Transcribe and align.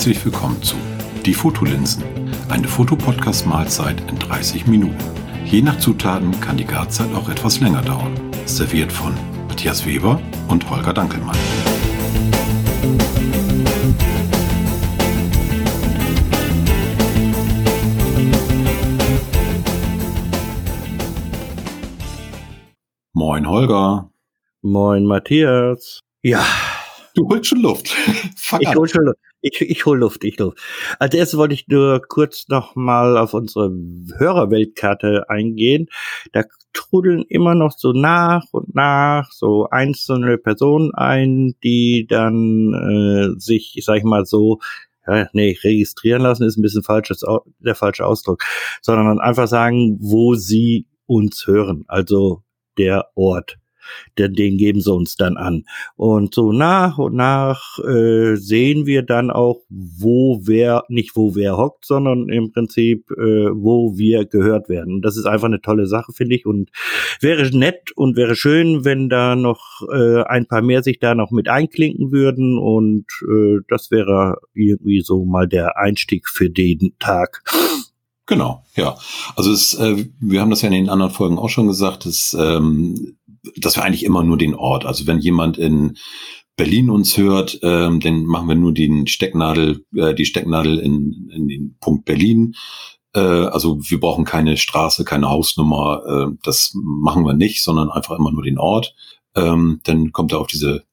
Herzlich 0.00 0.24
willkommen 0.24 0.62
zu 0.62 0.76
Die 1.26 1.34
Fotolinsen, 1.34 2.02
eine 2.48 2.66
Fotopodcast-Mahlzeit 2.66 4.00
in 4.08 4.18
30 4.18 4.66
Minuten. 4.66 4.96
Je 5.44 5.60
nach 5.60 5.78
Zutaten 5.78 6.40
kann 6.40 6.56
die 6.56 6.64
Garzeit 6.64 7.12
auch 7.14 7.28
etwas 7.28 7.60
länger 7.60 7.82
dauern. 7.82 8.18
Serviert 8.46 8.90
von 8.90 9.14
Matthias 9.46 9.84
Weber 9.84 10.18
und 10.48 10.70
Holger 10.70 10.94
Dankelmann. 10.94 11.36
Moin 23.12 23.46
Holger. 23.46 24.10
Moin 24.62 25.04
Matthias. 25.04 26.00
Ja. 26.22 26.42
Du 27.14 27.28
holst 27.28 27.48
schon 27.48 27.60
Luft. 27.60 27.88
Fang 28.38 28.62
ich 28.62 28.74
hol 28.74 28.88
schon 28.88 29.04
Luft. 29.04 29.18
Ich, 29.42 29.60
ich 29.60 29.86
hol 29.86 29.98
Luft, 29.98 30.24
ich 30.24 30.38
Luft. 30.38 30.58
Als 30.98 31.14
erstes 31.14 31.38
wollte 31.38 31.54
ich 31.54 31.66
nur 31.68 32.02
kurz 32.06 32.48
nochmal 32.48 33.16
auf 33.16 33.32
unsere 33.32 33.72
Hörerweltkarte 34.18 35.30
eingehen. 35.30 35.88
Da 36.32 36.44
trudeln 36.72 37.24
immer 37.28 37.54
noch 37.54 37.72
so 37.72 37.92
nach 37.92 38.44
und 38.52 38.74
nach 38.74 39.32
so 39.32 39.68
einzelne 39.70 40.38
Personen 40.38 40.92
ein, 40.94 41.54
die 41.64 42.06
dann 42.08 42.74
äh, 42.74 43.40
sich, 43.40 43.80
sag 43.82 43.98
ich 43.98 44.04
mal 44.04 44.26
so, 44.26 44.58
ja, 45.06 45.28
nee, 45.32 45.56
registrieren 45.64 46.22
lassen 46.22 46.44
ist 46.44 46.56
ein 46.56 46.62
bisschen 46.62 46.82
falsches, 46.82 47.24
der 47.58 47.74
falsche 47.74 48.06
Ausdruck, 48.06 48.44
sondern 48.82 49.18
einfach 49.18 49.48
sagen, 49.48 49.98
wo 50.00 50.34
sie 50.34 50.86
uns 51.06 51.46
hören. 51.46 51.84
Also 51.88 52.42
der 52.78 53.08
Ort. 53.14 53.58
Den, 54.18 54.34
den 54.34 54.56
geben 54.56 54.80
sie 54.80 54.92
uns 54.92 55.16
dann 55.16 55.36
an. 55.36 55.64
Und 55.96 56.34
so 56.34 56.52
nach 56.52 56.98
und 56.98 57.14
nach 57.14 57.78
äh, 57.78 58.36
sehen 58.36 58.86
wir 58.86 59.02
dann 59.02 59.30
auch, 59.30 59.60
wo 59.68 60.40
wer, 60.44 60.84
nicht 60.88 61.16
wo 61.16 61.34
wer 61.34 61.56
hockt, 61.56 61.84
sondern 61.86 62.28
im 62.28 62.52
Prinzip, 62.52 63.10
äh, 63.12 63.50
wo 63.52 63.96
wir 63.96 64.26
gehört 64.26 64.68
werden. 64.68 65.02
Das 65.02 65.16
ist 65.16 65.26
einfach 65.26 65.46
eine 65.46 65.60
tolle 65.60 65.86
Sache, 65.86 66.12
finde 66.12 66.34
ich. 66.34 66.46
Und 66.46 66.70
wäre 67.20 67.48
nett 67.56 67.92
und 67.96 68.16
wäre 68.16 68.36
schön, 68.36 68.84
wenn 68.84 69.08
da 69.08 69.36
noch 69.36 69.82
äh, 69.92 70.22
ein 70.22 70.46
paar 70.46 70.62
mehr 70.62 70.82
sich 70.82 70.98
da 70.98 71.14
noch 71.14 71.30
mit 71.30 71.48
einklinken 71.48 72.12
würden. 72.12 72.58
Und 72.58 73.06
äh, 73.28 73.60
das 73.68 73.90
wäre 73.90 74.38
irgendwie 74.54 75.00
so 75.00 75.24
mal 75.24 75.48
der 75.48 75.78
Einstieg 75.78 76.28
für 76.28 76.50
den 76.50 76.94
Tag. 76.98 77.42
Genau, 78.30 78.62
ja. 78.76 78.96
Also 79.34 79.50
es, 79.50 79.74
äh, 79.74 80.06
wir 80.20 80.40
haben 80.40 80.50
das 80.50 80.62
ja 80.62 80.68
in 80.68 80.74
den 80.74 80.88
anderen 80.88 81.12
Folgen 81.12 81.36
auch 81.36 81.48
schon 81.48 81.66
gesagt, 81.66 82.06
dass, 82.06 82.36
ähm, 82.38 83.16
dass 83.56 83.76
wir 83.76 83.84
eigentlich 83.84 84.04
immer 84.04 84.22
nur 84.22 84.38
den 84.38 84.54
Ort, 84.54 84.84
also 84.84 85.06
wenn 85.06 85.18
jemand 85.18 85.58
in 85.58 85.96
Berlin 86.56 86.90
uns 86.90 87.16
hört, 87.16 87.58
ähm, 87.62 88.00
dann 88.00 88.24
machen 88.24 88.48
wir 88.48 88.54
nur 88.54 88.74
den 88.74 89.06
Stecknadel, 89.06 89.84
äh, 89.96 90.14
die 90.14 90.26
Stecknadel 90.26 90.78
in, 90.78 91.30
in 91.32 91.48
den 91.48 91.76
Punkt 91.80 92.04
Berlin. 92.04 92.54
Äh, 93.14 93.20
also 93.20 93.78
wir 93.80 93.98
brauchen 93.98 94.24
keine 94.24 94.56
Straße, 94.56 95.04
keine 95.04 95.30
Hausnummer, 95.30 96.02
äh, 96.06 96.36
das 96.42 96.72
machen 96.74 97.24
wir 97.24 97.34
nicht, 97.34 97.62
sondern 97.62 97.90
einfach 97.90 98.18
immer 98.18 98.30
nur 98.32 98.42
den 98.42 98.58
Ort. 98.58 98.94
Ähm, 99.34 99.80
dann 99.84 100.12
kommt 100.12 100.32
er 100.32 100.40
auf 100.40 100.48
diese 100.48 100.84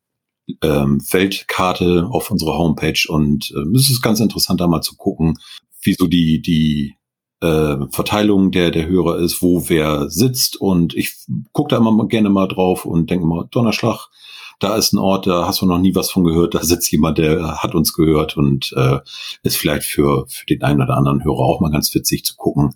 ähm, 0.61 1.01
Weltkarte 1.11 2.07
auf 2.09 2.31
unserer 2.31 2.57
Homepage 2.57 3.03
und 3.07 3.51
äh, 3.51 3.77
es 3.77 3.89
ist 3.89 4.01
ganz 4.01 4.19
interessant, 4.19 4.61
da 4.61 4.67
mal 4.67 4.81
zu 4.81 4.95
gucken, 4.95 5.37
wie 5.81 5.93
so 5.93 6.07
die, 6.07 6.41
die 6.41 6.95
äh, 7.41 7.77
Verteilung 7.91 8.51
der, 8.51 8.71
der 8.71 8.87
Hörer 8.87 9.17
ist, 9.19 9.41
wo 9.41 9.69
wer 9.69 10.09
sitzt. 10.09 10.59
Und 10.59 10.95
ich 10.95 11.15
gucke 11.51 11.69
da 11.69 11.77
immer 11.77 12.07
gerne 12.07 12.29
mal 12.29 12.47
drauf 12.47 12.85
und 12.85 13.09
denke 13.09 13.25
mal, 13.25 13.47
Donnerschlag, 13.51 14.07
da 14.59 14.75
ist 14.75 14.93
ein 14.93 14.97
Ort, 14.97 15.27
da 15.27 15.45
hast 15.45 15.61
du 15.61 15.67
noch 15.67 15.77
nie 15.77 15.93
was 15.93 16.09
von 16.09 16.23
gehört, 16.23 16.55
da 16.55 16.63
sitzt 16.63 16.91
jemand, 16.91 17.19
der 17.19 17.61
hat 17.61 17.75
uns 17.75 17.93
gehört 17.93 18.37
und 18.37 18.73
äh, 18.75 18.99
ist 19.43 19.57
vielleicht 19.57 19.85
für, 19.85 20.25
für 20.27 20.45
den 20.47 20.63
einen 20.63 20.81
oder 20.81 20.97
anderen 20.97 21.23
Hörer 21.23 21.39
auch 21.39 21.61
mal 21.61 21.71
ganz 21.71 21.93
witzig 21.93 22.25
zu 22.25 22.35
gucken, 22.35 22.73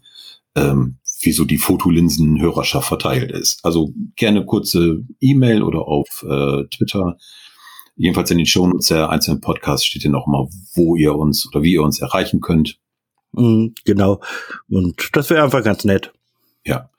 ähm, 0.56 0.98
wie 1.22 1.32
so 1.32 1.44
die 1.46 1.58
Fotolinsen-Hörerschaft 1.58 2.88
verteilt 2.88 3.32
ist. 3.32 3.64
Also 3.66 3.94
gerne 4.16 4.46
kurze 4.46 5.04
E-Mail 5.20 5.64
oder 5.64 5.88
auf 5.88 6.24
äh, 6.28 6.66
Twitter. 6.68 7.18
Jedenfalls 7.96 8.32
in 8.32 8.38
den 8.38 8.48
Shownotes 8.48 8.88
der 8.88 9.10
einzelnen 9.10 9.42
Podcasts 9.42 9.86
steht 9.86 10.04
ja 10.04 10.10
noch 10.12 10.28
mal, 10.28 10.48
wo 10.76 10.96
ihr 10.96 11.16
uns 11.16 11.48
oder 11.48 11.64
wie 11.64 11.74
ihr 11.74 11.84
uns 11.84 12.00
erreichen 12.00 12.42
könnt. 12.42 12.80
Mhm, 13.34 13.76
genau. 13.86 14.22
Und 14.70 15.10
das 15.14 15.30
wäre 15.30 15.44
einfach 15.44 15.64
ganz 15.64 15.86
nett. 15.86 16.14
Ja, 16.64 16.90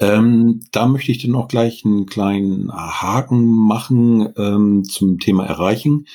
ähm, 0.00 0.64
da 0.72 0.86
möchte 0.86 1.12
ich 1.12 1.22
dann 1.22 1.36
auch 1.36 1.46
gleich 1.46 1.84
einen 1.84 2.06
kleinen 2.06 2.72
Haken 2.72 3.46
machen 3.46 4.32
ähm, 4.36 4.84
zum 4.84 5.20
Thema 5.20 5.46
Erreichen. 5.46 6.06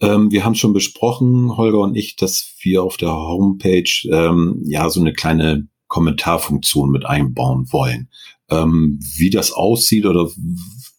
Ähm, 0.00 0.32
wir 0.32 0.44
haben 0.44 0.56
schon 0.56 0.72
besprochen, 0.72 1.56
Holger 1.56 1.78
und 1.78 1.94
ich, 1.94 2.16
dass 2.16 2.54
wir 2.60 2.82
auf 2.82 2.96
der 2.96 3.12
Homepage 3.12 3.90
ähm, 4.10 4.62
ja 4.64 4.90
so 4.90 5.00
eine 5.00 5.12
kleine 5.12 5.68
Kommentarfunktion 5.86 6.90
mit 6.90 7.06
einbauen 7.06 7.72
wollen. 7.72 8.08
Ähm, 8.48 8.98
wie 9.16 9.30
das 9.30 9.52
aussieht 9.52 10.06
oder 10.06 10.28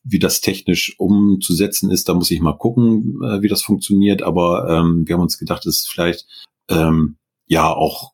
wie 0.04 0.20
das 0.20 0.42
technisch 0.42 0.96
umzusetzen 0.98 1.92
ist, 1.92 2.08
da 2.08 2.14
muss 2.14 2.32
ich 2.32 2.40
mal 2.40 2.58
gucken, 2.58 3.20
äh, 3.24 3.42
wie 3.42 3.50
das 3.50 3.62
funktioniert. 3.62 4.22
Aber 4.22 4.70
ähm, 4.70 5.04
wir 5.06 5.16
haben 5.16 5.22
uns 5.22 5.38
gedacht, 5.38 5.66
es 5.66 5.80
ist 5.80 5.90
vielleicht 5.90 6.28
ähm, 6.70 7.18
ja 7.52 7.70
auch 7.70 8.14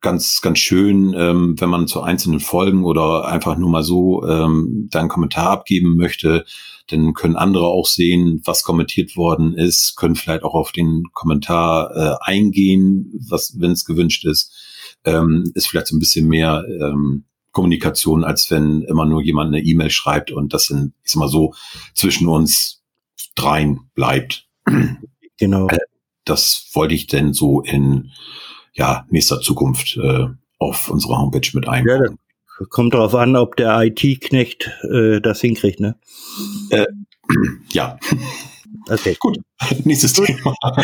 ganz, 0.00 0.40
ganz 0.40 0.58
schön, 0.58 1.14
ähm, 1.16 1.54
wenn 1.60 1.70
man 1.70 1.86
zu 1.86 2.02
einzelnen 2.02 2.40
Folgen 2.40 2.84
oder 2.84 3.28
einfach 3.28 3.56
nur 3.56 3.70
mal 3.70 3.84
so 3.84 4.26
ähm, 4.26 4.88
da 4.90 4.98
einen 4.98 5.08
Kommentar 5.08 5.50
abgeben 5.50 5.96
möchte, 5.96 6.44
dann 6.88 7.14
können 7.14 7.36
andere 7.36 7.68
auch 7.68 7.86
sehen, 7.86 8.42
was 8.44 8.64
kommentiert 8.64 9.16
worden 9.16 9.54
ist, 9.54 9.94
können 9.94 10.16
vielleicht 10.16 10.42
auch 10.42 10.54
auf 10.54 10.72
den 10.72 11.04
Kommentar 11.12 11.94
äh, 11.94 12.16
eingehen, 12.28 13.12
was, 13.28 13.60
wenn 13.60 13.70
es 13.70 13.84
gewünscht 13.84 14.24
ist, 14.24 14.52
ähm, 15.04 15.52
ist 15.54 15.68
vielleicht 15.68 15.86
so 15.86 15.94
ein 15.94 16.00
bisschen 16.00 16.26
mehr 16.26 16.64
ähm, 16.68 17.26
Kommunikation, 17.52 18.24
als 18.24 18.50
wenn 18.50 18.82
immer 18.82 19.06
nur 19.06 19.22
jemand 19.22 19.54
eine 19.54 19.62
E-Mail 19.62 19.90
schreibt 19.90 20.32
und 20.32 20.52
das 20.52 20.66
sind, 20.66 20.92
ich 21.04 21.12
sag 21.12 21.20
mal 21.20 21.28
so, 21.28 21.54
zwischen 21.94 22.26
uns 22.26 22.82
dreien 23.36 23.88
bleibt. 23.94 24.48
Genau. 25.38 25.66
Äh, 25.68 25.78
das 26.24 26.68
wollte 26.72 26.94
ich 26.94 27.06
denn 27.06 27.32
so 27.32 27.62
in 27.62 28.12
ja, 28.74 29.06
nächster 29.10 29.40
Zukunft 29.40 29.96
äh, 29.96 30.26
auf 30.58 30.88
unserer 30.88 31.18
Homepage 31.18 31.48
mit 31.54 31.68
einbauen. 31.68 32.18
Ja, 32.58 32.66
kommt 32.70 32.94
darauf 32.94 33.14
an, 33.14 33.36
ob 33.36 33.56
der 33.56 33.80
IT-Knecht 33.80 34.70
äh, 34.90 35.20
das 35.20 35.40
hinkriegt, 35.40 35.80
ne? 35.80 35.96
Äh, 36.70 36.86
ja. 37.70 37.98
Okay. 38.88 39.16
Gut. 39.20 39.38
Nächstes 39.84 40.14
Gut. 40.14 40.26
Thema. 40.26 40.54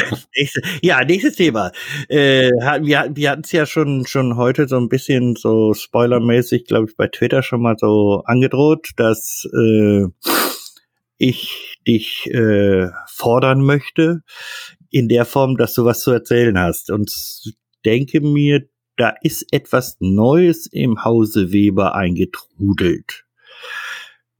Ja, 0.82 1.04
nächstes 1.04 1.34
Thema. 1.34 1.72
Äh, 2.09 2.50
wir 2.50 3.10
wir 3.12 3.31
hatten 3.31 3.43
es 3.43 3.53
ja 3.53 3.66
schon, 3.66 4.06
schon 4.06 4.37
heute 4.37 4.69
so 4.69 4.77
ein 4.77 4.88
bisschen 4.88 5.34
so 5.37 5.75
spoilermäßig, 5.75 6.66
glaube 6.66 6.88
ich, 6.88 6.97
bei 6.97 7.09
Twitter 7.09 7.43
schon 7.43 7.62
mal 7.62 7.77
so 7.78 8.22
angedroht, 8.25 8.91
dass 8.97 9.48
äh, 9.53 10.04
ich 11.16 11.78
dich 11.87 12.31
äh, 12.31 12.88
fordern 13.09 13.62
möchte 13.62 14.22
in 14.91 15.09
der 15.09 15.25
Form, 15.25 15.56
dass 15.56 15.75
du 15.75 15.84
was 15.84 16.00
zu 16.00 16.12
erzählen 16.12 16.59
hast. 16.59 16.91
Und 16.91 17.10
denke 17.84 18.21
mir, 18.21 18.69
da 18.97 19.15
ist 19.22 19.47
etwas 19.53 19.97
Neues 20.00 20.66
im 20.66 21.05
Hause 21.05 21.53
Weber 21.53 21.94
eingetrudelt. 21.94 23.25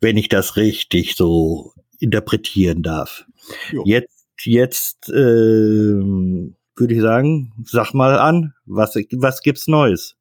Wenn 0.01 0.17
ich 0.17 0.29
das 0.29 0.57
richtig 0.57 1.17
so 1.17 1.73
interpretieren 2.01 2.83
darf. 2.83 3.25
Jo. 3.73 3.83
Jetzt, 3.87 4.27
jetzt 4.45 5.09
äh, 5.09 5.15
würde 5.15 6.95
ich 6.95 7.01
sagen, 7.01 7.53
sag 7.65 7.95
mal 7.95 8.19
an, 8.19 8.55
was, 8.67 8.95
was 8.95 9.43
gibt's 9.43 9.69
Neues? 9.69 10.17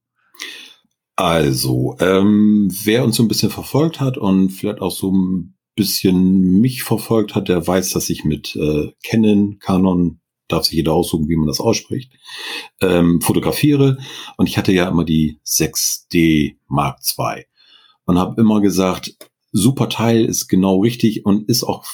Also, 1.16 1.96
ähm, 2.00 2.72
wer 2.84 3.04
uns 3.04 3.16
so 3.16 3.24
ein 3.24 3.28
bisschen 3.28 3.50
verfolgt 3.50 4.00
hat 4.00 4.18
und 4.18 4.50
vielleicht 4.50 4.82
auch 4.82 4.92
so 4.92 5.12
ein 5.12 5.56
bisschen 5.76 6.60
mich 6.60 6.84
verfolgt 6.84 7.36
hat, 7.36 7.50
der 7.50 7.66
weiß, 7.66 7.92
dass 7.92 8.10
ich 8.10 8.24
mit 8.24 8.56
äh, 8.56 8.92
Canon, 9.04 9.58
Canon 9.60 10.20
darf 10.48 10.66
sich 10.66 10.76
jeder 10.76 10.94
aussuchen, 10.94 11.28
wie 11.28 11.36
man 11.36 11.48
das 11.48 11.60
ausspricht, 11.60 12.12
ähm, 12.82 13.22
fotografiere. 13.22 13.98
Und 14.38 14.48
ich 14.48 14.58
hatte 14.58 14.72
ja 14.72 14.88
immer 14.88 15.04
die 15.04 15.40
6D 15.46 16.56
Mark 16.68 17.00
II 17.18 17.46
und 18.06 18.18
habe 18.18 18.40
immer 18.42 18.62
gesagt, 18.62 19.18
super 19.52 19.90
Teil 19.90 20.26
ist 20.26 20.48
genau 20.48 20.82
richtig 20.82 21.26
und 21.26 21.50
ist 21.50 21.64
auch 21.64 21.86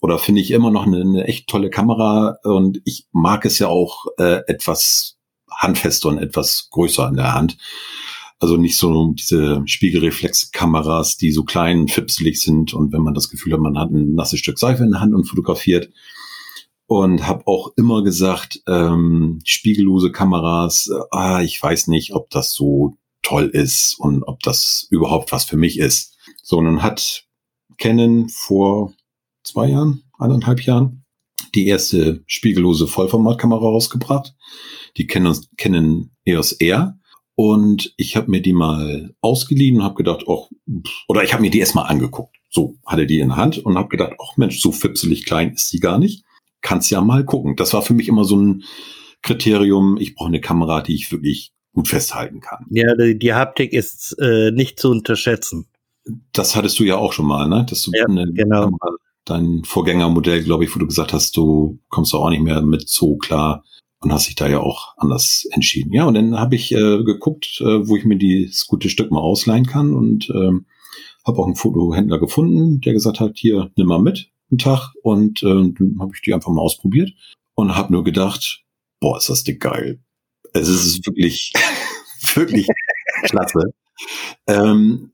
oder 0.00 0.18
finde 0.18 0.42
ich 0.42 0.50
immer 0.50 0.70
noch 0.70 0.86
eine, 0.86 1.00
eine, 1.00 1.24
echt 1.24 1.48
tolle 1.48 1.70
Kamera 1.70 2.36
und 2.44 2.82
ich 2.84 3.06
mag 3.12 3.46
es 3.46 3.58
ja 3.58 3.68
auch 3.68 4.04
äh, 4.18 4.42
etwas 4.46 5.16
handfester 5.50 6.10
und 6.10 6.18
etwas 6.18 6.68
größer 6.70 7.08
in 7.08 7.16
der 7.16 7.32
Hand. 7.32 7.56
Also 8.38 8.58
nicht 8.58 8.76
so 8.76 9.12
diese 9.12 9.62
Spiegelreflexkameras, 9.64 11.16
die 11.16 11.32
so 11.32 11.44
klein, 11.44 11.88
fipselig 11.88 12.42
sind 12.42 12.74
und 12.74 12.92
wenn 12.92 13.00
man 13.00 13.14
das 13.14 13.30
Gefühl 13.30 13.54
hat, 13.54 13.60
man 13.60 13.78
hat 13.78 13.92
ein 13.92 14.14
nasses 14.14 14.40
Stück 14.40 14.58
Seife 14.58 14.82
in 14.82 14.90
der 14.90 15.00
Hand 15.00 15.14
und 15.14 15.24
fotografiert, 15.24 15.90
und 16.86 17.26
habe 17.26 17.46
auch 17.46 17.72
immer 17.76 18.02
gesagt, 18.02 18.62
ähm, 18.66 19.40
spiegellose 19.44 20.12
Kameras, 20.12 20.88
äh, 20.88 21.00
ah, 21.10 21.42
ich 21.42 21.62
weiß 21.62 21.88
nicht, 21.88 22.14
ob 22.14 22.30
das 22.30 22.52
so 22.52 22.96
toll 23.22 23.46
ist 23.46 23.96
und 23.98 24.22
ob 24.24 24.40
das 24.42 24.86
überhaupt 24.90 25.32
was 25.32 25.44
für 25.44 25.56
mich 25.56 25.78
ist. 25.78 26.16
So, 26.42 26.60
nun 26.60 26.82
hat 26.82 27.24
Canon 27.78 28.28
vor 28.28 28.92
zwei 29.42 29.68
Jahren, 29.68 30.04
eineinhalb 30.18 30.62
Jahren, 30.62 31.04
die 31.54 31.66
erste 31.66 32.22
spiegellose 32.26 32.86
Vollformatkamera 32.86 33.60
rausgebracht. 33.66 34.34
Die 34.96 35.06
Canon, 35.06 35.38
Canon 35.56 36.10
EOS 36.24 36.52
R. 36.52 36.98
Und 37.36 37.94
ich 37.96 38.16
habe 38.16 38.30
mir 38.30 38.42
die 38.42 38.52
mal 38.52 39.14
ausgeliehen 39.20 39.76
und 39.76 39.82
habe 39.82 39.96
gedacht, 39.96 40.24
oh, 40.26 40.48
oder 41.08 41.24
ich 41.24 41.32
habe 41.32 41.42
mir 41.42 41.50
die 41.50 41.58
erstmal 41.58 41.86
angeguckt. 41.86 42.36
So, 42.50 42.76
hatte 42.86 43.06
die 43.06 43.18
in 43.18 43.28
der 43.28 43.36
Hand 43.36 43.58
und 43.58 43.76
habe 43.76 43.88
gedacht, 43.88 44.12
ach 44.22 44.36
Mensch, 44.36 44.60
so 44.60 44.70
fipselig 44.70 45.24
klein 45.24 45.52
ist 45.52 45.72
die 45.72 45.80
gar 45.80 45.98
nicht. 45.98 46.24
Kannst 46.64 46.90
ja 46.90 47.02
mal 47.02 47.24
gucken. 47.24 47.56
Das 47.56 47.74
war 47.74 47.82
für 47.82 47.92
mich 47.92 48.08
immer 48.08 48.24
so 48.24 48.36
ein 48.36 48.64
Kriterium, 49.22 49.98
ich 49.98 50.14
brauche 50.14 50.28
eine 50.28 50.40
Kamera, 50.40 50.80
die 50.80 50.94
ich 50.94 51.12
wirklich 51.12 51.52
gut 51.74 51.88
festhalten 51.88 52.40
kann. 52.40 52.64
Ja, 52.70 52.94
die, 52.94 53.18
die 53.18 53.34
Haptik 53.34 53.74
ist 53.74 54.16
äh, 54.18 54.50
nicht 54.50 54.80
zu 54.80 54.90
unterschätzen. 54.90 55.66
Das 56.32 56.56
hattest 56.56 56.78
du 56.78 56.84
ja 56.84 56.96
auch 56.96 57.12
schon 57.12 57.26
mal, 57.26 57.48
ne? 57.48 57.66
Dass 57.68 57.82
du 57.82 57.90
ja, 57.92 58.06
eine 58.06 58.32
genau. 58.32 58.64
Kamera, 58.64 58.96
dein 59.26 59.62
Vorgängermodell, 59.64 60.42
glaube 60.42 60.64
ich, 60.64 60.74
wo 60.74 60.78
du 60.78 60.86
gesagt 60.86 61.12
hast, 61.12 61.36
du 61.36 61.78
kommst 61.90 62.14
auch 62.14 62.30
nicht 62.30 62.42
mehr 62.42 62.62
mit 62.62 62.88
so 62.88 63.16
klar 63.16 63.62
und 64.00 64.10
hast 64.10 64.28
dich 64.28 64.34
da 64.34 64.48
ja 64.48 64.60
auch 64.60 64.94
anders 64.96 65.46
entschieden. 65.50 65.92
Ja, 65.92 66.06
und 66.06 66.14
dann 66.14 66.40
habe 66.40 66.54
ich 66.54 66.72
äh, 66.72 67.02
geguckt, 67.04 67.60
äh, 67.60 67.86
wo 67.86 67.96
ich 67.96 68.06
mir 68.06 68.16
das 68.18 68.66
gute 68.66 68.88
Stück 68.88 69.10
mal 69.10 69.20
ausleihen 69.20 69.66
kann 69.66 69.94
und 69.94 70.30
ähm, 70.30 70.64
habe 71.26 71.38
auch 71.38 71.46
einen 71.46 71.56
Fotohändler 71.56 72.18
gefunden, 72.18 72.80
der 72.80 72.94
gesagt 72.94 73.20
hat, 73.20 73.32
hier, 73.36 73.70
nimm 73.76 73.86
mal 73.86 74.00
mit 74.00 74.30
einen 74.54 74.58
Tag 74.58 74.92
und 75.02 75.42
äh, 75.42 75.46
dann 75.46 75.96
habe 76.00 76.12
ich 76.14 76.22
die 76.22 76.32
einfach 76.32 76.50
mal 76.52 76.62
ausprobiert 76.62 77.12
und 77.54 77.74
habe 77.74 77.92
nur 77.92 78.04
gedacht, 78.04 78.62
boah, 79.00 79.18
ist 79.18 79.28
das 79.28 79.44
dick 79.44 79.60
geil. 79.60 80.00
Es 80.52 80.68
ist 80.68 81.06
wirklich, 81.06 81.52
wirklich 82.34 82.68
klasse. 83.24 83.74
Ähm, 84.46 85.12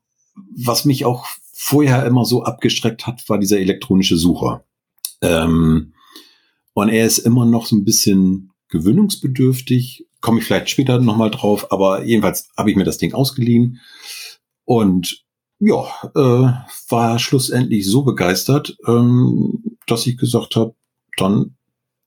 was 0.56 0.84
mich 0.84 1.04
auch 1.04 1.26
vorher 1.52 2.06
immer 2.06 2.24
so 2.24 2.44
abgestreckt 2.44 3.06
hat, 3.06 3.28
war 3.28 3.38
dieser 3.38 3.58
elektronische 3.58 4.16
Sucher. 4.16 4.64
Ähm, 5.22 5.94
und 6.72 6.88
er 6.88 7.06
ist 7.06 7.18
immer 7.18 7.44
noch 7.44 7.66
so 7.66 7.76
ein 7.76 7.84
bisschen 7.84 8.52
gewöhnungsbedürftig. 8.68 10.06
Komme 10.20 10.40
ich 10.40 10.46
vielleicht 10.46 10.70
später 10.70 10.98
nochmal 11.00 11.30
drauf, 11.30 11.72
aber 11.72 12.04
jedenfalls 12.04 12.48
habe 12.56 12.70
ich 12.70 12.76
mir 12.76 12.84
das 12.84 12.98
Ding 12.98 13.12
ausgeliehen 13.14 13.80
und 14.64 15.24
ja, 15.60 15.84
äh, 16.14 16.52
war 16.88 17.18
schlussendlich 17.18 17.86
so 17.86 18.02
begeistert, 18.02 18.76
ähm, 18.88 19.76
dass 19.86 20.06
ich 20.06 20.16
gesagt 20.16 20.56
habe, 20.56 20.74
dann 21.16 21.56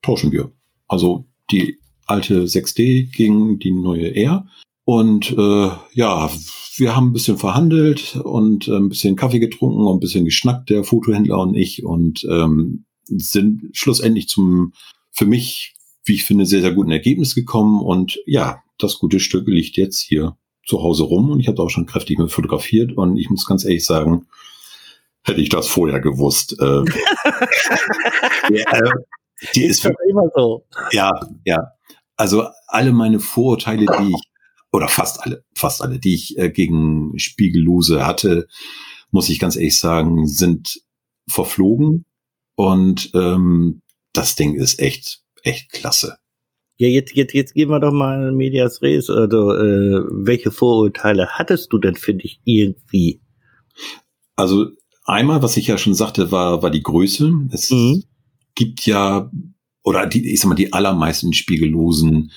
tauschen 0.01 0.31
wir. 0.31 0.51
Also 0.87 1.25
die 1.51 1.79
alte 2.05 2.45
6D 2.45 3.15
gegen 3.15 3.59
die 3.59 3.71
neue 3.71 4.15
R. 4.15 4.47
Und 4.85 5.31
äh, 5.31 5.69
ja, 5.93 6.29
wir 6.75 6.95
haben 6.95 7.09
ein 7.09 7.13
bisschen 7.13 7.37
verhandelt 7.37 8.17
und 8.17 8.67
äh, 8.67 8.75
ein 8.75 8.89
bisschen 8.89 9.15
Kaffee 9.15 9.39
getrunken 9.39 9.85
und 9.85 9.97
ein 9.97 9.99
bisschen 10.01 10.25
geschnackt, 10.25 10.69
der 10.69 10.83
Fotohändler 10.83 11.39
und 11.39 11.55
ich, 11.55 11.85
und 11.85 12.25
ähm, 12.29 12.85
sind 13.05 13.69
schlussendlich 13.73 14.27
zum 14.27 14.73
für 15.11 15.25
mich, 15.25 15.75
wie 16.03 16.15
ich 16.15 16.25
finde, 16.25 16.45
sehr, 16.45 16.61
sehr 16.61 16.73
guten 16.73 16.91
Ergebnis 16.91 17.35
gekommen. 17.35 17.81
Und 17.81 18.19
ja, 18.25 18.61
das 18.79 18.97
gute 18.97 19.19
Stück 19.19 19.47
liegt 19.47 19.77
jetzt 19.77 20.01
hier 20.01 20.35
zu 20.65 20.81
Hause 20.81 21.03
rum 21.03 21.31
und 21.31 21.39
ich 21.39 21.47
habe 21.47 21.61
auch 21.61 21.69
schon 21.69 21.85
kräftig 21.85 22.17
mit 22.17 22.31
fotografiert 22.31 22.95
und 22.95 23.17
ich 23.17 23.29
muss 23.29 23.45
ganz 23.45 23.65
ehrlich 23.65 23.85
sagen, 23.85 24.27
hätte 25.23 25.41
ich 25.41 25.49
das 25.49 25.67
vorher 25.67 25.99
gewusst. 25.99 26.55
Äh, 26.59 26.83
ja, 28.49 28.71
äh, 28.71 28.91
die 29.55 29.65
ist, 29.65 29.85
ist 29.85 29.95
immer 30.09 30.29
so. 30.35 30.65
Ja, 30.91 31.19
ja. 31.45 31.71
Also 32.15 32.47
alle 32.67 32.93
meine 32.93 33.19
Vorurteile, 33.19 33.85
die 33.85 34.11
ich 34.11 34.21
oder 34.71 34.87
fast 34.87 35.21
alle, 35.21 35.43
fast 35.55 35.81
alle, 35.81 35.99
die 35.99 36.15
ich 36.15 36.37
äh, 36.37 36.49
gegen 36.49 37.17
Spiegellose 37.17 38.05
hatte, 38.05 38.47
muss 39.11 39.29
ich 39.29 39.39
ganz 39.39 39.55
ehrlich 39.55 39.79
sagen, 39.79 40.27
sind 40.27 40.81
verflogen. 41.29 42.05
Und 42.55 43.11
ähm, 43.13 43.81
das 44.13 44.35
Ding 44.35 44.55
ist 44.55 44.79
echt, 44.79 45.21
echt 45.43 45.71
klasse. 45.71 46.17
Ja, 46.83 46.89
jetzt, 46.89 47.15
jetzt, 47.15 47.33
jetzt 47.33 47.53
gehen 47.53 47.69
wir 47.69 47.79
doch 47.79 47.93
mal 47.93 48.27
in 48.27 48.35
Medias 48.35 48.81
Res. 48.81 49.09
Also, 49.09 49.53
äh, 49.53 50.03
welche 50.09 50.51
Vorurteile 50.51 51.29
hattest 51.29 51.71
du 51.71 51.77
denn 51.77 51.95
für 51.95 52.13
dich 52.13 52.41
irgendwie? 52.43 53.21
Also, 54.35 54.67
einmal, 55.05 55.41
was 55.41 55.55
ich 55.55 55.67
ja 55.67 55.77
schon 55.77 55.93
sagte, 55.93 56.33
war, 56.33 56.61
war 56.61 56.71
die 56.71 56.83
Größe. 56.83 57.31
Es 57.51 57.71
mhm. 57.71 58.03
gibt 58.55 58.85
ja, 58.85 59.31
oder 59.85 60.07
die, 60.07 60.33
ich 60.33 60.41
sag 60.41 60.49
mal, 60.49 60.55
die 60.55 60.73
allermeisten 60.73 61.31
Spiegellosen 61.31 62.33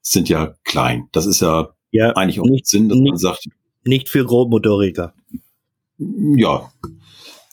sind 0.00 0.30
ja 0.30 0.54
klein. 0.64 1.08
Das 1.12 1.26
ist 1.26 1.42
ja, 1.42 1.74
ja 1.90 2.12
eigentlich 2.16 2.40
auch 2.40 2.48
nicht 2.48 2.66
Sinn, 2.66 2.88
dass 2.88 2.96
nicht, 2.96 3.10
man 3.10 3.18
sagt. 3.18 3.46
Nicht 3.84 4.08
für 4.08 4.24
Grobmotoriker. 4.24 5.12
Ja. 5.98 6.72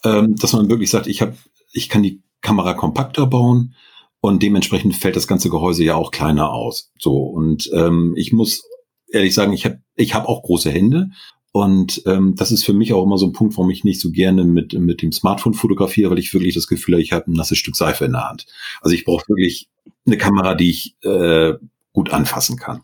Ähm, 0.06 0.38
dass 0.38 0.54
man 0.54 0.70
wirklich 0.70 0.90
sagt, 0.90 1.08
ich 1.08 1.22
habe, 1.22 1.36
ich 1.74 1.90
kann 1.90 2.02
die 2.02 2.22
Kamera 2.40 2.76
kompakter 2.76 3.28
bauen 3.28 3.76
und 4.22 4.44
dementsprechend 4.44 4.96
fällt 4.96 5.16
das 5.16 5.28
ganze 5.28 5.50
Gehäuse 5.50 5.84
ja 5.84 5.96
auch 5.96 6.12
kleiner 6.12 6.52
aus. 6.52 6.92
So 7.00 7.18
und 7.18 7.70
ähm, 7.74 8.14
ich 8.18 8.34
muss 8.34 8.64
ehrlich 9.12 9.34
sagen, 9.34 9.54
ich 9.54 9.66
habe 9.66 9.82
ich 9.96 10.14
hab 10.14 10.28
auch 10.28 10.44
große 10.44 10.70
Hände 10.70 11.10
und 11.52 12.02
ähm, 12.06 12.36
das 12.36 12.52
ist 12.52 12.64
für 12.64 12.74
mich 12.74 12.94
auch 12.94 13.04
immer 13.04 13.18
so 13.18 13.28
ein 13.28 13.34
Punkt, 13.34 13.58
warum 13.58 13.72
ich 13.72 13.84
nicht 13.84 14.02
so 14.02 14.12
gerne 14.12 14.44
mit 14.44 14.74
mit 14.74 15.02
dem 15.02 15.12
Smartphone 15.12 15.54
fotografiere, 15.54 16.12
weil 16.12 16.20
ich 16.20 16.34
wirklich 16.34 16.56
das 16.56 16.68
Gefühl 16.68 16.96
habe, 16.96 17.02
ich 17.02 17.12
habe 17.12 17.32
ein 17.32 17.34
nasses 17.34 17.58
Stück 17.58 17.76
Seife 17.76 18.06
in 18.06 18.12
der 18.12 18.30
Hand. 18.30 18.46
Also 18.82 18.96
ich 18.96 19.06
brauche 19.06 19.28
wirklich 19.28 19.70
eine 20.06 20.18
Kamera, 20.18 20.56
die 20.56 20.70
ich 20.70 20.96
äh, 21.04 21.54
gut 21.94 22.12
anfassen 22.12 22.58
kann. 22.58 22.82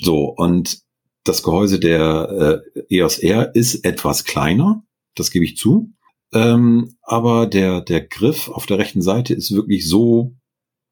So, 0.00 0.24
und 0.24 0.80
das 1.24 1.42
Gehäuse 1.42 1.78
der 1.78 2.62
äh, 2.78 2.96
EOS 2.96 3.18
R 3.18 3.54
ist 3.54 3.84
etwas 3.84 4.24
kleiner, 4.24 4.82
das 5.14 5.30
gebe 5.30 5.44
ich 5.44 5.56
zu. 5.56 5.90
Ähm, 6.32 6.96
aber 7.02 7.46
der, 7.46 7.80
der 7.80 8.06
Griff 8.06 8.48
auf 8.48 8.66
der 8.66 8.78
rechten 8.78 9.02
Seite 9.02 9.34
ist 9.34 9.52
wirklich 9.52 9.88
so, 9.88 10.36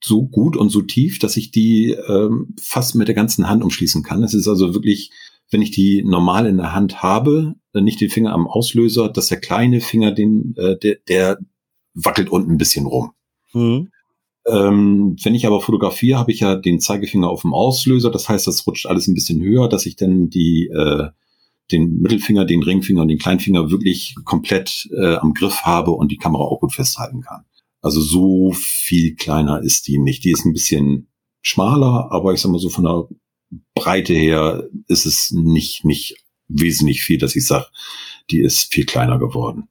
so 0.02 0.26
gut 0.26 0.56
und 0.56 0.70
so 0.70 0.82
tief, 0.82 1.18
dass 1.18 1.36
ich 1.36 1.50
die 1.50 1.90
ähm, 1.90 2.54
fast 2.60 2.94
mit 2.94 3.08
der 3.08 3.14
ganzen 3.14 3.48
Hand 3.48 3.62
umschließen 3.62 4.02
kann. 4.02 4.22
Es 4.22 4.34
ist 4.34 4.48
also 4.48 4.74
wirklich, 4.74 5.10
wenn 5.50 5.62
ich 5.62 5.70
die 5.70 6.02
normal 6.02 6.46
in 6.46 6.56
der 6.56 6.74
Hand 6.74 7.02
habe, 7.02 7.54
äh, 7.74 7.80
nicht 7.80 8.00
den 8.00 8.10
Finger 8.10 8.32
am 8.32 8.46
Auslöser, 8.46 9.08
dass 9.08 9.28
der 9.28 9.40
kleine 9.40 9.80
Finger, 9.80 10.12
den, 10.12 10.54
äh, 10.56 10.78
der, 10.78 10.96
der 11.08 11.38
wackelt 11.94 12.30
unten 12.30 12.52
ein 12.52 12.58
bisschen 12.58 12.86
rum. 12.86 13.12
Mhm. 13.52 13.88
Ähm, 14.46 15.16
wenn 15.22 15.34
ich 15.34 15.46
aber 15.46 15.60
fotografiere, 15.60 16.18
habe 16.18 16.30
ich 16.30 16.40
ja 16.40 16.54
den 16.54 16.80
Zeigefinger 16.80 17.28
auf 17.28 17.42
dem 17.42 17.52
Auslöser. 17.52 18.10
Das 18.10 18.28
heißt, 18.28 18.46
das 18.46 18.66
rutscht 18.66 18.86
alles 18.86 19.08
ein 19.08 19.14
bisschen 19.14 19.42
höher, 19.42 19.68
dass 19.68 19.86
ich 19.86 19.96
dann 19.96 20.30
die, 20.30 20.68
äh, 20.68 21.08
den 21.72 22.00
Mittelfinger, 22.00 22.44
den 22.44 22.62
Ringfinger 22.62 23.02
und 23.02 23.08
den 23.08 23.18
Kleinfinger 23.18 23.70
wirklich 23.70 24.14
komplett 24.24 24.88
äh, 24.96 25.16
am 25.16 25.34
Griff 25.34 25.62
habe 25.62 25.90
und 25.90 26.12
die 26.12 26.16
Kamera 26.16 26.44
auch 26.44 26.60
gut 26.60 26.72
festhalten 26.72 27.22
kann. 27.22 27.44
Also 27.82 28.00
so 28.00 28.52
viel 28.52 29.14
kleiner 29.14 29.62
ist 29.62 29.86
die 29.86 29.98
nicht. 29.98 30.24
Die 30.24 30.32
ist 30.32 30.44
ein 30.44 30.52
bisschen 30.52 31.08
schmaler, 31.42 32.08
aber 32.10 32.32
ich 32.32 32.40
sag 32.40 32.50
mal 32.50 32.58
so 32.58 32.68
von 32.68 32.84
der 32.84 33.08
Breite 33.74 34.14
her 34.14 34.68
ist 34.88 35.06
es 35.06 35.30
nicht, 35.30 35.84
nicht 35.84 36.16
wesentlich 36.48 37.02
viel, 37.02 37.18
dass 37.18 37.36
ich 37.36 37.46
sage, 37.46 37.66
die 38.30 38.40
ist 38.40 38.72
viel 38.72 38.86
kleiner 38.86 39.18
geworden. 39.18 39.68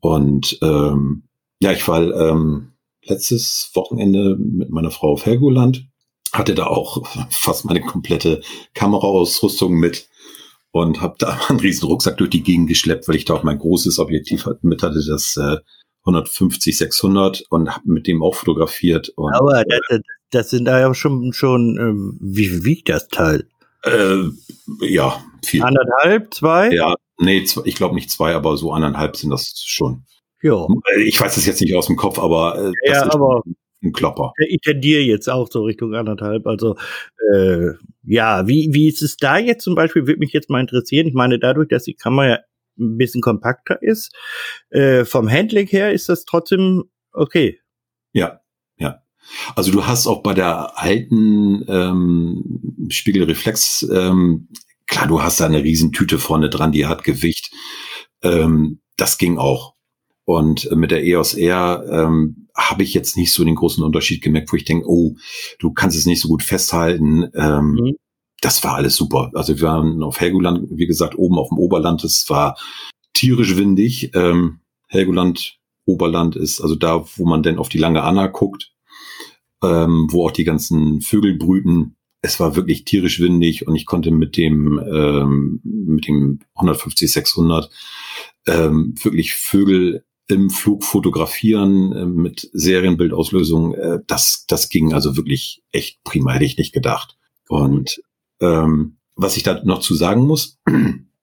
Und 0.00 0.58
ähm, 0.62 1.24
ja, 1.60 1.72
ich 1.72 1.86
war 1.86 2.02
ähm, 2.02 2.72
letztes 3.04 3.70
Wochenende 3.74 4.36
mit 4.36 4.70
meiner 4.70 4.90
Frau 4.90 5.12
auf 5.12 5.26
Helgoland, 5.26 5.86
hatte 6.32 6.54
da 6.54 6.66
auch 6.66 7.06
fast 7.30 7.64
meine 7.64 7.80
komplette 7.80 8.42
Kameraausrüstung 8.74 9.74
mit 9.74 10.08
und 10.82 11.00
habe 11.00 11.16
da 11.18 11.38
einen 11.48 11.60
riesen 11.60 11.86
Rucksack 11.86 12.18
durch 12.18 12.30
die 12.30 12.42
Gegend 12.42 12.68
geschleppt, 12.68 13.08
weil 13.08 13.16
ich 13.16 13.24
da 13.24 13.34
auch 13.34 13.42
mein 13.42 13.58
großes 13.58 13.98
Objektiv 13.98 14.48
mit 14.62 14.82
hatte, 14.82 15.02
das 15.06 15.36
äh, 15.36 15.58
150 16.04 16.76
600 16.76 17.44
und 17.50 17.70
habe 17.70 17.82
mit 17.84 18.06
dem 18.06 18.22
auch 18.22 18.34
fotografiert. 18.34 19.08
Und, 19.16 19.34
Aber 19.34 19.60
äh, 19.60 19.80
das, 19.88 20.00
das 20.30 20.50
sind 20.50 20.66
da 20.66 20.78
ja 20.78 20.94
schon 20.94 21.32
schon 21.32 21.78
äh, 21.78 22.16
wie 22.20 22.64
wiegt 22.64 22.88
das 22.88 23.08
Teil? 23.08 23.48
Äh, 23.82 24.24
ja, 24.80 25.22
viel. 25.44 25.62
Anderthalb, 25.62 26.34
zwei? 26.34 26.72
Ja, 26.72 26.94
nee, 27.18 27.44
ich 27.64 27.74
glaube 27.74 27.94
nicht 27.94 28.10
zwei, 28.10 28.34
aber 28.34 28.56
so 28.56 28.72
anderthalb 28.72 29.16
sind 29.16 29.30
das 29.30 29.62
schon. 29.64 30.04
Ja. 30.42 30.66
Ich 31.04 31.20
weiß 31.20 31.36
es 31.36 31.46
jetzt 31.46 31.60
nicht 31.60 31.74
aus 31.74 31.86
dem 31.86 31.96
Kopf, 31.96 32.18
aber 32.18 32.56
äh, 32.58 32.72
ja, 32.90 33.10
aber 33.10 33.42
ein 33.82 33.92
Klopper. 33.92 34.32
Ich 34.48 34.60
tendiere 34.60 35.02
jetzt 35.02 35.28
auch 35.28 35.48
so 35.50 35.64
Richtung 35.64 35.94
anderthalb. 35.94 36.46
Also 36.46 36.76
äh, 37.34 37.72
ja, 38.04 38.46
wie, 38.46 38.70
wie 38.72 38.88
ist 38.88 39.02
es 39.02 39.16
da 39.16 39.38
jetzt 39.38 39.64
zum 39.64 39.74
Beispiel, 39.74 40.06
würde 40.06 40.20
mich 40.20 40.32
jetzt 40.32 40.50
mal 40.50 40.60
interessieren. 40.60 41.06
Ich 41.06 41.14
meine, 41.14 41.38
dadurch, 41.38 41.68
dass 41.68 41.84
die 41.84 41.94
Kamera 41.94 42.28
ja 42.28 42.38
ein 42.78 42.96
bisschen 42.98 43.20
kompakter 43.20 43.82
ist, 43.82 44.14
äh, 44.70 45.04
vom 45.04 45.30
Handling 45.30 45.66
her 45.66 45.92
ist 45.92 46.08
das 46.08 46.24
trotzdem 46.24 46.84
okay. 47.12 47.60
Ja, 48.12 48.40
ja. 48.76 49.02
Also 49.54 49.72
du 49.72 49.86
hast 49.86 50.06
auch 50.06 50.22
bei 50.22 50.34
der 50.34 50.78
alten 50.78 51.64
ähm, 51.68 52.88
Spiegelreflex, 52.88 53.88
ähm, 53.92 54.48
klar, 54.86 55.06
du 55.08 55.22
hast 55.22 55.40
da 55.40 55.46
eine 55.46 55.62
Riesentüte 55.62 56.18
vorne 56.18 56.48
dran, 56.48 56.72
die 56.72 56.86
hat 56.86 57.04
Gewicht. 57.04 57.52
Ähm, 58.22 58.80
das 58.96 59.18
ging 59.18 59.38
auch. 59.38 59.74
Und 60.24 60.70
mit 60.74 60.90
der 60.90 61.04
EOS 61.04 61.34
R 61.34 61.84
ähm, 61.90 62.45
habe 62.56 62.82
ich 62.82 62.94
jetzt 62.94 63.16
nicht 63.16 63.32
so 63.32 63.44
den 63.44 63.54
großen 63.54 63.84
Unterschied 63.84 64.22
gemerkt, 64.22 64.52
wo 64.52 64.56
ich 64.56 64.64
denke, 64.64 64.86
oh, 64.88 65.16
du 65.58 65.72
kannst 65.72 65.96
es 65.96 66.06
nicht 66.06 66.20
so 66.20 66.28
gut 66.28 66.42
festhalten. 66.42 67.30
Ähm, 67.34 67.72
mhm. 67.72 67.96
Das 68.40 68.62
war 68.64 68.74
alles 68.74 68.96
super. 68.96 69.30
Also 69.34 69.56
wir 69.56 69.68
waren 69.68 70.02
auf 70.02 70.20
Helgoland, 70.20 70.68
wie 70.70 70.86
gesagt, 70.86 71.16
oben 71.16 71.38
auf 71.38 71.48
dem 71.48 71.58
Oberland. 71.58 72.02
Es 72.04 72.28
war 72.28 72.58
tierisch 73.12 73.56
windig. 73.56 74.10
Ähm, 74.14 74.60
Helgoland 74.88 75.58
Oberland 75.86 76.36
ist, 76.36 76.60
also 76.60 76.74
da, 76.74 77.06
wo 77.16 77.26
man 77.26 77.42
denn 77.42 77.58
auf 77.58 77.68
die 77.68 77.78
lange 77.78 78.02
Anna 78.02 78.26
guckt, 78.26 78.72
ähm, 79.62 80.08
wo 80.10 80.26
auch 80.26 80.32
die 80.32 80.44
ganzen 80.44 81.00
Vögel 81.00 81.38
brüten. 81.38 81.96
Es 82.22 82.40
war 82.40 82.56
wirklich 82.56 82.84
tierisch 82.84 83.20
windig 83.20 83.66
und 83.68 83.76
ich 83.76 83.86
konnte 83.86 84.10
mit 84.10 84.36
dem 84.36 84.78
ähm, 84.78 85.60
mit 85.62 86.08
dem 86.08 86.40
150 86.54 87.10
600 87.10 87.70
ähm, 88.46 88.94
wirklich 89.00 89.34
Vögel 89.34 90.04
im 90.28 90.50
Flug 90.50 90.84
fotografieren 90.84 91.92
äh, 91.92 92.06
mit 92.06 92.48
Serienbildauslösung. 92.52 93.74
Äh, 93.74 94.00
das 94.06 94.44
das 94.48 94.68
ging 94.68 94.92
also 94.92 95.16
wirklich 95.16 95.62
echt 95.72 96.02
prima, 96.04 96.32
hätte 96.32 96.44
ich 96.44 96.58
nicht 96.58 96.72
gedacht. 96.72 97.16
Und 97.48 98.02
ähm, 98.40 98.98
was 99.14 99.36
ich 99.36 99.42
da 99.42 99.62
noch 99.64 99.80
zu 99.80 99.94
sagen 99.94 100.26
muss, 100.26 100.58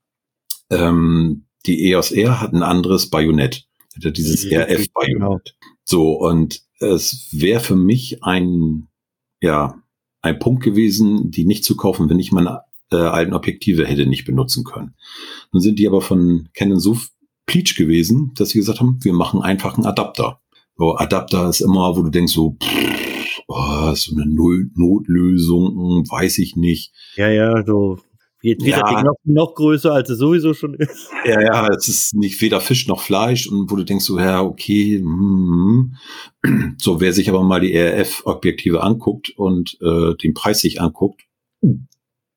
ähm, 0.69 1.45
die 1.65 1.89
EOS 1.89 2.11
R 2.11 2.41
hat 2.41 2.53
ein 2.53 2.63
anderes 2.63 3.09
Bajonett. 3.09 3.65
Dieses 3.95 4.45
RF-Bajonett. 4.45 5.13
Genau. 5.13 5.39
So, 5.85 6.13
und 6.13 6.61
es 6.79 7.27
wäre 7.31 7.59
für 7.59 7.75
mich 7.75 8.23
ein, 8.23 8.87
ja, 9.41 9.81
ein 10.21 10.39
Punkt 10.39 10.63
gewesen, 10.63 11.29
die 11.29 11.45
nicht 11.45 11.63
zu 11.63 11.75
kaufen, 11.75 12.09
wenn 12.09 12.19
ich 12.19 12.31
meine 12.31 12.61
äh, 12.91 12.95
alten 12.95 13.33
Objektive 13.33 13.85
hätte 13.85 14.05
nicht 14.05 14.25
benutzen 14.25 14.63
können. 14.63 14.95
Nun 15.51 15.61
sind 15.61 15.77
die 15.79 15.87
aber 15.87 16.01
von 16.01 16.49
Canon 16.53 16.79
so 16.79 16.97
pleatsch 17.45 17.75
gewesen, 17.75 18.31
dass 18.35 18.49
sie 18.49 18.59
gesagt 18.59 18.79
haben, 18.79 18.99
wir 19.01 19.13
machen 19.13 19.41
einfach 19.41 19.77
einen 19.77 19.85
Adapter. 19.85 20.39
So, 20.77 20.95
Adapter 20.95 21.49
ist 21.49 21.61
immer, 21.61 21.95
wo 21.95 22.01
du 22.01 22.09
denkst 22.09 22.33
so, 22.33 22.57
pff, 22.61 23.41
oh, 23.47 23.93
so 23.93 24.15
eine 24.15 24.25
Null 24.25 24.71
Notlösung, 24.75 26.03
weiß 26.09 26.39
ich 26.39 26.55
nicht. 26.55 26.93
Ja, 27.15 27.29
ja, 27.29 27.63
so 27.65 27.99
Jetzt 28.43 28.65
wird 28.65 28.75
ja. 28.75 29.01
noch, 29.03 29.15
noch 29.23 29.55
größer, 29.55 29.93
als 29.93 30.09
es 30.09 30.19
sowieso 30.19 30.53
schon 30.53 30.73
ist. 30.73 31.09
Ja, 31.25 31.39
ja, 31.39 31.69
es 31.69 31.87
ist 31.87 32.13
nicht 32.13 32.41
weder 32.41 32.59
Fisch 32.59 32.87
noch 32.89 32.99
Fleisch 32.99 33.47
und 33.47 33.71
wo 33.71 33.77
du 33.77 33.85
denkst 33.85 34.03
so, 34.03 34.19
ja, 34.19 34.41
okay, 34.41 34.99
mm, 35.01 35.95
so 36.77 36.99
wer 36.99 37.13
sich 37.13 37.29
aber 37.29 37.41
mal 37.41 37.61
die 37.61 37.73
RF-Objektive 37.73 38.83
anguckt 38.83 39.29
und 39.37 39.77
äh, 39.81 40.15
den 40.15 40.33
Preis 40.33 40.59
sich 40.59 40.81
anguckt, 40.81 41.21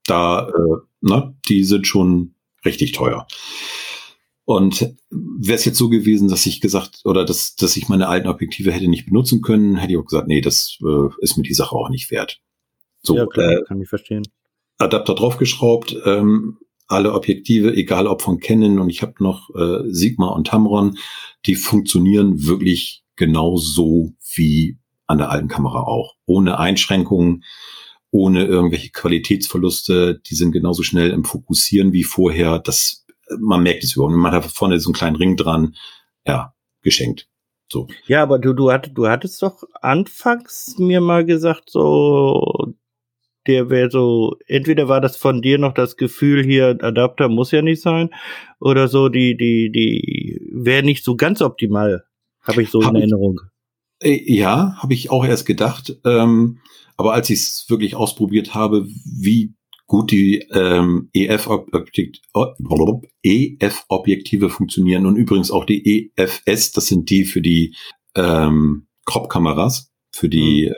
da, 0.05 0.49
äh, 0.49 0.77
na, 1.01 1.35
die 1.49 1.65
sind 1.65 1.89
schon 1.89 2.37
richtig 2.65 2.93
teuer. 2.93 3.27
Und 4.47 4.95
wäre 5.11 5.57
es 5.57 5.65
jetzt 5.65 5.77
so 5.77 5.89
gewesen, 5.89 6.29
dass 6.29 6.47
ich 6.47 6.61
gesagt 6.61 7.01
oder 7.05 7.25
dass, 7.25 7.57
dass 7.57 7.77
ich 7.77 7.89
meine 7.89 8.09
alten 8.09 8.29
Objektive 8.29 8.71
hätte 8.71 8.89
nicht 8.89 9.07
benutzen 9.07 9.43
können, 9.43 9.77
hätte 9.77 9.93
ich 9.93 9.99
auch 9.99 10.05
gesagt, 10.05 10.29
nee, 10.29 10.41
das 10.41 10.79
äh, 10.83 11.09
ist 11.21 11.37
mir 11.37 11.43
die 11.43 11.53
Sache 11.53 11.75
auch 11.75 11.89
nicht 11.91 12.13
wert. 12.13 12.41
So, 13.03 13.17
ja, 13.17 13.27
klar, 13.27 13.51
äh, 13.51 13.63
kann 13.67 13.83
ich 13.83 13.89
verstehen. 13.89 14.23
Adapter 14.79 15.17
draufgeschraubt, 15.17 15.97
ähm, 16.05 16.59
alle 16.87 17.13
Objektive, 17.13 17.75
egal 17.75 18.07
ob 18.07 18.23
von 18.23 18.39
Canon 18.39 18.79
und 18.79 18.89
ich 18.89 19.03
habe 19.03 19.15
noch 19.19 19.51
äh, 19.57 19.83
Sigma 19.89 20.29
und 20.29 20.47
Tamron, 20.47 20.97
die 21.45 21.57
funktionieren 21.57 22.47
wirklich 22.47 23.03
genauso 23.17 24.13
wie 24.35 24.79
an 25.09 25.19
der 25.19 25.31
alten 25.31 25.49
Kamera 25.49 25.81
auch. 25.83 26.15
Ohne 26.25 26.61
Einschränkungen, 26.61 27.43
ohne 28.11 28.45
irgendwelche 28.45 28.91
Qualitätsverluste. 28.91 30.21
Die 30.25 30.35
sind 30.35 30.53
genauso 30.53 30.85
schnell 30.85 31.11
im 31.11 31.25
Fokussieren 31.25 31.93
wie 31.93 32.05
vorher. 32.05 32.61
Das, 32.61 33.06
man 33.39 33.63
merkt 33.63 33.85
es 33.85 33.97
überhaupt. 33.97 34.15
Man 34.15 34.33
hat 34.33 34.45
vorne 34.47 34.79
so 34.81 34.91
einen 34.91 34.95
kleinen 34.95 35.17
Ring 35.17 35.37
dran. 35.37 35.75
Ja, 36.27 36.55
geschenkt. 36.83 37.29
So. 37.69 37.89
Ja, 38.07 38.23
aber 38.23 38.39
du, 38.39 38.53
du, 38.53 38.71
hattest, 38.71 38.97
du 38.97 39.09
hattest 39.09 39.43
doch 39.43 39.63
anfangs 39.81 40.77
mir 40.79 41.01
mal 41.01 41.25
gesagt, 41.25 41.71
so 41.71 42.75
der 43.47 43.71
wäre 43.71 43.91
so, 43.91 44.37
entweder 44.47 44.89
war 44.89 45.01
das 45.01 45.17
von 45.17 45.41
dir 45.41 45.59
noch 45.59 45.75
das 45.75 45.97
Gefühl 45.97 46.45
hier, 46.45 46.79
Adapter 46.81 47.29
muss 47.29 47.53
ja 47.53 47.63
nicht 47.63 47.83
sein, 47.83 48.11
oder 48.61 48.89
so, 48.89 49.09
die, 49.09 49.37
die, 49.37 49.71
die 49.71 50.41
wäre 50.53 50.83
nicht 50.83 51.05
so 51.05 51.17
ganz 51.17 51.43
optimal, 51.43 52.05
habe 52.43 52.63
ich 52.63 52.71
so 52.71 52.83
hab 52.83 52.91
in 52.91 52.97
Erinnerung. 52.97 53.41
Ich, 54.01 54.29
äh, 54.29 54.35
ja, 54.35 54.77
habe 54.79 54.95
ich 54.95 55.11
auch 55.11 55.25
erst 55.25 55.47
gedacht. 55.47 55.97
Ähm, 56.05 56.59
aber 56.97 57.13
als 57.13 57.31
ich 57.31 57.41
es 57.41 57.67
wirklich 57.69 57.95
ausprobiert 57.95 58.55
habe, 58.55 58.87
wie 59.05 59.55
gut 59.87 60.11
die 60.11 60.41
ähm, 60.53 61.11
EF-Objektive 61.13 62.13
EF 63.23 64.53
funktionieren 64.53 65.07
und 65.07 65.17
übrigens 65.17 65.51
auch 65.51 65.65
die 65.65 66.11
EFS, 66.17 66.73
das 66.73 66.87
sind 66.87 67.09
die 67.11 67.25
für 67.25 67.41
die 67.41 67.75
ähm, 68.15 68.87
Crop-Kameras, 69.05 69.93
für 70.11 70.29
die 70.29 70.73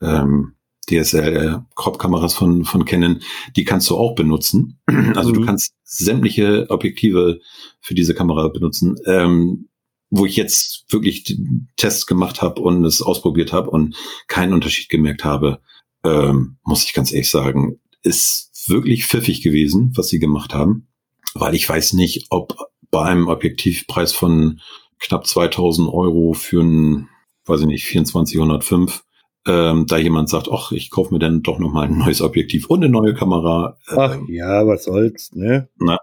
mhm. 0.00 0.06
ähm, 0.06 0.54
DSL-Crop-Kameras 0.90 2.34
von, 2.34 2.64
von 2.64 2.84
Canon, 2.84 3.22
die 3.56 3.64
kannst 3.64 3.88
du 3.88 3.96
auch 3.96 4.14
benutzen. 4.14 4.80
Also 5.14 5.30
mhm. 5.30 5.34
du 5.34 5.46
kannst 5.46 5.74
sämtliche 5.84 6.66
Objektive 6.70 7.40
für 7.80 7.94
diese 7.94 8.14
Kamera 8.14 8.48
benutzen. 8.48 8.96
Ähm, 9.06 9.68
wo 10.14 10.26
ich 10.26 10.36
jetzt 10.36 10.84
wirklich 10.92 11.38
Tests 11.76 12.06
gemacht 12.06 12.42
habe 12.42 12.60
und 12.60 12.84
es 12.84 13.00
ausprobiert 13.00 13.54
habe 13.54 13.70
und 13.70 13.96
keinen 14.28 14.52
Unterschied 14.52 14.90
gemerkt 14.90 15.24
habe, 15.24 15.60
ähm, 16.04 16.58
muss 16.64 16.84
ich 16.84 16.92
ganz 16.92 17.12
ehrlich 17.12 17.30
sagen, 17.30 17.80
ist 18.02 18.50
wirklich 18.66 19.06
pfiffig 19.06 19.42
gewesen, 19.42 19.92
was 19.96 20.08
sie 20.08 20.18
gemacht 20.18 20.54
haben, 20.54 20.88
weil 21.34 21.54
ich 21.54 21.68
weiß 21.68 21.94
nicht, 21.94 22.26
ob 22.30 22.56
bei 22.90 23.04
einem 23.04 23.28
Objektivpreis 23.28 24.12
von 24.12 24.60
knapp 25.00 25.26
2000 25.26 25.88
Euro 25.88 26.32
für 26.32 26.62
ein, 26.62 27.08
weiß 27.46 27.60
ich 27.62 27.66
nicht, 27.66 27.88
2405 27.88 29.02
ähm, 29.46 29.86
da 29.86 29.96
jemand 29.96 30.28
sagt, 30.28 30.48
ach, 30.52 30.72
ich 30.72 30.90
kaufe 30.90 31.12
mir 31.12 31.18
dann 31.18 31.42
doch 31.42 31.58
noch 31.58 31.72
mal 31.72 31.86
ein 31.86 31.98
neues 31.98 32.22
Objektiv 32.22 32.66
und 32.66 32.84
eine 32.84 32.92
neue 32.92 33.14
Kamera. 33.14 33.76
Ach 33.88 34.14
ähm, 34.14 34.26
ja, 34.28 34.66
was 34.66 34.84
soll's, 34.84 35.32
ne? 35.32 35.68
Na, 35.78 35.98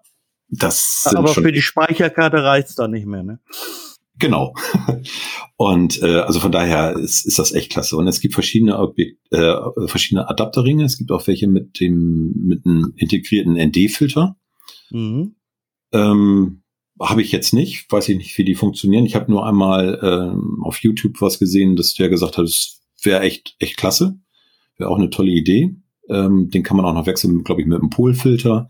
das 0.49 1.03
sind 1.03 1.17
Aber 1.17 1.29
für 1.29 1.51
die 1.51 1.61
Speicherkarte 1.61 2.43
reicht's 2.43 2.75
da 2.75 2.87
nicht 2.87 3.05
mehr, 3.05 3.23
ne? 3.23 3.39
Genau. 4.19 4.53
Und 5.57 6.01
äh, 6.03 6.19
also 6.19 6.39
von 6.39 6.51
daher 6.51 6.95
ist, 6.97 7.25
ist 7.25 7.39
das 7.39 7.53
echt 7.53 7.71
klasse. 7.71 7.97
Und 7.97 8.07
es 8.07 8.21
gibt 8.21 8.33
verschiedene 8.33 8.77
Objekt, 8.77 9.17
äh, 9.31 9.55
verschiedene 9.87 10.29
Adapterringe. 10.29 10.83
Es 10.83 10.97
gibt 10.97 11.11
auch 11.11 11.25
welche 11.27 11.47
mit 11.47 11.79
dem 11.79 12.33
mit 12.35 12.65
einem 12.65 12.93
integrierten 12.95 13.55
ND-Filter. 13.55 14.37
Mhm. 14.91 15.35
Ähm, 15.91 16.63
habe 16.99 17.21
ich 17.21 17.31
jetzt 17.31 17.53
nicht, 17.53 17.91
weiß 17.91 18.09
ich 18.09 18.17
nicht, 18.17 18.37
wie 18.37 18.43
die 18.43 18.55
funktionieren. 18.55 19.05
Ich 19.05 19.15
habe 19.15 19.31
nur 19.31 19.45
einmal 19.45 19.99
ähm, 20.01 20.61
auf 20.63 20.79
YouTube 20.83 21.21
was 21.21 21.39
gesehen, 21.39 21.75
dass 21.75 21.93
der 21.93 22.09
gesagt 22.09 22.37
hat, 22.37 22.45
es 22.45 22.81
wäre 23.01 23.21
echt, 23.21 23.55
echt 23.59 23.77
klasse. 23.77 24.19
Wäre 24.77 24.89
auch 24.89 24.97
eine 24.97 25.09
tolle 25.09 25.31
Idee. 25.31 25.75
Ähm, 26.09 26.49
den 26.49 26.63
kann 26.63 26.75
man 26.75 26.85
auch 26.85 26.93
noch 26.93 27.05
wechseln, 27.05 27.43
glaube 27.43 27.61
ich, 27.61 27.67
mit 27.67 27.79
einem 27.79 27.89
Polfilter. 27.89 28.67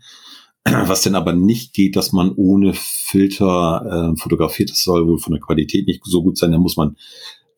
Was 0.64 1.02
denn 1.02 1.14
aber 1.14 1.32
nicht 1.32 1.72
geht, 1.72 1.96
dass 1.96 2.12
man 2.12 2.32
ohne 2.32 2.72
Filter 2.74 4.12
äh, 4.14 4.20
fotografiert, 4.20 4.70
das 4.70 4.82
soll 4.82 5.06
wohl 5.06 5.18
von 5.18 5.32
der 5.32 5.40
Qualität 5.40 5.86
nicht 5.86 6.02
so 6.04 6.22
gut 6.22 6.38
sein. 6.38 6.52
Da 6.52 6.58
muss 6.58 6.76
man 6.76 6.96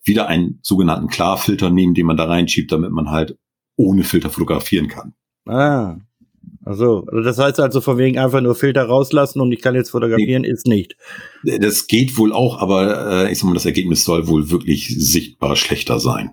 wieder 0.05 0.27
einen 0.27 0.59
sogenannten 0.63 1.09
Klarfilter 1.09 1.71
nehmen, 1.71 1.95
den 1.95 2.07
man 2.07 2.17
da 2.17 2.25
reinschiebt, 2.25 2.73
damit 2.73 2.91
man 2.91 3.11
halt 3.11 3.37
ohne 3.77 4.05
Filter 4.05 4.31
fotografieren 4.31 4.89
kann. 4.89 5.15
Ah, 5.47 5.97
also, 6.65 7.03
das 7.03 7.39
heißt 7.39 7.59
also 7.59 7.81
von 7.81 7.99
wegen 7.99 8.19
einfach 8.19 8.41
nur 8.41 8.55
Filter 8.55 8.85
rauslassen 8.85 9.41
und 9.41 9.51
ich 9.51 9.61
kann 9.61 9.75
jetzt 9.75 9.91
fotografieren, 9.91 10.43
nee, 10.43 10.49
ist 10.49 10.67
nicht. 10.67 10.97
Das 11.45 11.89
geht 11.89 12.17
wohl 12.17 12.33
auch, 12.33 12.59
aber 12.61 13.25
äh, 13.25 13.33
ich 13.33 13.39
sag 13.39 13.47
mal, 13.47 13.55
das 13.55 13.67
Ergebnis 13.67 14.05
soll 14.05 14.29
wohl 14.29 14.51
wirklich 14.51 14.95
sichtbar 14.97 15.57
schlechter 15.57 15.99
sein. 15.99 16.31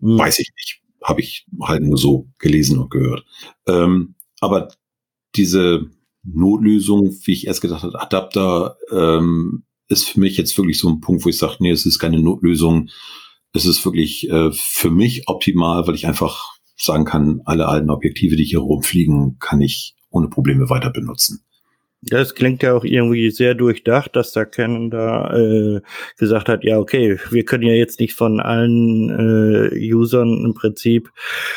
Hm. 0.00 0.18
Weiß 0.18 0.38
ich 0.38 0.50
nicht. 0.56 0.80
Habe 1.02 1.20
ich 1.20 1.46
halt 1.62 1.82
nur 1.82 1.98
so 1.98 2.28
gelesen 2.38 2.78
und 2.78 2.90
gehört. 2.90 3.24
Ähm, 3.66 4.14
aber 4.40 4.68
diese 5.36 5.90
Notlösung, 6.22 7.16
wie 7.24 7.32
ich 7.32 7.46
erst 7.46 7.60
gedacht 7.60 7.82
habe, 7.82 8.00
Adapter, 8.00 8.76
ähm, 8.90 9.64
ist 9.88 10.08
für 10.08 10.20
mich 10.20 10.36
jetzt 10.36 10.56
wirklich 10.56 10.78
so 10.78 10.88
ein 10.88 11.00
Punkt, 11.00 11.24
wo 11.24 11.28
ich 11.28 11.38
sage, 11.38 11.56
nee, 11.60 11.70
es 11.70 11.86
ist 11.86 11.98
keine 11.98 12.20
Notlösung. 12.20 12.90
Es 13.52 13.66
ist 13.66 13.84
wirklich 13.84 14.28
äh, 14.30 14.50
für 14.52 14.90
mich 14.90 15.28
optimal, 15.28 15.86
weil 15.86 15.96
ich 15.96 16.06
einfach 16.06 16.52
sagen 16.76 17.04
kann, 17.04 17.40
alle 17.44 17.66
alten 17.66 17.90
Objektive, 17.90 18.36
die 18.36 18.44
hier 18.44 18.60
rumfliegen, 18.60 19.38
kann 19.38 19.60
ich 19.60 19.94
ohne 20.10 20.28
Probleme 20.28 20.70
weiter 20.70 20.90
benutzen. 20.90 21.44
Das 22.02 22.34
klingt 22.34 22.62
ja 22.62 22.74
auch 22.74 22.84
irgendwie 22.84 23.30
sehr 23.30 23.54
durchdacht, 23.54 24.16
dass 24.16 24.32
da 24.32 24.46
Canon 24.46 24.90
da 24.90 25.36
äh, 25.36 25.80
gesagt 26.16 26.48
hat, 26.48 26.64
ja, 26.64 26.78
okay, 26.78 27.18
wir 27.30 27.44
können 27.44 27.64
ja 27.64 27.74
jetzt 27.74 28.00
nicht 28.00 28.14
von 28.14 28.40
allen 28.40 29.10
äh, 29.10 29.94
Usern 29.94 30.42
im 30.44 30.54
Prinzip 30.54 31.10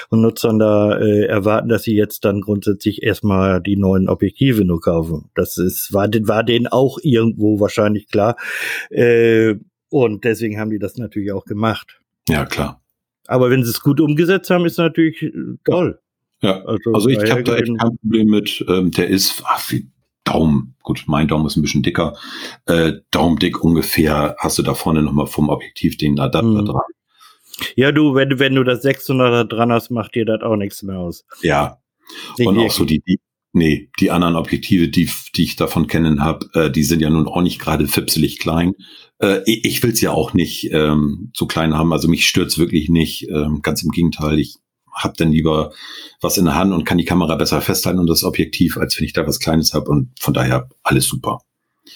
und 0.10 0.22
Nutzern 0.22 0.60
da 0.60 1.00
äh, 1.00 1.26
erwarten, 1.26 1.70
dass 1.70 1.84
sie 1.84 1.96
jetzt 1.96 2.26
dann 2.26 2.42
grundsätzlich 2.42 3.04
erstmal 3.04 3.62
die 3.62 3.78
neuen 3.78 4.10
Objektive 4.10 4.66
nur 4.66 4.82
kaufen. 4.82 5.30
Das 5.34 5.58
ist, 5.58 5.94
war, 5.94 6.10
war 6.10 6.44
denen 6.44 6.68
auch 6.68 6.98
irgendwo 7.02 7.62
wahrscheinlich 7.62 8.10
klar. 8.10 8.36
Äh, 8.90 9.56
und 9.88 10.26
deswegen 10.26 10.60
haben 10.60 10.72
die 10.72 10.80
das 10.80 10.98
natürlich 10.98 11.32
auch 11.32 11.46
gemacht. 11.46 12.02
Ja, 12.28 12.46
klar. 12.46 12.82
Aber 13.28 13.50
wenn 13.50 13.64
sie 13.64 13.70
es 13.70 13.80
gut 13.80 14.02
umgesetzt 14.02 14.50
haben, 14.50 14.66
ist 14.66 14.78
natürlich 14.78 15.32
toll. 15.64 16.00
Ja, 16.42 16.62
also, 16.66 16.92
also 16.94 17.08
ich 17.08 17.32
habe 17.32 17.44
da 17.44 17.56
echt 17.56 17.78
kein 17.78 17.98
Problem 18.02 18.28
mit. 18.28 18.66
Ähm, 18.68 18.92
der 18.92 19.08
ist, 19.08 19.42
ach, 19.46 19.72
wie 19.72 19.88
Daumen, 20.24 20.76
gut, 20.84 21.04
mein 21.08 21.28
Daumen 21.28 21.46
ist 21.46 21.58
ein 21.58 21.62
bisschen 21.62 21.84
dicker, 21.84 22.16
äh, 22.66 22.94
Daumendick 23.12 23.64
ungefähr 23.64 24.36
hast 24.40 24.58
du 24.58 24.64
da 24.64 24.74
vorne 24.74 25.02
nochmal 25.02 25.28
vom 25.28 25.50
Objektiv 25.50 25.98
den 25.98 26.20
Adapter 26.20 26.62
mhm. 26.62 26.66
dran. 26.66 26.82
Ja, 27.76 27.92
du, 27.92 28.16
wenn, 28.16 28.40
wenn 28.40 28.56
du 28.56 28.64
das 28.64 28.84
600er 28.84 29.44
dran 29.44 29.72
hast, 29.72 29.92
macht 29.92 30.16
dir 30.16 30.26
das 30.26 30.42
auch 30.42 30.56
nichts 30.56 30.82
mehr 30.84 30.98
aus. 30.98 31.26
Ja. 31.42 31.78
Und 32.40 32.58
auch 32.58 32.72
so 32.72 32.84
die, 32.84 33.02
die, 33.02 33.20
Nee, 33.56 33.92
die 34.00 34.10
anderen 34.10 34.36
Objektive, 34.36 34.88
die, 34.90 35.08
die 35.36 35.44
ich 35.44 35.56
davon 35.56 35.86
kennen 35.86 36.24
habe, 36.24 36.50
äh, 36.56 36.72
die 36.72 36.84
sind 36.84 37.02
ja 37.02 37.12
nun 37.12 37.28
auch 37.28 37.44
nicht 37.44 37.60
gerade 37.60 37.88
fipselig 37.88 38.40
klein. 38.40 38.74
Äh, 39.20 39.42
ich 39.46 39.84
will 39.84 39.92
es 39.92 40.02
ja 40.02 40.10
auch 40.10 40.34
nicht 40.34 40.72
ähm, 40.72 41.30
zu 41.36 41.46
klein 41.46 41.76
haben. 41.76 41.94
Also 41.94 42.08
mich 42.08 42.28
stört's 42.28 42.58
wirklich 42.58 42.90
nicht. 42.90 43.30
Ähm, 43.30 43.62
ganz 43.62 43.84
im 43.84 43.92
Gegenteil, 43.92 44.40
ich 44.40 44.56
habe 44.96 45.14
dann 45.18 45.32
lieber 45.32 45.74
was 46.22 46.38
in 46.38 46.46
der 46.46 46.56
Hand 46.56 46.74
und 46.74 46.86
kann 46.86 46.98
die 46.98 47.06
Kamera 47.06 47.36
besser 47.36 47.62
festhalten 47.62 48.00
und 48.00 48.10
das 48.10 48.24
Objektiv, 48.24 48.78
als 48.78 48.98
wenn 48.98 49.06
ich 49.06 49.14
da 49.14 49.28
was 49.28 49.40
Kleines 49.40 49.74
habe. 49.74 49.90
Und 49.90 50.12
von 50.20 50.34
daher 50.34 50.70
alles 50.84 51.06
super. 51.06 51.40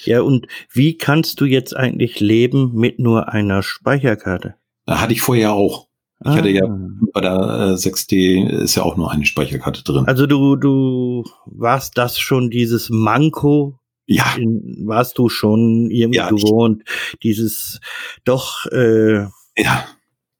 Ja, 0.03 0.21
und 0.21 0.47
wie 0.71 0.97
kannst 0.97 1.39
du 1.41 1.45
jetzt 1.45 1.75
eigentlich 1.75 2.19
leben 2.19 2.73
mit 2.73 2.99
nur 2.99 3.29
einer 3.29 3.63
Speicherkarte? 3.63 4.55
Hatte 4.87 5.13
ich 5.13 5.21
vorher 5.21 5.53
auch. 5.53 5.87
Ich 6.21 6.27
ah. 6.27 6.35
hatte 6.35 6.49
ja 6.49 6.65
ah. 6.65 6.89
bei 7.13 7.21
der 7.21 7.33
äh, 7.33 7.73
6D 7.73 8.49
ist 8.49 8.75
ja 8.75 8.83
auch 8.83 8.97
nur 8.97 9.11
eine 9.11 9.25
Speicherkarte 9.25 9.83
drin. 9.83 10.05
Also 10.07 10.25
du, 10.25 10.55
du 10.55 11.23
warst 11.45 11.97
das 11.97 12.17
schon 12.19 12.49
dieses 12.49 12.89
Manko? 12.89 13.79
Ja. 14.07 14.35
In, 14.37 14.83
warst 14.85 15.17
du 15.17 15.29
schon 15.29 15.91
irgendwie 15.91 16.17
ja, 16.17 16.29
gewohnt, 16.29 16.83
dieses 17.23 17.81
doch 18.23 18.65
äh, 18.67 19.25
Ja. 19.57 19.85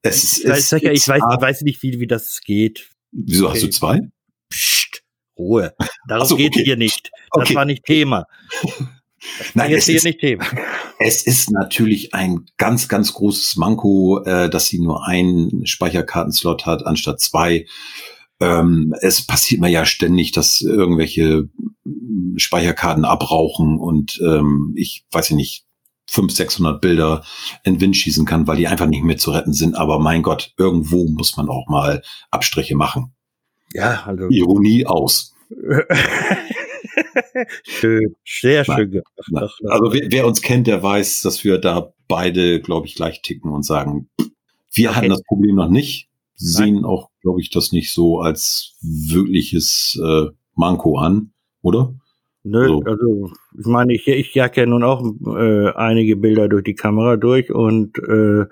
Es 0.02 0.24
ist, 0.24 0.44
ich, 0.44 0.50
es, 0.50 0.72
ich, 0.72 1.08
weiß, 1.08 1.22
ich 1.34 1.40
weiß 1.40 1.62
nicht, 1.62 1.82
wie, 1.82 2.00
wie 2.00 2.06
das 2.06 2.40
geht. 2.44 2.90
Wieso 3.10 3.46
okay. 3.46 3.54
hast 3.54 3.62
du 3.62 3.70
zwei? 3.70 4.00
Psst, 4.48 5.02
Ruhe. 5.36 5.74
Darum 6.08 6.26
so, 6.26 6.36
geht 6.36 6.54
okay. 6.54 6.64
hier 6.64 6.76
nicht. 6.76 7.10
Das 7.32 7.42
okay. 7.42 7.54
war 7.54 7.64
nicht 7.64 7.84
Thema. 7.84 8.26
Nein, 9.54 9.72
es 9.72 9.88
ist, 9.88 10.04
nicht 10.04 10.20
Thema. 10.20 10.46
es 11.00 11.26
ist 11.26 11.50
natürlich 11.50 12.14
ein 12.14 12.46
ganz, 12.56 12.88
ganz 12.88 13.12
großes 13.12 13.56
Manko, 13.56 14.22
äh, 14.24 14.48
dass 14.48 14.66
sie 14.66 14.78
nur 14.78 15.06
einen 15.06 15.66
Speicherkartenslot 15.66 16.66
hat 16.66 16.86
anstatt 16.86 17.20
zwei. 17.20 17.66
Ähm, 18.40 18.94
es 19.00 19.26
passiert 19.26 19.60
mir 19.60 19.68
ja 19.68 19.84
ständig, 19.84 20.30
dass 20.30 20.60
irgendwelche 20.60 21.48
Speicherkarten 22.36 23.04
abrauchen 23.04 23.78
und 23.78 24.20
ähm, 24.22 24.74
ich 24.76 25.04
weiß 25.10 25.30
ja 25.30 25.36
nicht, 25.36 25.64
500, 26.08 26.36
600 26.36 26.80
Bilder 26.80 27.24
in 27.64 27.80
Wind 27.80 27.96
schießen 27.96 28.26
kann, 28.26 28.46
weil 28.46 28.56
die 28.56 28.66
einfach 28.66 28.86
nicht 28.86 29.04
mehr 29.04 29.18
zu 29.18 29.30
retten 29.30 29.52
sind. 29.52 29.76
Aber 29.76 29.98
mein 29.98 30.22
Gott, 30.22 30.52
irgendwo 30.56 31.06
muss 31.08 31.36
man 31.36 31.48
auch 31.48 31.68
mal 31.68 32.02
Abstriche 32.30 32.76
machen. 32.76 33.14
Ja, 33.74 34.04
also. 34.06 34.28
Ironie 34.30 34.86
aus. 34.86 35.34
schön, 37.64 38.14
sehr 38.24 38.64
schön 38.64 38.90
gemacht. 38.90 39.60
Also 39.68 39.92
wer, 39.92 40.10
wer, 40.10 40.26
uns 40.26 40.42
kennt, 40.42 40.66
der 40.66 40.82
weiß, 40.82 41.20
dass 41.22 41.44
wir 41.44 41.58
da 41.58 41.92
beide, 42.06 42.60
glaube 42.60 42.86
ich, 42.86 42.94
gleich 42.94 43.22
ticken 43.22 43.50
und 43.50 43.64
sagen, 43.64 44.08
wir 44.72 44.90
okay. 44.90 44.96
hatten 44.96 45.10
das 45.10 45.22
Problem 45.22 45.56
noch 45.56 45.68
nicht, 45.68 46.08
sehen 46.34 46.76
Nein. 46.76 46.84
auch, 46.84 47.10
glaube 47.22 47.40
ich, 47.40 47.50
das 47.50 47.72
nicht 47.72 47.92
so 47.92 48.20
als 48.20 48.76
wirkliches 48.80 49.98
äh, 50.02 50.26
Manko 50.54 50.98
an, 50.98 51.32
oder? 51.62 51.94
Nö, 52.50 52.66
so. 52.68 52.82
also 52.84 53.30
ich 53.58 53.66
meine, 53.66 53.94
ich, 53.94 54.06
ich 54.08 54.34
jag 54.34 54.56
ja 54.56 54.66
nun 54.66 54.82
auch 54.82 55.04
äh, 55.26 55.70
einige 55.74 56.16
Bilder 56.16 56.48
durch 56.48 56.64
die 56.64 56.74
Kamera 56.74 57.16
durch 57.16 57.52
und 57.52 57.98
äh, 57.98 58.46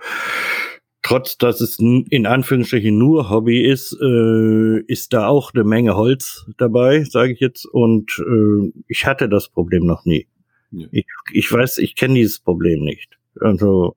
trotz 1.02 1.38
dass 1.38 1.60
es 1.60 1.78
in 1.78 2.26
Anführungsstrichen 2.26 2.98
nur 2.98 3.30
Hobby 3.30 3.62
ist, 3.62 3.96
äh, 4.00 4.80
ist 4.86 5.12
da 5.12 5.28
auch 5.28 5.54
eine 5.54 5.64
Menge 5.64 5.96
Holz 5.96 6.46
dabei, 6.58 7.04
sage 7.04 7.32
ich 7.32 7.40
jetzt. 7.40 7.64
Und 7.64 8.18
äh, 8.18 8.72
ich 8.88 9.06
hatte 9.06 9.28
das 9.28 9.48
Problem 9.48 9.86
noch 9.86 10.04
nie. 10.04 10.26
Ja. 10.72 10.86
Ich, 10.90 11.06
ich 11.32 11.52
weiß, 11.52 11.78
ich 11.78 11.94
kenne 11.94 12.14
dieses 12.14 12.40
Problem 12.40 12.80
nicht. 12.80 13.16
Also 13.40 13.94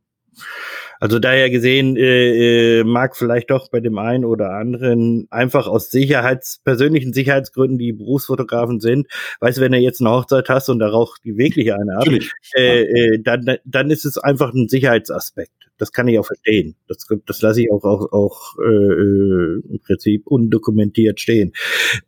also 0.99 1.19
daher 1.19 1.49
gesehen 1.49 1.95
äh, 1.95 2.79
äh, 2.79 2.83
mag 2.83 3.15
vielleicht 3.15 3.49
doch 3.49 3.69
bei 3.69 3.79
dem 3.79 3.97
einen 3.97 4.25
oder 4.25 4.51
anderen 4.51 5.27
einfach 5.29 5.67
aus 5.67 5.89
Sicherheits 5.89 6.59
persönlichen 6.63 7.13
Sicherheitsgründen, 7.13 7.77
die 7.77 7.93
Berufsfotografen 7.93 8.79
sind, 8.79 9.07
weißt 9.39 9.57
du, 9.57 9.61
wenn 9.61 9.71
du 9.71 9.77
jetzt 9.77 10.01
eine 10.01 10.11
Hochzeit 10.11 10.49
hast 10.49 10.69
und 10.69 10.79
da 10.79 10.89
raucht 10.89 11.21
die 11.23 11.37
wirklich 11.37 11.73
eine 11.73 11.97
ab, 11.97 12.07
äh, 12.55 12.81
äh, 12.81 13.21
dann, 13.23 13.57
dann 13.63 13.89
ist 13.89 14.05
es 14.05 14.17
einfach 14.17 14.53
ein 14.53 14.67
Sicherheitsaspekt. 14.67 15.51
Das 15.77 15.93
kann 15.93 16.09
ich 16.09 16.19
auch 16.19 16.25
verstehen. 16.25 16.75
Das, 16.89 17.07
das 17.25 17.41
lasse 17.41 17.61
ich 17.61 17.71
auch, 17.71 17.85
auch, 17.85 18.11
auch 18.11 18.57
äh, 18.59 18.65
äh, 18.65 19.61
im 19.69 19.79
Prinzip 19.79 20.27
undokumentiert 20.27 21.21
stehen. 21.21 21.53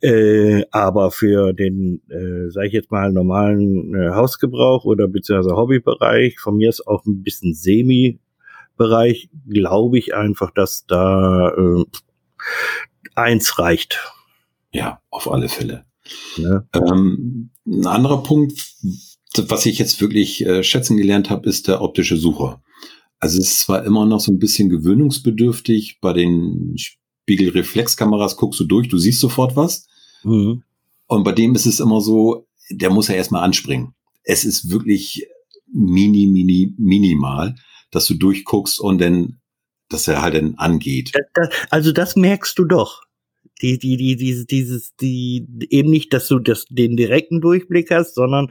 Äh, 0.02 0.64
aber 0.70 1.10
für 1.10 1.54
den, 1.54 2.02
äh, 2.10 2.50
sage 2.50 2.66
ich 2.66 2.74
jetzt 2.74 2.90
mal, 2.90 3.10
normalen 3.10 3.94
äh, 3.94 4.10
Hausgebrauch 4.10 4.84
oder 4.84 5.08
beziehungsweise 5.08 5.56
Hobbybereich, 5.56 6.38
von 6.38 6.58
mir 6.58 6.68
ist 6.68 6.86
auch 6.86 7.06
ein 7.06 7.22
bisschen 7.22 7.54
semi 7.54 8.20
Bereich 8.76 9.30
glaube 9.48 9.98
ich 9.98 10.14
einfach, 10.14 10.50
dass 10.52 10.86
da 10.86 11.50
äh, 11.50 11.84
eins 13.14 13.58
reicht. 13.58 14.00
Ja, 14.72 15.00
auf 15.10 15.30
alle 15.30 15.48
Fälle. 15.48 15.84
Ja. 16.36 16.64
Ähm, 16.74 17.50
ein 17.66 17.86
anderer 17.86 18.22
Punkt, 18.22 18.60
was 19.36 19.66
ich 19.66 19.78
jetzt 19.78 20.00
wirklich 20.00 20.44
äh, 20.44 20.62
schätzen 20.62 20.96
gelernt 20.96 21.30
habe, 21.30 21.48
ist 21.48 21.68
der 21.68 21.82
optische 21.82 22.16
Sucher. 22.16 22.62
Also 23.18 23.38
es 23.38 23.52
ist 23.52 23.60
zwar 23.60 23.84
immer 23.84 24.04
noch 24.04 24.20
so 24.20 24.32
ein 24.32 24.38
bisschen 24.38 24.68
gewöhnungsbedürftig, 24.68 25.98
bei 26.00 26.12
den 26.12 26.74
Spiegelreflexkameras 26.76 28.36
guckst 28.36 28.58
du 28.60 28.64
durch, 28.64 28.88
du 28.88 28.98
siehst 28.98 29.20
sofort 29.20 29.54
was. 29.54 29.86
Mhm. 30.24 30.64
Und 31.06 31.24
bei 31.24 31.32
dem 31.32 31.54
ist 31.54 31.66
es 31.66 31.78
immer 31.78 32.00
so, 32.00 32.48
der 32.70 32.90
muss 32.90 33.08
ja 33.08 33.14
erstmal 33.14 33.44
anspringen. 33.44 33.94
Es 34.24 34.44
ist 34.44 34.70
wirklich 34.70 35.26
mini, 35.72 36.26
mini, 36.26 36.74
minimal 36.78 37.54
dass 37.92 38.06
du 38.06 38.14
durchguckst 38.14 38.80
und 38.80 39.00
dann, 39.00 39.38
dass 39.88 40.08
er 40.08 40.20
halt 40.22 40.34
dann 40.34 40.54
angeht. 40.56 41.12
Also 41.70 41.92
das 41.92 42.16
merkst 42.16 42.58
du 42.58 42.64
doch. 42.64 43.02
Die, 43.60 43.78
die, 43.78 43.96
die, 43.96 44.16
dieses, 44.16 44.46
dieses, 44.46 44.96
die, 44.96 45.46
eben 45.70 45.90
nicht, 45.90 46.12
dass 46.12 46.26
du 46.26 46.40
das, 46.40 46.64
den 46.68 46.96
direkten 46.96 47.40
Durchblick 47.40 47.92
hast, 47.92 48.16
sondern 48.16 48.50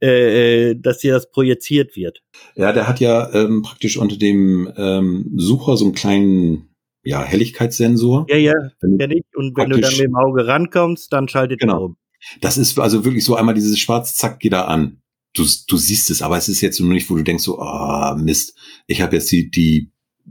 äh, 0.00 0.74
dass 0.74 0.98
dir 0.98 1.12
das 1.12 1.30
projiziert 1.30 1.94
wird. 1.94 2.22
Ja, 2.54 2.72
der 2.72 2.88
hat 2.88 3.00
ja 3.00 3.30
ähm, 3.34 3.60
praktisch 3.60 3.98
unter 3.98 4.16
dem 4.16 4.72
ähm, 4.78 5.32
Sucher 5.36 5.76
so 5.76 5.84
einen 5.84 5.94
kleinen 5.94 6.70
ja, 7.04 7.22
Helligkeitssensor. 7.22 8.26
Ja, 8.30 8.36
ja, 8.36 8.54
kenn 8.80 9.10
ich. 9.10 9.24
Und 9.34 9.56
wenn 9.58 9.70
du 9.70 9.78
dann 9.78 9.92
mit 9.92 10.00
dem 10.00 10.16
Auge 10.16 10.46
rankommst, 10.46 11.12
dann 11.12 11.28
schaltet 11.28 11.60
genau. 11.60 11.74
er 11.74 11.82
um. 11.82 11.96
Das 12.40 12.56
ist 12.56 12.78
also 12.78 13.04
wirklich 13.04 13.24
so 13.24 13.36
einmal 13.36 13.54
dieses 13.54 13.78
Schwarz, 13.78 14.14
zack, 14.14 14.40
geht 14.40 14.54
er 14.54 14.68
an 14.68 15.02
du, 15.36 15.46
du 15.68 15.76
siehst 15.76 16.10
es, 16.10 16.22
aber 16.22 16.36
es 16.36 16.48
ist 16.48 16.60
jetzt 16.60 16.80
nur 16.80 16.92
nicht, 16.92 17.08
wo 17.10 17.16
du 17.16 17.22
denkst 17.22 17.44
so, 17.44 17.58
ah, 17.60 18.16
Mist, 18.18 18.56
ich 18.86 19.02
habe 19.02 19.16
jetzt 19.16 19.30
die, 19.30 19.50
die 19.50 19.90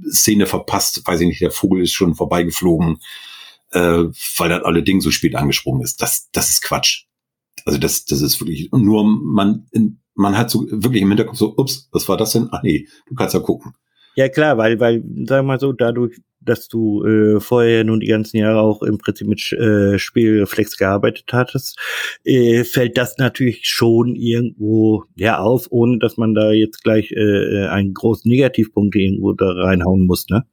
Szene 0.09 0.45
verpasst, 0.45 1.01
weiß 1.05 1.21
ich 1.21 1.27
nicht, 1.27 1.41
der 1.41 1.51
Vogel 1.51 1.81
ist 1.81 1.93
schon 1.93 2.15
vorbeigeflogen, 2.15 2.97
äh, 3.71 4.03
weil 4.37 4.49
das 4.49 4.63
alle 4.63 4.83
Ding 4.83 5.01
so 5.01 5.11
spät 5.11 5.35
angesprungen 5.35 5.81
ist. 5.81 6.01
Das, 6.01 6.29
das 6.31 6.49
ist 6.49 6.61
Quatsch. 6.61 7.05
Also 7.63 7.79
das, 7.79 8.05
das 8.05 8.21
ist 8.21 8.39
wirklich, 8.41 8.69
nur 8.71 9.03
man, 9.05 9.67
man 10.13 10.37
hat 10.37 10.49
so 10.49 10.65
wirklich 10.69 11.01
im 11.01 11.09
Hinterkopf 11.09 11.37
so, 11.37 11.55
ups, 11.57 11.87
was 11.91 12.07
war 12.09 12.17
das 12.17 12.31
denn? 12.31 12.49
Ah 12.51 12.61
nee, 12.63 12.87
du 13.07 13.15
kannst 13.15 13.33
ja 13.33 13.39
gucken. 13.39 13.73
Ja 14.15 14.29
klar, 14.29 14.57
weil, 14.57 14.79
weil, 14.79 15.03
sag 15.25 15.45
mal 15.45 15.59
so, 15.59 15.73
dadurch, 15.73 16.19
dass 16.45 16.67
du 16.67 17.03
äh, 17.03 17.39
vorher 17.39 17.83
nun 17.83 17.99
die 17.99 18.07
ganzen 18.07 18.37
Jahre 18.37 18.61
auch 18.61 18.81
im 18.83 18.97
Prinzip 18.97 19.27
mit 19.27 19.51
äh, 19.53 19.97
Spielreflex 19.99 20.77
gearbeitet 20.77 21.25
hattest, 21.31 21.79
äh, 22.23 22.63
fällt 22.63 22.97
das 22.97 23.17
natürlich 23.17 23.61
schon 23.63 24.15
irgendwo 24.15 25.03
ja 25.15 25.39
auf, 25.39 25.67
ohne 25.69 25.99
dass 25.99 26.17
man 26.17 26.33
da 26.33 26.51
jetzt 26.51 26.83
gleich 26.83 27.11
äh, 27.11 27.15
äh 27.15 27.67
einen 27.67 27.93
großen 27.93 28.29
Negativpunkt 28.29 28.95
irgendwo 28.95 29.33
da 29.33 29.51
reinhauen 29.51 30.05
muss, 30.05 30.27
ne? 30.29 30.45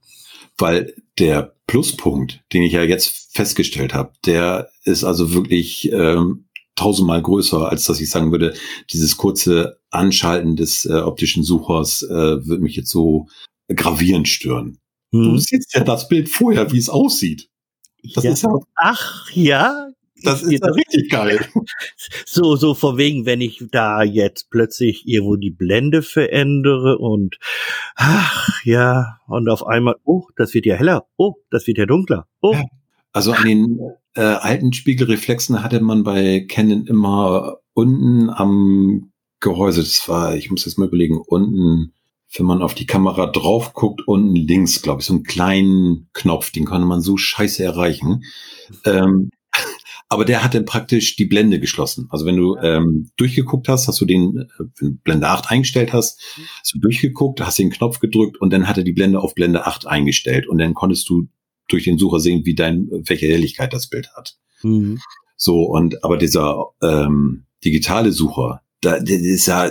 Weil 0.58 0.94
der 1.18 1.54
Pluspunkt, 1.66 2.42
den 2.52 2.62
ich 2.62 2.72
ja 2.72 2.82
jetzt 2.82 3.34
festgestellt 3.34 3.94
habe, 3.94 4.12
der 4.26 4.68
ist 4.84 5.04
also 5.04 5.32
wirklich 5.32 5.90
ähm, 5.92 6.46
tausendmal 6.74 7.22
größer, 7.22 7.70
als 7.70 7.84
dass 7.84 8.00
ich 8.00 8.10
sagen 8.10 8.32
würde, 8.32 8.54
dieses 8.92 9.16
kurze 9.16 9.78
Anschalten 9.90 10.56
des 10.56 10.84
äh, 10.84 10.94
optischen 10.94 11.44
Suchers 11.44 12.02
äh, 12.02 12.46
wird 12.46 12.60
mich 12.60 12.76
jetzt 12.76 12.90
so 12.90 13.26
gravierend 13.74 14.28
stören. 14.28 14.78
Hm. 15.12 15.22
Du 15.22 15.38
siehst 15.38 15.74
ja 15.74 15.84
das 15.84 16.08
Bild 16.08 16.28
vorher, 16.28 16.72
wie 16.72 16.78
es 16.78 16.88
aussieht. 16.88 17.48
Das 18.14 18.24
ja. 18.24 18.32
ist 18.32 18.42
ja, 18.42 18.50
ach 18.74 19.30
ja, 19.32 19.88
das 20.24 20.42
ist 20.42 20.62
ja 20.62 20.70
richtig 20.70 21.10
geil. 21.10 21.40
So, 22.26 22.56
so 22.56 22.74
vor 22.74 22.96
wegen, 22.96 23.26
wenn 23.26 23.40
ich 23.40 23.62
da 23.70 24.02
jetzt 24.02 24.48
plötzlich 24.50 25.06
irgendwo 25.06 25.36
die 25.36 25.50
Blende 25.50 26.02
verändere 26.02 26.98
und 26.98 27.36
ach 27.94 28.64
ja, 28.64 29.18
und 29.26 29.48
auf 29.48 29.66
einmal, 29.66 29.96
oh, 30.04 30.24
das 30.36 30.54
wird 30.54 30.66
ja 30.66 30.76
heller, 30.76 31.06
oh, 31.16 31.34
das 31.50 31.66
wird 31.66 31.78
ja 31.78 31.86
dunkler, 31.86 32.26
oh. 32.40 32.54
Ja. 32.54 32.64
Also 33.12 33.32
an 33.32 33.44
den 33.44 33.78
äh, 34.14 34.22
alten 34.22 34.72
Spiegelreflexen 34.72 35.62
hatte 35.62 35.80
man 35.80 36.02
bei 36.02 36.46
Canon 36.48 36.86
immer 36.86 37.58
unten 37.74 38.30
am 38.30 39.12
Gehäuse, 39.40 39.82
das 39.82 40.08
war, 40.08 40.34
ich 40.34 40.50
muss 40.50 40.64
jetzt 40.64 40.78
mal 40.78 40.88
überlegen, 40.88 41.20
unten 41.26 41.92
wenn 42.36 42.46
man 42.46 42.62
auf 42.62 42.74
die 42.74 42.86
Kamera 42.86 43.26
drauf 43.26 43.74
guckt, 43.74 44.06
unten 44.06 44.34
links, 44.34 44.82
glaube 44.82 45.00
ich, 45.00 45.06
so 45.06 45.14
einen 45.14 45.24
kleinen 45.24 46.08
Knopf, 46.12 46.50
den 46.50 46.64
konnte 46.64 46.86
man 46.86 47.00
so 47.00 47.16
scheiße 47.16 47.62
erreichen. 47.62 48.24
Ähm, 48.84 49.30
aber 50.08 50.24
der 50.24 50.42
hat 50.42 50.54
dann 50.54 50.64
praktisch 50.64 51.16
die 51.16 51.26
Blende 51.26 51.60
geschlossen. 51.60 52.08
Also 52.10 52.24
wenn 52.24 52.36
du 52.36 52.56
ähm, 52.56 53.10
durchgeguckt 53.16 53.68
hast, 53.68 53.86
hast 53.86 54.00
du 54.00 54.06
den, 54.06 54.38
äh, 54.38 54.64
wenn 54.78 54.88
du 54.88 54.98
Blende 55.04 55.28
8 55.28 55.50
eingestellt 55.50 55.92
hast, 55.92 56.20
hast 56.60 56.74
du 56.74 56.78
durchgeguckt, 56.78 57.40
hast 57.40 57.58
den 57.58 57.70
Knopf 57.70 58.00
gedrückt 58.00 58.40
und 58.40 58.52
dann 58.52 58.66
hat 58.66 58.78
er 58.78 58.84
die 58.84 58.92
Blende 58.92 59.20
auf 59.20 59.34
Blende 59.34 59.66
8 59.66 59.86
eingestellt 59.86 60.48
und 60.48 60.58
dann 60.58 60.74
konntest 60.74 61.08
du 61.08 61.28
durch 61.68 61.84
den 61.84 61.98
Sucher 61.98 62.20
sehen, 62.20 62.44
wie 62.44 62.54
dein, 62.54 62.88
welche 62.90 63.26
Helligkeit 63.26 63.72
das 63.72 63.88
Bild 63.88 64.10
hat. 64.16 64.36
Mhm. 64.62 65.00
So, 65.36 65.64
und 65.64 66.04
aber 66.04 66.16
dieser 66.16 66.66
ähm, 66.82 67.44
digitale 67.64 68.12
Sucher, 68.12 68.62
da 68.80 69.00
der 69.00 69.18
ist 69.18 69.46
ja 69.46 69.70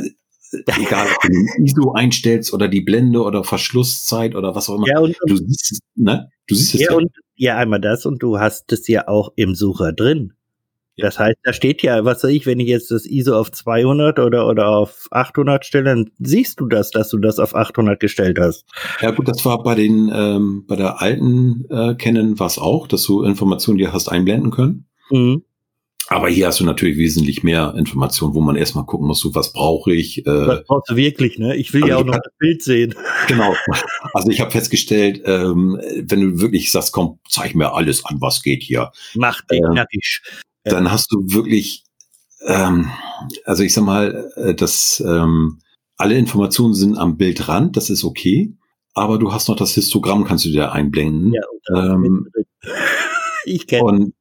egal, 0.79 1.07
ob 1.07 1.21
du 1.21 1.29
den 1.29 1.65
ISO 1.65 1.93
einstellst 1.93 2.53
oder 2.53 2.67
die 2.67 2.81
Blende 2.81 3.21
oder 3.21 3.43
Verschlusszeit 3.43 4.35
oder 4.35 4.55
was 4.55 4.69
auch 4.69 4.75
immer. 4.75 4.87
Ja, 4.87 4.99
und, 4.99 5.15
du 5.25 5.37
siehst 5.37 5.71
es, 5.71 5.79
ne? 5.95 6.29
Du 6.47 6.55
siehst 6.55 6.75
es 6.75 6.81
ja, 6.81 6.93
und 6.93 7.11
ja, 7.35 7.57
einmal 7.57 7.81
das 7.81 8.05
und 8.05 8.21
du 8.21 8.39
hast 8.39 8.71
es 8.71 8.87
ja 8.87 9.07
auch 9.07 9.31
im 9.35 9.55
Sucher 9.55 9.93
drin. 9.93 10.33
Das 10.97 11.17
heißt, 11.17 11.37
da 11.43 11.53
steht 11.53 11.81
ja, 11.81 12.03
was 12.05 12.23
weiß 12.23 12.31
ich, 12.31 12.45
wenn 12.45 12.59
ich 12.59 12.67
jetzt 12.67 12.91
das 12.91 13.05
ISO 13.05 13.39
auf 13.39 13.51
200 13.51 14.19
oder, 14.19 14.47
oder 14.47 14.67
auf 14.69 15.07
800 15.11 15.65
stelle, 15.65 15.85
dann 15.85 16.11
siehst 16.19 16.59
du 16.59 16.67
das, 16.67 16.91
dass 16.91 17.09
du 17.09 17.17
das 17.17 17.39
auf 17.39 17.55
800 17.55 17.99
gestellt 17.99 18.37
hast. 18.39 18.65
Ja 19.01 19.11
gut, 19.11 19.27
das 19.27 19.43
war 19.45 19.63
bei 19.63 19.75
den, 19.75 20.11
ähm, 20.13 20.65
bei 20.67 20.75
der 20.75 21.01
alten 21.01 21.65
äh, 21.69 21.95
Canon 21.95 22.37
war 22.39 22.47
es 22.47 22.59
auch, 22.59 22.87
dass 22.87 23.03
du 23.03 23.23
Informationen, 23.23 23.77
die 23.77 23.87
hast 23.87 24.09
einblenden 24.09 24.51
können. 24.51 24.85
Mhm. 25.09 25.43
Aber 26.11 26.27
hier 26.27 26.47
hast 26.47 26.59
du 26.59 26.65
natürlich 26.65 26.97
wesentlich 26.97 27.41
mehr 27.41 27.73
Informationen, 27.77 28.33
wo 28.33 28.41
man 28.41 28.57
erstmal 28.57 28.85
gucken 28.85 29.07
muss, 29.07 29.21
so 29.21 29.33
was 29.33 29.53
brauche 29.53 29.93
ich. 29.93 30.25
Äh, 30.27 30.47
was 30.47 30.65
brauchst 30.65 30.91
du 30.91 30.97
wirklich, 30.97 31.39
ne? 31.39 31.55
Ich 31.55 31.73
will 31.73 31.87
ja 31.87 31.95
auch 31.95 32.03
noch 32.03 32.15
das 32.15 32.33
Bild 32.37 32.61
sehen. 32.61 32.93
Genau. 33.27 33.55
Also 34.13 34.29
ich 34.29 34.41
habe 34.41 34.51
festgestellt, 34.51 35.21
ähm, 35.25 35.79
wenn 35.95 36.19
du 36.19 36.41
wirklich 36.41 36.69
sagst, 36.69 36.91
komm, 36.91 37.19
zeig 37.29 37.55
mir 37.55 37.73
alles 37.73 38.03
an, 38.03 38.17
was 38.19 38.41
geht 38.41 38.61
hier. 38.61 38.91
Mach 39.13 39.39
dich 39.41 39.61
ähm, 39.61 39.73
nackig 39.73 40.21
dann 40.63 40.91
hast 40.91 41.11
du 41.11 41.33
wirklich, 41.33 41.85
ähm, 42.45 42.91
also 43.45 43.63
ich 43.63 43.73
sag 43.73 43.83
mal, 43.83 44.31
äh, 44.35 44.53
dass 44.53 45.01
ähm, 45.05 45.59
alle 45.97 46.17
Informationen 46.17 46.73
sind 46.73 46.97
am 46.97 47.17
Bildrand, 47.17 47.77
das 47.77 47.89
ist 47.89 48.03
okay, 48.03 48.53
aber 48.93 49.17
du 49.17 49.31
hast 49.33 49.47
noch 49.47 49.55
das 49.55 49.73
Histogramm, 49.73 50.25
kannst 50.25 50.45
du 50.45 50.49
dir 50.49 50.71
einblenden. 50.71 51.33
Ja, 51.33 51.93
ähm, 51.93 52.27
ich 53.45 53.67
kenne. 53.67 54.11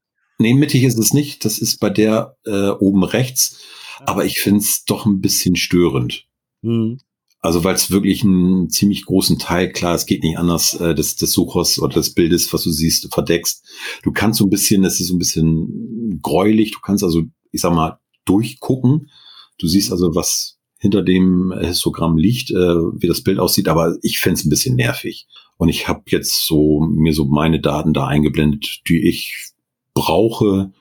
Nee, 0.41 0.55
mittig 0.55 0.85
ist 0.85 0.99
es 0.99 1.13
nicht, 1.13 1.45
das 1.45 1.59
ist 1.59 1.81
bei 1.81 1.91
der 1.91 2.35
äh, 2.47 2.71
oben 2.71 3.05
rechts, 3.05 3.59
aber 4.07 4.25
ich 4.25 4.41
finde 4.41 4.61
es 4.61 4.85
doch 4.87 5.05
ein 5.05 5.21
bisschen 5.21 5.55
störend. 5.55 6.25
Mhm. 6.63 6.99
Also 7.41 7.63
weil 7.63 7.75
es 7.75 7.91
wirklich 7.91 8.25
einen 8.25 8.71
ziemlich 8.71 9.05
großen 9.05 9.39
Teil, 9.39 9.71
klar, 9.71 9.95
es 9.95 10.07
geht 10.07 10.23
nicht 10.23 10.39
anders, 10.39 10.81
äh, 10.81 10.95
des, 10.95 11.17
des 11.17 11.33
Suchers 11.33 11.79
oder 11.79 11.93
des 11.93 12.15
Bildes, 12.15 12.51
was 12.55 12.63
du 12.63 12.71
siehst, 12.71 13.13
verdeckst. 13.13 13.67
Du 14.03 14.13
kannst 14.13 14.39
so 14.39 14.47
ein 14.47 14.51
bisschen, 14.51 14.83
es 14.85 14.99
ist 14.99 15.09
so 15.09 15.15
ein 15.15 15.19
bisschen 15.19 16.19
gräulich, 16.23 16.71
du 16.71 16.81
kannst 16.81 17.05
also, 17.05 17.23
ich 17.53 17.61
sag 17.61 17.75
mal, 17.75 17.99
durchgucken. 18.25 19.11
Du 19.59 19.67
siehst 19.67 19.93
also, 19.93 20.15
was 20.15 20.57
hinter 20.79 21.03
dem 21.03 21.53
Histogramm 21.61 22.17
liegt, 22.17 22.51
äh, 22.51 22.55
wie 22.55 23.09
das 23.09 23.23
Bild 23.23 23.39
aussieht, 23.39 23.69
aber 23.69 23.99
ich 24.01 24.19
find's 24.19 24.47
ein 24.47 24.51
bisschen 24.51 24.77
nervig. 24.77 25.27
Und 25.59 25.69
ich 25.69 25.87
habe 25.87 26.05
jetzt 26.07 26.47
so 26.47 26.81
mir 26.81 27.13
so 27.13 27.27
meine 27.27 27.61
Daten 27.61 27.93
da 27.93 28.07
eingeblendet, 28.07 28.81
die 28.89 29.07
ich 29.07 29.50
brauche 29.95 30.73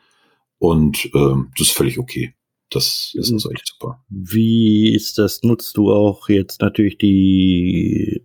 und 0.57 1.05
äh, 1.05 1.35
das 1.57 1.67
ist 1.67 1.71
völlig 1.71 1.99
okay. 1.99 2.33
Das 2.69 3.13
ist 3.15 3.31
also 3.31 3.49
echt 3.51 3.67
super. 3.67 4.03
Wie 4.09 4.93
ist 4.93 5.17
das? 5.17 5.41
Nutzt 5.41 5.75
du 5.77 5.91
auch 5.91 6.29
jetzt 6.29 6.61
natürlich 6.61 6.97
die 6.97 8.23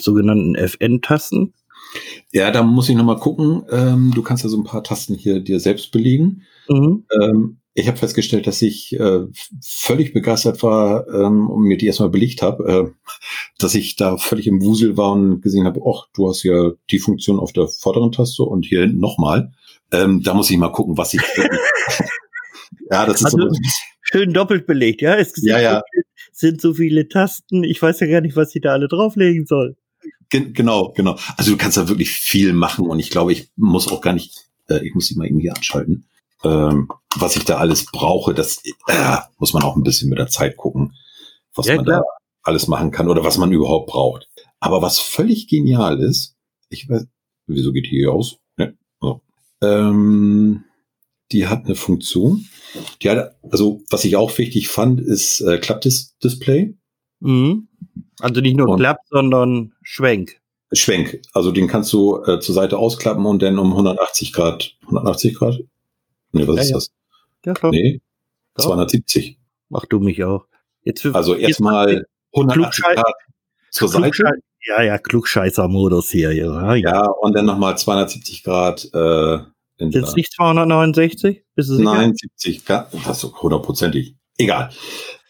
sogenannten 0.00 0.54
FN-Tasten? 0.54 1.54
Ja, 2.32 2.52
da 2.52 2.62
muss 2.62 2.88
ich 2.88 2.94
nochmal 2.94 3.18
gucken. 3.18 3.64
Ähm, 3.70 4.12
du 4.14 4.22
kannst 4.22 4.44
ja 4.44 4.48
so 4.48 4.58
ein 4.58 4.64
paar 4.64 4.84
Tasten 4.84 5.14
hier 5.14 5.40
dir 5.40 5.58
selbst 5.58 5.90
belegen. 5.90 6.42
Mhm. 6.68 7.04
Ähm, 7.20 7.56
ich 7.74 7.88
habe 7.88 7.96
festgestellt, 7.96 8.46
dass 8.46 8.62
ich 8.62 8.98
äh, 8.98 9.26
völlig 9.62 10.12
begeistert 10.12 10.62
war 10.62 11.08
ähm, 11.08 11.48
und 11.48 11.62
mir 11.62 11.76
die 11.76 11.86
erstmal 11.86 12.10
belegt 12.10 12.42
habe, 12.42 12.64
äh, 12.68 13.10
dass 13.58 13.74
ich 13.74 13.96
da 13.96 14.16
völlig 14.18 14.46
im 14.46 14.62
Wusel 14.62 14.96
war 14.96 15.12
und 15.12 15.40
gesehen 15.40 15.66
habe, 15.66 15.80
ach, 15.86 16.06
du 16.14 16.28
hast 16.28 16.42
ja 16.42 16.72
die 16.90 16.98
Funktion 16.98 17.38
auf 17.38 17.52
der 17.52 17.68
vorderen 17.68 18.12
Taste 18.12 18.42
und 18.42 18.66
hier 18.66 18.80
hinten 18.82 18.98
nochmal. 18.98 19.52
Ähm, 19.92 20.22
da 20.22 20.34
muss 20.34 20.50
ich 20.50 20.56
mal 20.56 20.72
gucken, 20.72 20.96
was 20.96 21.14
ich 21.14 21.20
Ja, 22.90 23.06
das 23.06 23.20
ist 23.20 23.26
also, 23.26 23.38
so 23.38 23.60
schön 24.02 24.32
doppelt 24.32 24.66
belegt, 24.66 25.00
ja. 25.00 25.14
Es 25.14 25.32
ja, 25.42 25.60
ja. 25.60 25.82
sind 26.32 26.60
so 26.60 26.74
viele 26.74 27.08
Tasten. 27.08 27.62
Ich 27.62 27.80
weiß 27.80 28.00
ja 28.00 28.08
gar 28.08 28.20
nicht, 28.20 28.36
was 28.36 28.54
ich 28.54 28.62
da 28.62 28.72
alle 28.72 28.88
drauflegen 28.88 29.46
soll. 29.46 29.76
Gen 30.28 30.52
genau, 30.52 30.92
genau. 30.92 31.16
Also 31.36 31.52
du 31.52 31.56
kannst 31.56 31.76
da 31.76 31.88
wirklich 31.88 32.10
viel 32.10 32.52
machen 32.52 32.86
und 32.86 32.98
ich 32.98 33.10
glaube, 33.10 33.32
ich 33.32 33.50
muss 33.56 33.90
auch 33.90 34.00
gar 34.00 34.12
nicht, 34.12 34.48
äh, 34.68 34.84
ich 34.84 34.94
muss 34.94 35.06
sie 35.06 35.16
mal 35.16 35.26
irgendwie 35.26 35.50
anschalten. 35.50 36.06
Ähm, 36.42 36.88
was 37.16 37.36
ich 37.36 37.44
da 37.44 37.58
alles 37.58 37.86
brauche, 37.86 38.34
das 38.34 38.62
äh, 38.86 39.16
muss 39.38 39.52
man 39.52 39.62
auch 39.62 39.76
ein 39.76 39.82
bisschen 39.82 40.08
mit 40.08 40.18
der 40.18 40.28
Zeit 40.28 40.56
gucken, 40.56 40.94
was 41.54 41.66
ja, 41.66 41.76
man 41.76 41.84
klar. 41.84 42.00
da 42.00 42.06
alles 42.42 42.66
machen 42.66 42.90
kann 42.90 43.08
oder 43.08 43.24
was 43.24 43.38
man 43.38 43.52
überhaupt 43.52 43.90
braucht. 43.90 44.28
Aber 44.58 44.82
was 44.82 44.98
völlig 44.98 45.48
genial 45.48 46.00
ist, 46.00 46.36
ich 46.70 46.88
weiß, 46.88 47.06
wieso 47.46 47.72
geht 47.72 47.86
hier 47.86 48.12
aus? 48.12 48.39
Ähm, 49.62 50.64
die 51.32 51.46
hat 51.46 51.64
eine 51.64 51.74
Funktion. 51.74 52.46
Die 53.02 53.10
hat, 53.10 53.36
also 53.50 53.82
was 53.90 54.04
ich 54.04 54.16
auch 54.16 54.36
wichtig 54.38 54.68
fand, 54.68 55.00
ist 55.00 55.40
äh, 55.40 55.58
Klappdisplay. 55.58 56.74
Mhm. 57.20 57.68
Also 58.20 58.40
nicht 58.40 58.56
nur 58.56 58.68
und 58.68 58.78
Klapp, 58.78 58.98
sondern 59.08 59.72
Schwenk. 59.82 60.40
Schwenk. 60.72 61.22
Also 61.32 61.52
den 61.52 61.66
kannst 61.68 61.92
du 61.92 62.22
äh, 62.24 62.40
zur 62.40 62.54
Seite 62.54 62.78
ausklappen 62.78 63.26
und 63.26 63.42
dann 63.42 63.58
um 63.58 63.70
180 63.72 64.32
Grad. 64.32 64.76
180 64.82 65.34
Grad? 65.34 65.58
Nee, 66.32 66.46
was 66.46 66.56
ja, 66.56 66.62
ist 66.62 66.68
ja. 66.70 66.74
das? 66.76 66.90
Ja, 67.44 67.54
klar. 67.54 67.72
Nee, 67.72 68.00
Doch. 68.54 68.64
270. 68.64 69.38
Mach 69.68 69.86
du 69.86 70.00
mich 70.00 70.22
auch. 70.24 70.46
Jetzt 70.82 71.04
also 71.06 71.34
erstmal 71.34 72.06
180 72.34 72.84
Grad 72.84 73.14
zur 73.70 73.88
Seite. 73.88 74.32
Ja, 74.66 74.82
ja, 74.82 74.98
Klugscheißer-Modus 74.98 76.10
hier. 76.10 76.32
Ja, 76.32 76.74
ja. 76.74 77.06
und 77.06 77.34
dann 77.34 77.46
nochmal 77.46 77.78
270 77.78 78.42
Grad 78.42 78.88
äh, 78.92 79.38
sind 79.80 79.96
es 79.96 80.14
nicht 80.14 80.32
269? 80.34 81.42
Bist 81.54 81.70
du 81.70 81.76
sicher? 81.76 81.94
Nein, 81.94 82.14
70, 82.14 82.64
das 82.64 83.24
ist 83.24 83.42
hundertprozentig. 83.42 84.14
Egal. 84.36 84.70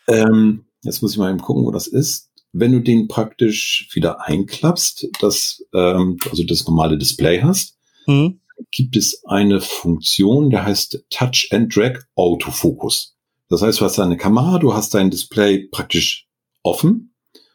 Ähm, 0.08 0.64
jetzt 0.82 1.02
muss 1.02 1.12
ich 1.12 1.18
mal 1.18 1.30
eben 1.30 1.40
gucken, 1.40 1.64
wo 1.64 1.70
das 1.70 1.86
ist. 1.86 2.30
Wenn 2.52 2.72
du 2.72 2.80
den 2.80 3.06
praktisch 3.06 3.88
wieder 3.92 4.26
einklappst, 4.26 5.08
das, 5.20 5.64
ähm, 5.72 6.16
also 6.28 6.42
das 6.42 6.66
normale 6.66 6.98
Display 6.98 7.40
hast, 7.40 7.78
mhm. 8.06 8.40
gibt 8.72 8.96
es 8.96 9.24
eine 9.24 9.60
Funktion, 9.60 10.50
der 10.50 10.64
heißt 10.64 11.04
Touch 11.10 11.48
and 11.52 11.74
Drag 11.74 12.00
Autofocus. 12.16 13.16
Das 13.48 13.62
heißt, 13.62 13.80
du 13.80 13.84
hast 13.84 13.98
deine 13.98 14.16
Kamera, 14.16 14.58
du 14.58 14.74
hast 14.74 14.94
dein 14.94 15.10
Display 15.10 15.68
praktisch 15.70 16.26
offen. 16.64 17.09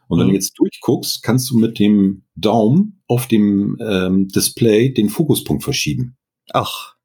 Und 0.08 0.20
wenn 0.20 0.28
du 0.28 0.32
mhm. 0.32 0.36
jetzt 0.36 0.54
durchguckst, 0.58 1.24
kannst 1.24 1.50
du 1.50 1.58
mit 1.58 1.80
dem 1.80 2.24
Daumen 2.36 3.02
auf 3.08 3.28
dem 3.28 3.78
ähm, 3.82 4.28
Display 4.28 4.94
den 4.94 5.10
Fokuspunkt 5.10 5.64
verschieben. 5.64 6.18
Ach, 6.52 6.96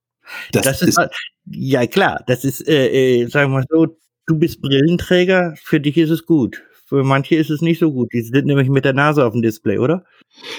das, 0.52 0.64
das 0.64 0.82
ist, 0.82 0.98
ist 0.98 1.10
ja 1.46 1.86
klar. 1.86 2.22
Das 2.26 2.44
ist, 2.44 2.66
äh, 2.66 3.22
äh, 3.22 3.26
sagen 3.26 3.50
wir 3.52 3.60
mal 3.60 3.64
so, 3.68 3.96
du 4.26 4.38
bist 4.38 4.60
Brillenträger, 4.60 5.54
für 5.62 5.80
dich 5.80 5.96
ist 5.96 6.10
es 6.10 6.26
gut. 6.26 6.62
Für 6.86 7.04
manche 7.04 7.36
ist 7.36 7.50
es 7.50 7.62
nicht 7.62 7.78
so 7.78 7.92
gut. 7.92 8.12
Die 8.12 8.22
sind 8.22 8.46
nämlich 8.46 8.68
mit 8.68 8.84
der 8.84 8.92
Nase 8.92 9.24
auf 9.24 9.32
dem 9.32 9.42
Display, 9.42 9.78
oder? 9.78 10.04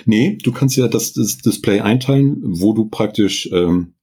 Nee, 0.05 0.37
du 0.41 0.51
kannst 0.51 0.77
ja 0.77 0.87
das, 0.87 1.13
das 1.13 1.37
Display 1.37 1.81
einteilen, 1.81 2.37
wo 2.41 2.73
du 2.73 2.89
praktisch 2.89 3.49
ähm, 3.51 3.95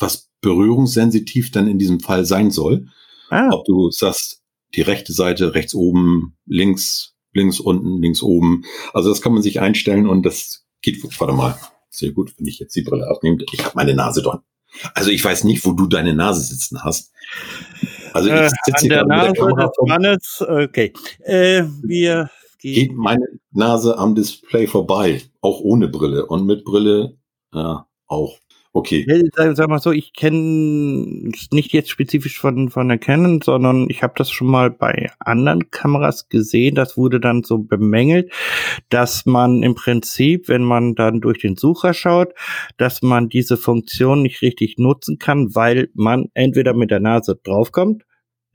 was 0.00 0.30
berührungssensitiv 0.40 1.52
dann 1.52 1.68
in 1.68 1.78
diesem 1.78 2.00
Fall 2.00 2.24
sein 2.24 2.50
soll. 2.50 2.88
Ah. 3.30 3.50
Ob 3.52 3.64
du 3.64 3.90
sagst, 3.90 4.42
die 4.74 4.82
rechte 4.82 5.12
Seite 5.12 5.54
rechts 5.54 5.74
oben, 5.74 6.36
links, 6.44 7.15
links 7.36 7.60
unten, 7.60 8.02
links 8.02 8.22
oben. 8.22 8.64
Also 8.92 9.10
das 9.10 9.20
kann 9.20 9.32
man 9.32 9.42
sich 9.42 9.60
einstellen 9.60 10.08
und 10.08 10.24
das 10.24 10.66
geht, 10.82 11.02
warte 11.20 11.34
mal, 11.34 11.58
sehr 11.90 12.12
gut, 12.12 12.34
wenn 12.38 12.46
ich 12.46 12.58
jetzt 12.58 12.74
die 12.74 12.82
Brille 12.82 13.08
abnehme. 13.08 13.38
Ich 13.52 13.64
habe 13.64 13.76
meine 13.76 13.94
Nase 13.94 14.22
dran. 14.22 14.40
Also 14.94 15.10
ich 15.10 15.24
weiß 15.24 15.44
nicht, 15.44 15.64
wo 15.64 15.72
du 15.72 15.86
deine 15.86 16.14
Nase 16.14 16.40
sitzen 16.40 16.82
hast. 16.84 17.12
Also 18.12 18.28
ich 18.28 18.34
äh, 18.34 18.48
sitze 18.64 18.86
hier 18.86 19.00
an 19.02 19.08
der 19.08 19.16
Nase 19.16 19.32
der 19.32 19.66
des 19.66 19.76
Mannes. 19.86 20.44
Okay, 20.46 20.92
äh, 21.24 21.64
wir 21.82 22.30
geht 22.60 22.92
meine 22.94 23.26
Nase 23.52 23.96
am 23.98 24.14
Display 24.14 24.66
vorbei, 24.66 25.22
auch 25.40 25.60
ohne 25.60 25.88
Brille 25.88 26.26
und 26.26 26.46
mit 26.46 26.64
Brille 26.64 27.16
ja, 27.54 27.86
auch. 28.06 28.38
Okay. 28.76 29.06
Sag, 29.34 29.68
mal 29.70 29.78
so, 29.78 29.90
ich 29.90 30.12
kenne 30.12 31.30
nicht 31.50 31.72
jetzt 31.72 31.88
spezifisch 31.88 32.38
von, 32.38 32.68
von 32.68 32.88
der 32.88 32.98
Canon, 32.98 33.40
sondern 33.40 33.88
ich 33.88 34.02
habe 34.02 34.12
das 34.18 34.30
schon 34.30 34.48
mal 34.48 34.70
bei 34.70 35.10
anderen 35.18 35.70
Kameras 35.70 36.28
gesehen. 36.28 36.74
Das 36.74 36.98
wurde 36.98 37.18
dann 37.18 37.42
so 37.42 37.56
bemängelt, 37.56 38.30
dass 38.90 39.24
man 39.24 39.62
im 39.62 39.76
Prinzip, 39.76 40.50
wenn 40.50 40.62
man 40.62 40.94
dann 40.94 41.22
durch 41.22 41.38
den 41.38 41.56
Sucher 41.56 41.94
schaut, 41.94 42.34
dass 42.76 43.00
man 43.00 43.30
diese 43.30 43.56
Funktion 43.56 44.20
nicht 44.20 44.42
richtig 44.42 44.76
nutzen 44.76 45.18
kann, 45.18 45.54
weil 45.54 45.88
man 45.94 46.26
entweder 46.34 46.74
mit 46.74 46.90
der 46.90 47.00
Nase 47.00 47.40
draufkommt 47.42 48.04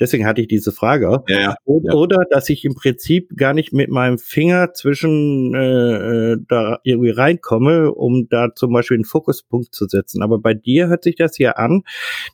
Deswegen 0.01 0.25
hatte 0.25 0.41
ich 0.41 0.47
diese 0.47 0.71
Frage. 0.71 1.23
Ja, 1.27 1.39
ja. 1.39 1.55
Oder, 1.63 1.95
oder 1.95 2.25
dass 2.31 2.49
ich 2.49 2.65
im 2.65 2.73
Prinzip 2.73 3.29
gar 3.37 3.53
nicht 3.53 3.71
mit 3.71 3.91
meinem 3.91 4.17
Finger 4.17 4.73
zwischen 4.73 5.53
äh, 5.53 6.31
äh, 6.31 6.37
da 6.47 6.79
irgendwie 6.83 7.11
reinkomme, 7.11 7.93
um 7.93 8.27
da 8.27 8.49
zum 8.55 8.73
Beispiel 8.73 8.97
einen 8.97 9.05
Fokuspunkt 9.05 9.75
zu 9.75 9.87
setzen. 9.87 10.23
Aber 10.23 10.39
bei 10.39 10.55
dir 10.55 10.87
hört 10.87 11.03
sich 11.03 11.17
das 11.17 11.37
ja 11.37 11.51
an, 11.51 11.83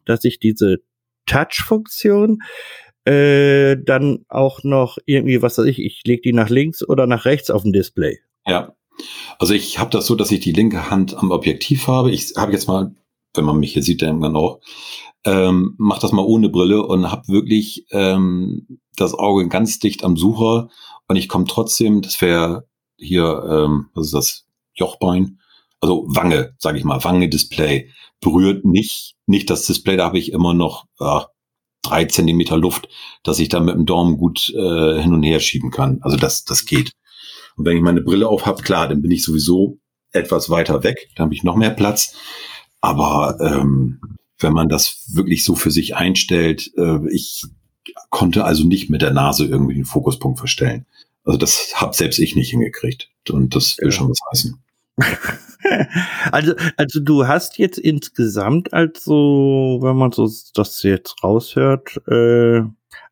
dass 0.06 0.24
ich 0.24 0.40
diese 0.40 0.78
Touch-Funktion 1.26 2.40
äh, 3.04 3.76
dann 3.84 4.20
auch 4.30 4.64
noch 4.64 4.98
irgendwie, 5.06 5.42
was 5.42 5.58
weiß 5.58 5.66
ich, 5.66 5.80
ich 5.80 6.04
lege 6.06 6.22
die 6.22 6.34
nach 6.34 6.50
links 6.50 6.88
oder 6.88 7.06
nach 7.06 7.26
rechts 7.26 7.50
auf 7.50 7.64
dem 7.64 7.74
Display. 7.74 8.20
Ja. 8.46 8.78
Also 9.40 9.54
ich 9.54 9.78
habe 9.78 9.92
das 9.92 10.06
so, 10.06 10.16
dass 10.16 10.32
ich 10.32 10.40
die 10.40 10.54
linke 10.54 10.90
Hand 10.90 11.18
am 11.18 11.32
Objektiv 11.32 11.88
habe. 11.88 12.12
Ich 12.12 12.32
habe 12.38 12.54
jetzt 12.54 12.70
mal 12.70 12.96
wenn 13.38 13.46
man 13.46 13.60
mich 13.60 13.74
hier 13.74 13.84
sieht, 13.84 14.02
dann 14.02 14.36
auch. 14.36 14.60
Ähm, 15.24 15.76
mach 15.78 16.00
das 16.00 16.12
mal 16.12 16.26
ohne 16.26 16.50
Brille 16.50 16.86
und 16.86 17.12
hab 17.12 17.28
wirklich 17.28 17.86
ähm, 17.92 18.80
das 18.96 19.14
Auge 19.14 19.48
ganz 19.48 19.80
dicht 19.80 20.04
am 20.04 20.16
Sucher 20.16 20.70
und 21.08 21.16
ich 21.16 21.28
komme 21.28 21.46
trotzdem, 21.46 22.02
das 22.02 22.22
wäre 22.22 22.68
hier, 22.98 23.44
ähm, 23.50 23.88
was 23.94 24.08
ist 24.08 24.14
das, 24.14 24.44
Jochbein, 24.76 25.40
also 25.82 26.06
Wange, 26.08 26.56
sage 26.60 26.78
ich 26.78 26.84
mal, 26.84 27.04
Wange-Display, 27.04 27.90
berührt 28.22 28.64
nicht, 28.66 29.16
nicht 29.26 29.50
das 29.50 29.66
Display, 29.66 29.98
da 29.98 30.06
habe 30.06 30.20
ich 30.20 30.32
immer 30.32 30.54
noch 30.54 30.86
äh, 31.00 31.22
drei 31.82 32.06
Zentimeter 32.06 32.58
Luft, 32.58 32.88
dass 33.24 33.40
ich 33.40 33.50
da 33.50 33.60
mit 33.60 33.76
dem 33.76 33.86
Daumen 33.86 34.18
gut 34.18 34.50
äh, 34.56 35.02
hin 35.02 35.14
und 35.14 35.24
her 35.24 35.40
schieben 35.40 35.72
kann. 35.72 36.00
Also 36.02 36.18
das, 36.18 36.44
das 36.46 36.66
geht. 36.66 36.92
Und 37.56 37.66
wenn 37.66 37.78
ich 37.78 37.84
meine 37.84 38.02
Brille 38.02 38.28
auf 38.28 38.46
habe, 38.46 38.62
klar, 38.62 38.88
dann 38.88 39.02
bin 39.02 39.12
ich 39.12 39.24
sowieso 39.24 39.80
etwas 40.12 40.50
weiter 40.50 40.84
weg, 40.84 41.10
da 41.16 41.24
habe 41.24 41.34
ich 41.34 41.44
noch 41.44 41.56
mehr 41.56 41.72
Platz. 41.72 42.16
Aber 42.82 43.38
ähm, 43.42 44.00
wenn 44.40 44.54
man 44.54 44.70
das 44.70 45.10
wirklich 45.14 45.44
so 45.44 45.56
für 45.56 45.72
sich 45.72 45.96
einstellt, 45.96 46.72
äh, 46.78 47.00
ich 47.12 47.46
konnte 48.10 48.46
also 48.46 48.66
nicht 48.66 48.90
mit 48.90 49.02
der 49.02 49.14
Nase 49.14 49.46
irgendwie 49.46 49.76
den 49.76 49.86
Fokuspunkt 49.86 50.40
verstellen. 50.40 50.86
Also 51.24 51.38
das 51.38 51.74
habe 51.76 51.96
selbst 51.96 52.20
ich 52.20 52.36
nicht 52.36 52.52
hingekriegt. 52.52 53.10
Und 53.30 53.56
das 53.56 53.78
will 53.80 53.88
ja. 53.88 53.92
schon 53.92 54.10
was 54.10 54.20
heißen. 54.32 54.64
also, 56.32 56.54
also 56.78 57.00
du 57.00 57.28
hast 57.28 57.58
jetzt 57.58 57.78
insgesamt 57.78 58.74
also, 58.74 59.80
wenn 59.82 59.96
man 59.96 60.12
so 60.12 60.30
das 60.54 60.84
jetzt 60.84 61.24
raushört, 61.24 62.02
äh, 62.08 62.62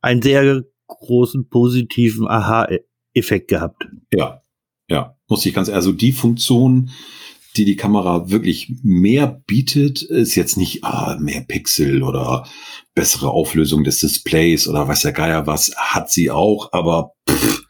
einen 0.02 0.22
sehr 0.22 0.64
großen 0.88 1.50
positiven 1.50 2.28
Aha-Effekt 2.28 3.50
gehabt. 3.50 3.88
Ja, 4.12 4.42
ja, 4.90 5.18
muss 5.28 5.46
ich 5.46 5.54
ganz 5.54 5.70
also 5.70 5.92
die 5.92 6.12
Funktion, 6.12 6.92
die 7.58 7.66
die 7.66 7.76
Kamera 7.76 8.30
wirklich 8.30 8.74
mehr 8.84 9.42
bietet, 9.48 10.02
ist 10.02 10.36
jetzt 10.36 10.58
nicht 10.58 10.84
ah, 10.84 11.18
mehr 11.20 11.42
Pixel 11.42 12.04
oder 12.04 12.48
bessere 12.94 13.30
Auflösung 13.30 13.84
des 13.84 14.00
Displays 14.00 14.68
oder 14.68 14.88
weiß 14.88 15.02
der 15.02 15.12
Geier 15.12 15.48
was, 15.48 15.72
hat 15.76 16.12
sie 16.12 16.32
auch, 16.32 16.72
aber 16.74 17.14
pff, 17.30 17.64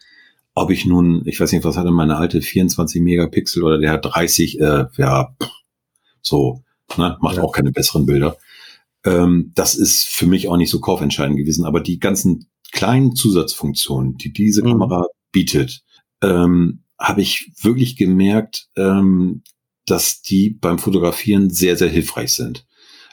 ob 0.53 0.71
ich 0.71 0.85
nun, 0.85 1.23
ich 1.25 1.39
weiß 1.39 1.51
nicht, 1.51 1.65
was 1.65 1.77
hatte 1.77 1.91
meine 1.91 2.17
alte 2.17 2.41
24 2.41 3.01
Megapixel 3.01 3.63
oder 3.63 3.77
der 3.77 3.91
hat 3.91 4.05
30, 4.05 4.59
äh, 4.59 4.85
ja, 4.97 5.35
pff, 5.41 5.51
so, 6.21 6.63
ne, 6.97 7.17
macht 7.21 7.37
ja. 7.37 7.43
auch 7.43 7.51
keine 7.51 7.71
besseren 7.71 8.05
Bilder. 8.05 8.37
Ähm, 9.03 9.51
das 9.55 9.75
ist 9.75 10.05
für 10.05 10.25
mich 10.25 10.47
auch 10.47 10.57
nicht 10.57 10.71
so 10.71 10.79
kaufentscheidend 10.79 11.37
gewesen, 11.37 11.65
aber 11.65 11.81
die 11.81 11.99
ganzen 11.99 12.49
kleinen 12.71 13.15
Zusatzfunktionen, 13.15 14.17
die 14.17 14.33
diese 14.33 14.63
mhm. 14.63 14.71
Kamera 14.71 15.07
bietet, 15.31 15.83
ähm, 16.23 16.83
habe 16.97 17.21
ich 17.21 17.51
wirklich 17.61 17.97
gemerkt, 17.97 18.67
ähm, 18.77 19.43
dass 19.85 20.21
die 20.21 20.49
beim 20.49 20.79
Fotografieren 20.79 21.49
sehr, 21.49 21.77
sehr 21.77 21.89
hilfreich 21.89 22.33
sind. 22.33 22.65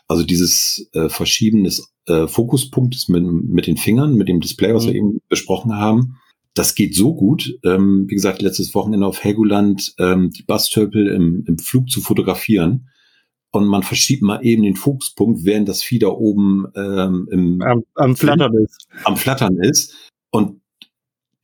Also 0.08 0.24
dieses 0.24 0.88
äh, 0.92 1.08
Verschieben 1.08 1.64
des 1.64 1.92
äh, 2.06 2.26
Fokuspunktes 2.26 3.08
mit, 3.08 3.24
mit 3.24 3.66
den 3.66 3.76
Fingern, 3.76 4.14
mit 4.14 4.28
dem 4.28 4.40
Display, 4.40 4.74
was 4.74 4.84
mhm. 4.84 4.88
wir 4.88 4.94
eben 4.96 5.20
besprochen 5.28 5.74
haben, 5.74 6.18
das 6.54 6.74
geht 6.74 6.94
so 6.94 7.14
gut. 7.14 7.58
Ähm, 7.64 8.06
wie 8.08 8.14
gesagt, 8.14 8.42
letztes 8.42 8.74
Wochenende 8.74 9.06
auf 9.06 9.22
Helgoland 9.24 9.94
ähm, 9.98 10.30
die 10.30 10.42
Bastörpel 10.42 11.08
im, 11.08 11.44
im 11.46 11.58
Flug 11.58 11.88
zu 11.88 12.00
fotografieren. 12.00 12.88
Und 13.50 13.66
man 13.66 13.82
verschiebt 13.82 14.22
mal 14.22 14.44
eben 14.44 14.62
den 14.62 14.76
Fokuspunkt, 14.76 15.44
während 15.44 15.68
das 15.68 15.82
Vieh 15.82 15.98
da 15.98 16.08
oben 16.08 16.66
ähm, 16.74 17.28
im, 17.30 17.62
am, 17.62 17.82
am 17.94 18.16
Flattern 18.16 18.54
ist. 18.54 18.88
Am 19.04 19.16
Flattern 19.16 19.58
ist. 19.60 19.94
Und 20.30 20.62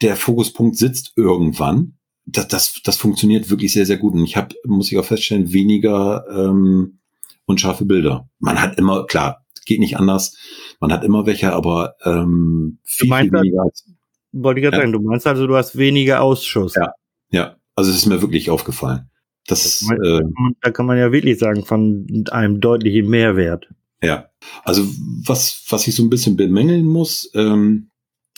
der 0.01 0.17
Fokuspunkt 0.17 0.77
sitzt 0.77 1.13
irgendwann. 1.17 1.98
Das, 2.31 2.49
das, 2.49 2.81
das 2.85 2.97
funktioniert 2.97 3.49
wirklich 3.51 3.73
sehr, 3.73 3.87
sehr 3.87 3.97
gut. 3.97 4.15
Und 4.15 4.25
ich 4.25 4.37
habe, 4.37 4.55
muss 4.65 4.93
ich 4.93 4.99
auch 4.99 5.05
feststellen, 5.05 5.53
weniger 5.53 6.25
ähm, 6.31 6.99
unscharfe 7.47 7.87
Bilder. 7.87 8.29
Man 8.39 8.61
hat 8.61 8.79
immer, 8.79 9.07
klar, 9.07 9.47
geht 9.69 9.79
nicht 9.79 9.97
anders. 9.97 10.37
Man 10.81 10.93
hat 10.93 11.05
immer 11.05 11.27
welche, 11.27 11.53
aber 11.53 11.95
ähm, 12.05 12.79
viel, 12.83 13.15
viel 13.15 13.33
weniger. 13.33 13.63
Als, 13.63 13.85
wollte 14.33 14.61
ich 14.61 14.65
gerade 14.65 14.77
ja. 14.77 14.83
sagen, 14.83 14.93
du 14.93 15.01
meinst 15.01 15.27
also, 15.27 15.47
du 15.47 15.57
hast 15.57 15.79
weniger 15.79 16.23
Ausschuss. 16.23 16.75
Ja, 16.75 16.93
ja. 17.31 17.57
Also 17.77 17.91
es 17.91 17.99
ist 17.99 18.07
mir 18.07 18.21
wirklich 18.21 18.51
aufgefallen. 18.51 19.09
Das, 19.47 19.83
man, 19.83 20.03
äh, 20.03 20.21
da 20.61 20.71
kann 20.71 20.87
man 20.87 20.99
ja 20.99 21.13
wirklich 21.13 21.39
sagen, 21.39 21.65
von 21.65 22.25
einem 22.31 22.61
deutlichen 22.61 23.09
Mehrwert. 23.09 23.69
Ja. 24.03 24.29
Also 24.65 24.85
was, 25.25 25.65
was 25.69 25.87
ich 25.87 25.95
so 25.95 26.03
ein 26.03 26.11
bisschen 26.11 26.37
bemängeln 26.37 26.85
muss, 26.85 27.31
ähm, 27.35 27.91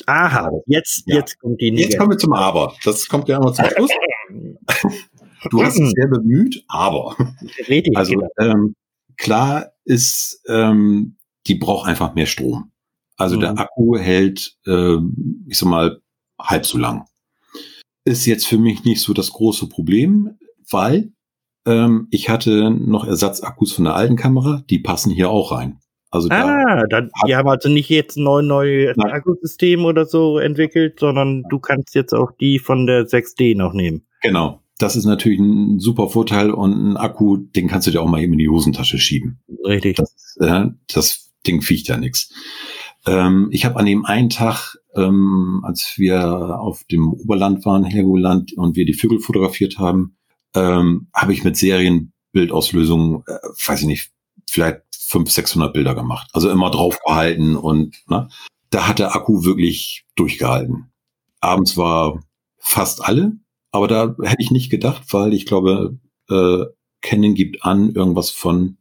Aha, 0.06 0.50
jetzt, 0.66 1.04
ja. 1.06 1.16
jetzt 1.16 1.38
kommt 1.38 1.60
die 1.60 1.70
Negative. 1.70 1.90
Jetzt 1.90 1.98
kommen 1.98 2.10
wir 2.10 2.18
zum 2.18 2.32
Aber. 2.32 2.74
Das 2.84 3.08
kommt 3.08 3.28
ja 3.28 3.36
immer 3.36 3.52
zum 3.52 3.64
Schluss. 3.76 3.90
du 5.50 5.62
hast 5.62 5.78
es 5.78 5.90
sehr 5.90 6.08
bemüht, 6.08 6.64
aber. 6.68 7.16
Richtig, 7.68 7.96
also 7.96 8.14
genau. 8.14 8.28
ähm, 8.38 8.74
klar 9.16 9.72
ist, 9.84 10.42
ähm, 10.48 11.16
die 11.46 11.54
braucht 11.54 11.88
einfach 11.88 12.14
mehr 12.14 12.26
Strom. 12.26 12.70
Also 13.16 13.36
mhm. 13.36 13.40
der 13.40 13.58
Akku 13.58 13.96
hält, 13.98 14.56
äh, 14.66 14.96
ich 15.46 15.58
sag 15.58 15.68
mal, 15.68 16.00
halb 16.40 16.64
so 16.64 16.78
lang. 16.78 17.04
Ist 18.04 18.24
jetzt 18.26 18.46
für 18.46 18.58
mich 18.58 18.84
nicht 18.84 19.02
so 19.02 19.12
das 19.12 19.30
große 19.30 19.68
Problem, 19.68 20.38
weil 20.70 21.12
ähm, 21.66 22.08
ich 22.10 22.30
hatte 22.30 22.70
noch 22.70 23.06
Ersatzakkus 23.06 23.72
von 23.72 23.84
der 23.84 23.94
alten 23.94 24.16
Kamera, 24.16 24.64
die 24.70 24.78
passen 24.78 25.10
hier 25.10 25.30
auch 25.30 25.52
rein. 25.52 25.80
Also 26.10 26.28
ah, 26.30 26.82
da 26.82 26.86
dann, 26.88 27.10
die 27.26 27.36
haben 27.36 27.48
also 27.48 27.68
nicht 27.68 27.88
jetzt 27.88 28.16
ein 28.16 28.24
neu, 28.24 28.42
neues 28.42 28.98
Akkusystem 28.98 29.84
oder 29.84 30.06
so 30.06 30.38
entwickelt, 30.38 30.98
sondern 30.98 31.44
du 31.48 31.60
kannst 31.60 31.94
jetzt 31.94 32.12
auch 32.12 32.32
die 32.32 32.58
von 32.58 32.86
der 32.86 33.06
6D 33.06 33.56
noch 33.56 33.72
nehmen. 33.72 34.02
Genau. 34.22 34.60
Das 34.78 34.96
ist 34.96 35.04
natürlich 35.04 35.38
ein 35.38 35.78
super 35.78 36.08
Vorteil 36.08 36.50
und 36.50 36.72
ein 36.72 36.96
Akku, 36.96 37.36
den 37.36 37.68
kannst 37.68 37.86
du 37.86 37.90
dir 37.90 38.00
auch 38.00 38.08
mal 38.08 38.22
eben 38.22 38.32
in 38.32 38.38
die 38.38 38.48
Hosentasche 38.48 38.98
schieben. 38.98 39.38
Richtig. 39.64 39.96
Das, 39.96 40.36
äh, 40.40 40.66
das 40.92 41.32
Ding 41.46 41.60
fiecht 41.60 41.88
ja 41.88 41.98
nichts. 41.98 42.32
Ähm, 43.06 43.48
ich 43.52 43.64
habe 43.64 43.78
an 43.78 43.86
dem 43.86 44.04
einen 44.04 44.30
Tag, 44.30 44.76
ähm, 44.96 45.60
als 45.64 45.94
wir 45.96 46.58
auf 46.60 46.84
dem 46.84 47.12
Oberland 47.12 47.64
waren, 47.66 47.84
Helgoland, 47.84 48.54
und 48.54 48.74
wir 48.74 48.86
die 48.86 48.94
Vögel 48.94 49.20
fotografiert 49.20 49.78
haben, 49.78 50.16
ähm, 50.54 51.08
habe 51.14 51.34
ich 51.34 51.44
mit 51.44 51.56
Serienbildauslösung, 51.56 53.24
äh, 53.26 53.32
weiß 53.66 53.82
ich 53.82 53.86
nicht, 53.86 54.10
vielleicht 54.48 54.82
500, 55.10 55.32
600 55.32 55.72
Bilder 55.72 55.94
gemacht. 55.94 56.28
Also 56.32 56.50
immer 56.50 56.70
draufgehalten 56.70 57.56
und 57.56 57.96
ne, 58.08 58.28
da 58.70 58.86
hat 58.86 59.00
der 59.00 59.14
Akku 59.14 59.44
wirklich 59.44 60.04
durchgehalten. 60.14 60.92
Abends 61.40 61.76
war 61.76 62.22
fast 62.58 63.04
alle, 63.04 63.32
aber 63.72 63.88
da 63.88 64.14
hätte 64.22 64.42
ich 64.42 64.50
nicht 64.50 64.70
gedacht, 64.70 65.02
weil 65.10 65.34
ich 65.34 65.46
glaube, 65.46 65.98
äh, 66.28 66.64
Canon 67.00 67.34
gibt 67.34 67.64
an 67.64 67.92
irgendwas 67.92 68.30
von 68.30 68.76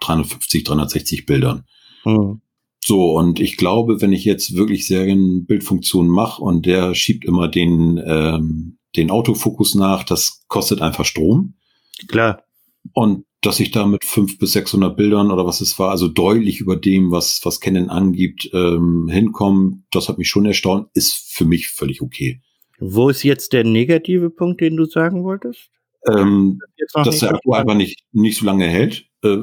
350, 0.00 0.64
360 0.64 1.26
Bildern. 1.26 1.64
Mhm. 2.04 2.40
So, 2.84 3.16
und 3.16 3.40
ich 3.40 3.56
glaube, 3.56 4.00
wenn 4.02 4.12
ich 4.12 4.24
jetzt 4.24 4.54
wirklich 4.54 4.86
Serienbildfunktionen 4.86 6.10
mache 6.10 6.42
und 6.42 6.66
der 6.66 6.94
schiebt 6.94 7.24
immer 7.24 7.48
den, 7.48 8.00
ähm, 8.06 8.78
den 8.94 9.10
Autofokus 9.10 9.74
nach, 9.74 10.04
das 10.04 10.44
kostet 10.48 10.82
einfach 10.82 11.06
Strom. 11.06 11.54
Klar. 12.08 12.42
Und 12.92 13.24
dass 13.40 13.60
ich 13.60 13.70
da 13.70 13.86
mit 13.86 14.04
fünf 14.04 14.38
bis 14.38 14.52
600 14.52 14.96
Bildern 14.96 15.30
oder 15.30 15.46
was 15.46 15.60
es 15.60 15.78
war, 15.78 15.90
also 15.90 16.08
deutlich 16.08 16.60
über 16.60 16.76
dem, 16.76 17.10
was, 17.10 17.40
was 17.44 17.60
Canon 17.60 17.90
angibt, 17.90 18.50
ähm, 18.52 19.08
hinkommen, 19.08 19.86
das 19.90 20.08
hat 20.08 20.18
mich 20.18 20.28
schon 20.28 20.46
erstaunt, 20.46 20.88
ist 20.94 21.32
für 21.32 21.44
mich 21.44 21.68
völlig 21.68 22.00
okay. 22.00 22.40
Wo 22.78 23.08
ist 23.08 23.22
jetzt 23.22 23.52
der 23.52 23.64
negative 23.64 24.30
Punkt, 24.30 24.60
den 24.60 24.76
du 24.76 24.84
sagen 24.84 25.24
wolltest? 25.24 25.70
Ähm, 26.06 26.60
dass 26.92 27.20
der 27.20 27.34
Akku 27.34 27.52
einfach 27.52 27.74
nicht, 27.74 28.04
nicht 28.12 28.38
so 28.38 28.44
lange 28.44 28.66
hält 28.66 29.06
äh, 29.24 29.38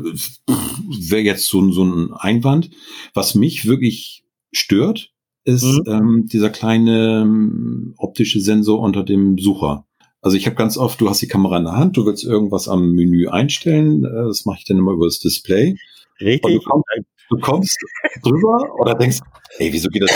wäre 1.09 1.21
jetzt 1.21 1.47
so, 1.47 1.71
so 1.71 1.83
ein 1.83 2.13
Einwand. 2.13 2.69
Was 3.13 3.35
mich 3.35 3.65
wirklich 3.65 4.23
stört, 4.53 5.11
ist 5.43 5.63
mhm. 5.63 5.83
ähm, 5.87 6.25
dieser 6.31 6.49
kleine 6.49 7.23
ähm, 7.23 7.95
optische 7.97 8.39
Sensor 8.39 8.79
unter 8.79 9.03
dem 9.03 9.37
Sucher. 9.37 9.87
Also 10.21 10.37
ich 10.37 10.45
habe 10.45 10.55
ganz 10.55 10.77
oft, 10.77 11.01
du 11.01 11.09
hast 11.09 11.21
die 11.21 11.27
Kamera 11.27 11.57
in 11.57 11.65
der 11.65 11.75
Hand, 11.75 11.97
du 11.97 12.05
willst 12.05 12.23
irgendwas 12.23 12.67
am 12.67 12.93
Menü 12.93 13.27
einstellen, 13.27 14.05
äh, 14.05 14.27
das 14.27 14.45
mache 14.45 14.59
ich 14.59 14.65
dann 14.65 14.77
immer 14.77 14.91
über 14.91 15.05
das 15.05 15.19
Display. 15.19 15.77
Richtig. 16.19 16.43
Und 16.43 16.53
du 16.53 16.59
kommst, 16.69 16.87
du 17.29 17.37
kommst 17.39 17.77
drüber 18.23 18.75
oder 18.79 18.93
denkst, 18.95 19.19
ey, 19.57 19.73
wieso 19.73 19.89
geht 19.89 20.03
das 20.03 20.11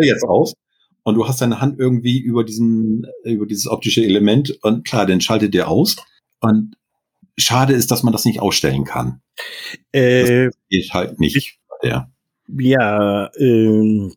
jetzt 0.00 0.24
aus? 0.24 0.54
Und 1.04 1.14
du 1.14 1.26
hast 1.26 1.40
deine 1.40 1.60
Hand 1.60 1.78
irgendwie 1.78 2.18
über 2.18 2.44
diesen, 2.44 3.06
über 3.24 3.46
dieses 3.46 3.66
optische 3.68 4.04
Element 4.04 4.58
und 4.62 4.86
klar, 4.86 5.06
dann 5.06 5.20
schaltet 5.20 5.54
der 5.54 5.68
aus. 5.68 5.96
Und 6.40 6.76
schade 7.38 7.72
ist, 7.72 7.90
dass 7.90 8.02
man 8.02 8.12
das 8.12 8.24
nicht 8.24 8.40
ausstellen 8.40 8.84
kann. 8.84 9.20
Äh, 9.92 10.46
das 10.46 10.54
geht 10.68 10.92
halt 10.92 11.20
nicht. 11.20 11.58
Ja, 11.82 12.10
ja 12.58 13.30
ähm, 13.38 14.12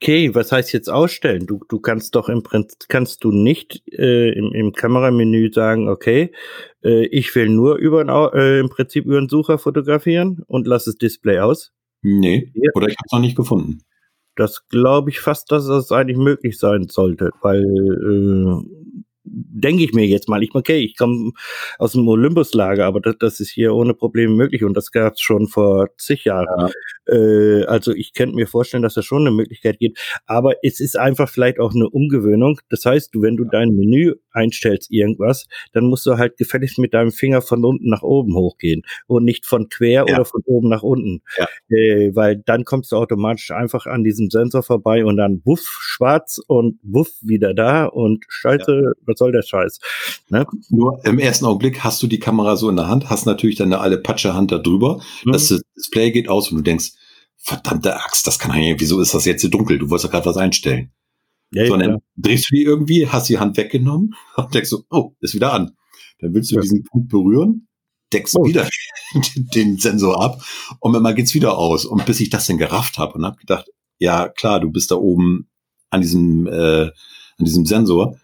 okay, 0.00 0.34
was 0.34 0.50
heißt 0.50 0.72
jetzt 0.72 0.88
ausstellen? 0.88 1.46
Du, 1.46 1.60
du 1.68 1.78
kannst 1.78 2.14
doch 2.14 2.28
im 2.28 2.42
Prinzip, 2.42 2.88
kannst 2.88 3.22
du 3.22 3.32
nicht 3.32 3.82
äh, 3.92 4.30
im, 4.32 4.52
im 4.52 4.72
Kameramenü 4.72 5.52
sagen, 5.52 5.88
okay, 5.88 6.32
äh, 6.82 7.06
ich 7.06 7.34
will 7.34 7.50
nur 7.50 7.76
über 7.76 8.32
äh, 8.34 8.60
im 8.60 8.70
Prinzip 8.70 9.04
über 9.04 9.20
den 9.20 9.28
Sucher 9.28 9.58
fotografieren 9.58 10.42
und 10.46 10.66
lass 10.66 10.84
das 10.86 10.96
Display 10.96 11.40
aus? 11.40 11.72
Nee, 12.02 12.50
oder 12.74 12.86
ich 12.88 12.96
habe 12.96 13.06
es 13.06 13.12
noch 13.12 13.20
nicht 13.20 13.36
gefunden. 13.36 13.82
Das 14.36 14.66
glaube 14.68 15.10
ich 15.10 15.20
fast, 15.20 15.52
dass 15.52 15.66
das 15.66 15.92
eigentlich 15.92 16.16
möglich 16.16 16.58
sein 16.58 16.88
sollte, 16.88 17.30
weil 17.42 17.62
äh, 17.62 18.64
denke 19.24 19.84
ich 19.84 19.92
mir 19.92 20.06
jetzt 20.06 20.28
mal. 20.28 20.42
Ich 20.42 20.54
okay, 20.54 20.78
ich 20.78 20.96
komme 20.96 21.32
aus 21.78 21.92
dem 21.92 22.06
Olympuslager, 22.08 22.86
aber 22.86 23.00
das, 23.00 23.16
das 23.18 23.40
ist 23.40 23.50
hier 23.50 23.74
ohne 23.74 23.94
Probleme 23.94 24.34
möglich 24.34 24.64
und 24.64 24.74
das 24.74 24.90
gab 24.90 25.14
es 25.14 25.20
schon 25.20 25.48
vor 25.48 25.88
zig 25.98 26.24
Jahren. 26.24 26.46
Ja. 27.06 27.14
Äh, 27.14 27.64
also 27.64 27.92
ich 27.92 28.14
könnte 28.14 28.36
mir 28.36 28.46
vorstellen, 28.46 28.82
dass 28.82 28.94
das 28.94 29.04
schon 29.04 29.22
eine 29.22 29.30
Möglichkeit 29.30 29.78
gibt, 29.78 29.98
aber 30.26 30.54
es 30.62 30.80
ist 30.80 30.98
einfach 30.98 31.28
vielleicht 31.28 31.60
auch 31.60 31.74
eine 31.74 31.88
Umgewöhnung. 31.88 32.60
Das 32.70 32.84
heißt, 32.84 33.10
wenn 33.20 33.36
du 33.36 33.44
dein 33.44 33.70
Menü 33.70 34.14
einstellst 34.32 34.90
irgendwas, 34.90 35.46
dann 35.72 35.84
musst 35.84 36.06
du 36.06 36.18
halt 36.18 36.36
gefälligst 36.36 36.78
mit 36.78 36.94
deinem 36.94 37.12
Finger 37.12 37.42
von 37.42 37.64
unten 37.64 37.88
nach 37.88 38.02
oben 38.02 38.34
hochgehen 38.34 38.82
und 39.06 39.24
nicht 39.24 39.46
von 39.46 39.68
quer 39.68 40.04
ja. 40.06 40.14
oder 40.14 40.24
von 40.24 40.42
oben 40.46 40.68
nach 40.68 40.82
unten, 40.82 41.22
ja. 41.38 41.46
äh, 41.68 42.14
weil 42.14 42.36
dann 42.44 42.64
kommst 42.64 42.92
du 42.92 42.96
automatisch 42.96 43.50
einfach 43.50 43.86
an 43.86 44.04
diesem 44.04 44.30
Sensor 44.30 44.62
vorbei 44.62 45.04
und 45.04 45.16
dann 45.16 45.42
wuff 45.44 45.64
schwarz 45.80 46.40
und 46.46 46.78
wuff 46.82 47.10
wieder 47.22 47.54
da 47.54 47.86
und 47.86 48.24
scheiße, 48.28 48.92
was 49.06 49.18
soll 49.18 49.32
der 49.32 49.42
Scheiß? 49.42 49.78
Ne? 50.28 50.46
Nur 50.68 51.00
im 51.04 51.18
ersten 51.18 51.46
Augenblick 51.46 51.82
hast 51.84 52.02
du 52.02 52.06
die 52.06 52.20
Kamera 52.20 52.56
so 52.56 52.68
in 52.68 52.76
der 52.76 52.88
Hand, 52.88 53.10
hast 53.10 53.26
natürlich 53.26 53.56
deine 53.56 53.80
alle 53.80 53.98
Patsche 53.98 54.34
Hand 54.34 54.52
da 54.52 54.58
drüber, 54.58 55.00
mhm. 55.24 55.32
das 55.32 55.48
Display 55.76 56.10
geht 56.10 56.28
aus 56.28 56.50
und 56.50 56.58
du 56.58 56.62
denkst, 56.62 56.92
verdammte 57.36 57.96
Axt, 57.96 58.26
das 58.26 58.38
kann 58.38 58.60
ja, 58.60 58.74
wieso 58.78 59.00
ist 59.00 59.14
das 59.14 59.24
jetzt 59.24 59.42
so 59.42 59.48
dunkel? 59.48 59.78
Du 59.78 59.88
wolltest 59.88 60.04
ja 60.04 60.10
gerade 60.10 60.26
was 60.26 60.36
einstellen. 60.36 60.92
Ja, 61.52 61.66
so, 61.66 61.76
dann 61.76 61.98
drehst 62.16 62.50
du 62.50 62.56
die 62.56 62.62
irgendwie, 62.62 63.08
hast 63.08 63.28
die 63.28 63.38
Hand 63.38 63.56
weggenommen 63.56 64.14
und 64.36 64.54
denkst 64.54 64.70
so, 64.70 64.84
oh, 64.90 65.12
ist 65.20 65.34
wieder 65.34 65.52
an. 65.52 65.72
Dann 66.20 66.34
willst 66.34 66.50
du 66.50 66.56
ja. 66.56 66.60
diesen 66.60 66.84
Punkt 66.84 67.08
berühren, 67.08 67.68
deckst 68.12 68.36
oh. 68.36 68.44
wieder 68.44 68.68
den 69.54 69.78
Sensor 69.78 70.22
ab 70.22 70.42
und 70.80 70.92
dann 70.92 71.14
geht's 71.14 71.34
wieder 71.34 71.58
aus. 71.58 71.84
Und 71.84 72.06
bis 72.06 72.20
ich 72.20 72.30
das 72.30 72.46
denn 72.46 72.58
gerafft 72.58 72.98
habe 72.98 73.14
und 73.14 73.24
habe 73.24 73.36
gedacht, 73.36 73.70
ja 73.98 74.28
klar, 74.28 74.60
du 74.60 74.70
bist 74.70 74.90
da 74.90 74.96
oben 74.96 75.48
an 75.90 76.00
diesem 76.00 76.46
äh, 76.46 76.86
an 77.40 77.44
diesem 77.44 77.66
Sensor. 77.66 78.18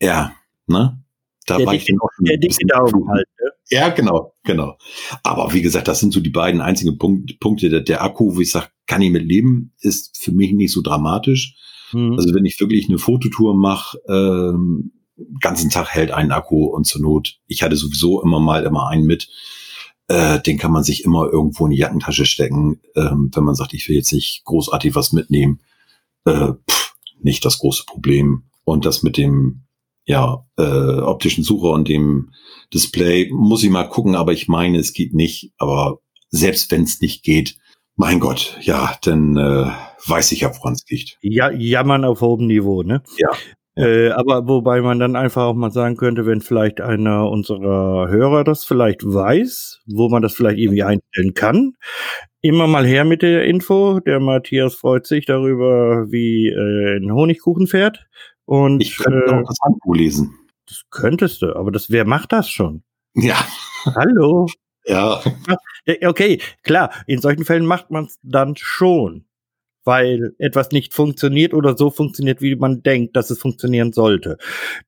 Ja, 0.00 0.34
ne? 0.66 1.02
Da 1.46 1.56
der 1.56 1.66
war 1.66 1.74
ich 1.74 1.86
dann 1.86 1.98
auch 2.00 2.10
schon 2.14 2.26
der 2.26 2.36
dicke 2.36 2.66
Daumen 2.66 3.08
halt. 3.08 3.26
Ne? 3.40 3.50
Ja, 3.70 3.88
genau, 3.88 4.34
genau. 4.44 4.76
Aber 5.22 5.52
wie 5.52 5.62
gesagt, 5.62 5.88
das 5.88 6.00
sind 6.00 6.12
so 6.12 6.20
die 6.20 6.30
beiden 6.30 6.60
einzigen 6.60 6.98
Punkt, 6.98 7.40
Punkte. 7.40 7.70
Der, 7.70 7.80
der 7.80 8.02
Akku, 8.02 8.36
wo 8.36 8.40
ich 8.40 8.50
sage, 8.50 8.68
kann 8.86 9.02
ich 9.02 9.10
mit 9.10 9.24
leben, 9.24 9.72
ist 9.80 10.18
für 10.18 10.32
mich 10.32 10.52
nicht 10.52 10.72
so 10.72 10.82
dramatisch. 10.82 11.56
Mhm. 11.92 12.14
Also 12.14 12.34
wenn 12.34 12.44
ich 12.44 12.60
wirklich 12.60 12.88
eine 12.88 12.98
Fototour 12.98 13.54
mache, 13.54 13.98
ähm, 14.08 14.92
ganzen 15.40 15.70
Tag 15.70 15.88
hält 15.88 16.10
ein 16.10 16.30
Akku 16.30 16.66
und 16.66 16.86
zur 16.86 17.00
Not, 17.00 17.38
ich 17.46 17.62
hatte 17.62 17.76
sowieso 17.76 18.22
immer 18.22 18.40
mal 18.40 18.64
immer 18.64 18.88
einen 18.88 19.04
mit. 19.04 19.28
Äh, 20.06 20.40
den 20.40 20.56
kann 20.56 20.72
man 20.72 20.84
sich 20.84 21.04
immer 21.04 21.28
irgendwo 21.30 21.66
in 21.66 21.72
die 21.72 21.78
Jackentasche 21.78 22.24
stecken, 22.24 22.80
ähm, 22.96 23.30
wenn 23.34 23.44
man 23.44 23.54
sagt, 23.54 23.74
ich 23.74 23.88
will 23.88 23.96
jetzt 23.96 24.12
nicht 24.12 24.42
großartig 24.44 24.94
was 24.94 25.12
mitnehmen. 25.12 25.60
Äh, 26.24 26.52
pff, 26.68 26.94
nicht 27.20 27.44
das 27.44 27.58
große 27.58 27.84
Problem. 27.86 28.44
Und 28.64 28.84
das 28.86 29.02
mit 29.02 29.16
dem 29.16 29.64
ja, 30.08 30.46
äh, 30.56 30.62
optischen 30.62 31.44
Sucher 31.44 31.70
und 31.70 31.86
dem 31.86 32.30
Display 32.72 33.30
muss 33.30 33.62
ich 33.62 33.70
mal 33.70 33.88
gucken, 33.88 34.14
aber 34.14 34.32
ich 34.32 34.48
meine, 34.48 34.78
es 34.78 34.94
geht 34.94 35.12
nicht. 35.12 35.52
Aber 35.58 36.00
selbst 36.30 36.70
wenn 36.70 36.84
es 36.84 37.02
nicht 37.02 37.22
geht, 37.22 37.58
mein 37.98 38.20
Gott, 38.20 38.56
ja, 38.60 38.94
dann 39.02 39.36
äh, 39.36 39.66
weiß 40.06 40.30
ich 40.32 40.40
ja, 40.42 40.56
woran 40.56 40.74
es 40.74 40.84
liegt. 40.88 41.18
Ja, 41.20 41.50
jammern 41.50 42.04
auf 42.04 42.20
hohem 42.20 42.46
Niveau, 42.46 42.84
ne? 42.84 43.02
Ja. 43.18 43.28
Äh, 43.74 44.10
aber 44.10 44.46
wobei 44.46 44.80
man 44.80 45.00
dann 45.00 45.16
einfach 45.16 45.42
auch 45.42 45.54
mal 45.54 45.72
sagen 45.72 45.96
könnte, 45.96 46.24
wenn 46.24 46.40
vielleicht 46.40 46.80
einer 46.80 47.28
unserer 47.28 48.08
Hörer 48.08 48.44
das 48.44 48.64
vielleicht 48.64 49.04
weiß, 49.04 49.82
wo 49.86 50.08
man 50.08 50.22
das 50.22 50.34
vielleicht 50.34 50.58
irgendwie 50.58 50.84
einstellen 50.84 51.34
kann, 51.34 51.74
immer 52.40 52.68
mal 52.68 52.86
her 52.86 53.04
mit 53.04 53.22
der 53.22 53.44
Info. 53.44 53.98
Der 54.00 54.20
Matthias 54.20 54.76
freut 54.76 55.06
sich 55.06 55.26
darüber, 55.26 56.06
wie 56.10 56.48
äh, 56.48 56.98
ein 56.98 57.12
Honigkuchen 57.12 57.66
fährt. 57.66 58.06
Und, 58.44 58.80
ich 58.80 58.96
könnte 58.96 59.26
äh, 59.26 59.34
auch 59.34 59.46
das 59.46 59.58
Handbuch 59.64 59.94
lesen. 59.96 60.34
Das 60.68 60.82
könntest 60.90 61.42
du, 61.42 61.56
aber 61.56 61.72
das, 61.72 61.90
wer 61.90 62.04
macht 62.04 62.32
das 62.32 62.48
schon? 62.48 62.84
Ja. 63.14 63.36
Hallo. 63.84 64.46
Ja. 64.88 65.22
Okay, 66.06 66.40
klar, 66.62 66.90
in 67.06 67.20
solchen 67.20 67.44
Fällen 67.44 67.66
macht 67.66 67.90
man 67.90 68.06
es 68.06 68.18
dann 68.22 68.56
schon 68.56 69.24
weil 69.84 70.34
etwas 70.38 70.70
nicht 70.70 70.94
funktioniert 70.94 71.54
oder 71.54 71.76
so 71.76 71.90
funktioniert, 71.90 72.42
wie 72.42 72.56
man 72.56 72.82
denkt, 72.82 73.16
dass 73.16 73.30
es 73.30 73.38
funktionieren 73.38 73.92
sollte. 73.92 74.36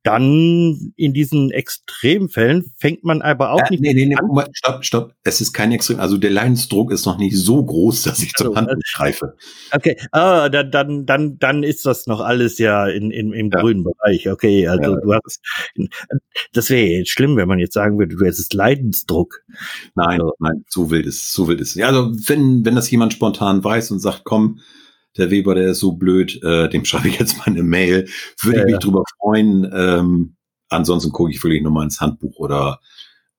Dann 0.02 0.92
in 0.96 1.12
diesen 1.12 1.50
Extremfällen 1.50 2.72
fängt 2.76 3.02
man 3.04 3.22
aber 3.22 3.52
auch 3.52 3.60
äh, 3.60 3.70
nicht 3.70 3.80
nee, 3.80 3.94
nee, 3.94 4.06
nee, 4.06 4.16
an. 4.16 4.28
Stopp, 4.52 4.84
stopp. 4.84 5.14
Es 5.24 5.40
ist 5.40 5.52
kein 5.52 5.72
Extrem. 5.72 6.00
Also 6.00 6.18
der 6.18 6.30
Leidensdruck 6.30 6.92
ist 6.92 7.06
noch 7.06 7.18
nicht 7.18 7.36
so 7.36 7.64
groß, 7.64 8.02
dass 8.02 8.22
ich 8.22 8.32
also, 8.36 8.52
zur 8.52 8.56
Hand 8.56 8.70
greife. 8.94 9.36
Okay, 9.72 9.96
ah, 10.12 10.48
dann, 10.48 10.70
dann, 10.70 11.06
dann, 11.06 11.38
dann 11.38 11.62
ist 11.62 11.86
das 11.86 12.06
noch 12.06 12.20
alles 12.20 12.58
ja 12.58 12.86
in, 12.86 13.10
in, 13.10 13.32
im 13.32 13.50
ja. 13.50 13.60
grünen 13.60 13.84
Bereich. 13.84 14.28
Okay, 14.28 14.66
also 14.66 14.92
ja. 14.92 15.00
du 15.00 15.14
hast, 15.14 15.40
das 16.52 16.70
wäre 16.70 16.86
jetzt 16.86 17.10
schlimm, 17.10 17.36
wenn 17.36 17.48
man 17.48 17.58
jetzt 17.58 17.74
sagen 17.74 17.98
würde, 17.98 18.16
du 18.16 18.24
hättest 18.24 18.52
Leidensdruck. 18.52 19.42
Nein, 19.94 20.20
also. 20.20 20.34
nein, 20.38 20.64
so 20.68 20.90
wild 20.90 21.06
ist, 21.06 21.32
so 21.32 21.48
wild 21.48 21.60
ist. 21.60 21.74
Ja, 21.74 21.88
also 21.88 22.12
wenn, 22.26 22.64
wenn 22.64 22.74
das 22.74 22.90
jemand 22.90 23.12
spontan 23.12 23.62
weiß 23.64 23.90
und 23.90 24.00
sagt, 24.00 24.24
komm, 24.24 24.60
der 25.16 25.30
Weber, 25.30 25.54
der 25.54 25.70
ist 25.70 25.80
so 25.80 25.92
blöd, 25.92 26.42
äh, 26.42 26.68
dem 26.68 26.84
schreibe 26.84 27.08
ich 27.08 27.18
jetzt 27.18 27.38
mal 27.38 27.46
eine 27.46 27.62
Mail. 27.62 28.08
Würde 28.42 28.58
ja, 28.58 28.64
ich 28.64 28.66
mich 28.66 28.72
ja. 28.74 28.78
drüber 28.78 29.04
freuen. 29.18 29.70
Ähm, 29.74 30.36
ansonsten 30.68 31.12
gucke 31.12 31.30
ich 31.30 31.42
wirklich 31.42 31.62
nochmal 31.62 31.84
ins 31.84 32.00
Handbuch 32.00 32.36
oder 32.38 32.80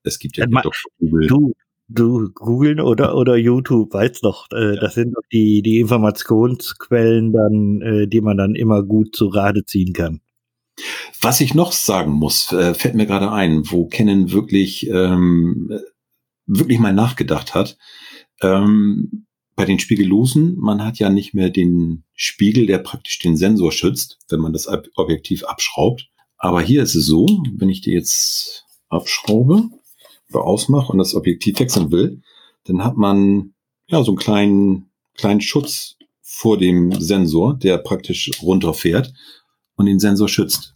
es 0.04 0.20
gibt 0.20 0.38
ja 0.38 0.46
Dr. 0.46 0.72
Google. 1.00 1.28
Du, 1.28 1.54
du 1.88 2.30
googeln 2.34 2.80
oder 2.80 3.16
oder 3.16 3.36
YouTube, 3.36 3.94
weißt 3.94 4.24
doch, 4.24 4.48
äh, 4.52 4.76
ja. 4.76 4.82
das 4.82 4.96
sind 4.96 5.14
doch 5.16 5.24
die 5.32 5.62
die 5.62 5.80
Informationsquellen 5.80 7.34
dann, 7.34 7.82
äh, 7.82 8.08
die 8.08 8.22
man 8.22 8.38
dann 8.38 8.56
immer 8.56 8.84
gut 8.84 9.16
zu 9.16 9.28
Rate 9.28 9.66
ziehen 9.66 9.94
kann. 9.94 10.22
Was 11.22 11.42
ich 11.42 11.54
noch 11.54 11.74
sagen 11.74 12.12
muss, 12.12 12.52
äh, 12.52 12.74
fällt 12.74 12.96
mir 12.96 13.06
gerade 13.06 13.32
ein, 13.32 13.64
wo 13.70 13.88
Canon 13.88 14.32
wirklich 14.32 14.90
ähm, 14.90 15.72
wirklich 16.48 16.80
mal 16.80 16.94
nachgedacht 16.94 17.54
hat. 17.54 17.78
Ähm, 18.42 19.26
bei 19.62 19.66
den 19.66 19.78
Spiegellosen, 19.78 20.58
man 20.58 20.84
hat 20.84 20.98
ja 20.98 21.12
nicht 21.12 21.36
mehr 21.36 21.52
den 21.52 22.04
Spiegel, 22.16 22.66
der 22.66 22.80
praktisch 22.80 23.20
den 23.20 23.38
Sensor 23.38 23.72
schützt, 23.72 24.18
wenn 24.28 24.40
man 24.40 24.54
das 24.54 24.68
Objektiv 24.96 25.44
abschraubt. 25.44 26.10
Aber 26.40 26.64
hier 26.64 26.82
ist 26.82 26.96
es 26.96 27.06
so, 27.06 27.28
wenn 27.58 27.70
ich 27.70 27.82
die 27.82 27.92
jetzt 27.92 28.66
abschraube 28.90 29.70
oder 30.32 30.44
ausmache 30.46 30.92
und 30.92 30.98
das 30.98 31.14
Objektiv 31.14 31.60
wechseln 31.60 31.92
will, 31.92 32.24
dann 32.64 32.84
hat 32.84 32.98
man 32.98 33.54
ja 33.86 34.04
so 34.04 34.10
einen 34.10 34.18
kleinen, 34.18 34.90
kleinen 35.16 35.42
Schutz 35.42 35.96
vor 36.24 36.58
dem 36.58 37.00
Sensor, 37.00 37.54
der 37.54 37.78
praktisch 37.78 38.32
runterfährt 38.42 39.14
und 39.76 39.86
den 39.86 40.00
Sensor 40.00 40.28
schützt. 40.28 40.74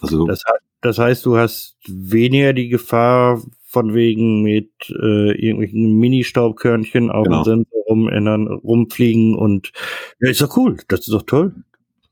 Also 0.00 0.26
das, 0.26 0.42
das 0.80 0.98
heißt, 0.98 1.24
du 1.24 1.36
hast 1.36 1.76
weniger 1.86 2.52
die 2.52 2.66
Gefahr 2.66 3.40
von 3.74 3.92
wegen 3.92 4.42
mit 4.42 4.70
äh, 4.88 5.32
irgendwelchen 5.32 5.98
Mini-Staubkörnchen 5.98 7.10
auf 7.10 7.24
genau. 7.24 7.42
dem 7.42 7.44
Sensor 7.44 7.82
rumändern, 7.90 8.46
rumfliegen 8.46 9.34
und 9.34 9.72
ja, 10.20 10.30
ist 10.30 10.40
doch 10.40 10.56
cool, 10.56 10.78
das 10.88 11.00
ist 11.00 11.10
doch 11.10 11.24
toll. 11.24 11.54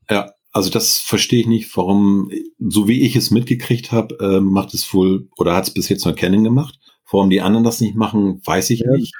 Ja, 0.09 0.33
also 0.51 0.69
das 0.69 0.99
verstehe 0.99 1.39
ich 1.39 1.47
nicht, 1.47 1.75
warum, 1.75 2.29
so 2.59 2.87
wie 2.87 3.01
ich 3.01 3.15
es 3.15 3.31
mitgekriegt 3.31 3.91
habe, 3.91 4.15
äh, 4.19 4.39
macht 4.41 4.73
es 4.73 4.93
wohl 4.93 5.29
oder 5.37 5.55
hat 5.55 5.63
es 5.63 5.73
bis 5.73 5.89
jetzt 5.89 6.05
nur 6.05 6.13
Canon 6.13 6.43
gemacht. 6.43 6.77
Warum 7.09 7.29
die 7.29 7.41
anderen 7.41 7.63
das 7.63 7.79
nicht 7.79 7.95
machen, 7.95 8.41
weiß 8.43 8.69
ich 8.71 8.81
ja. 8.81 8.91
nicht 8.91 9.13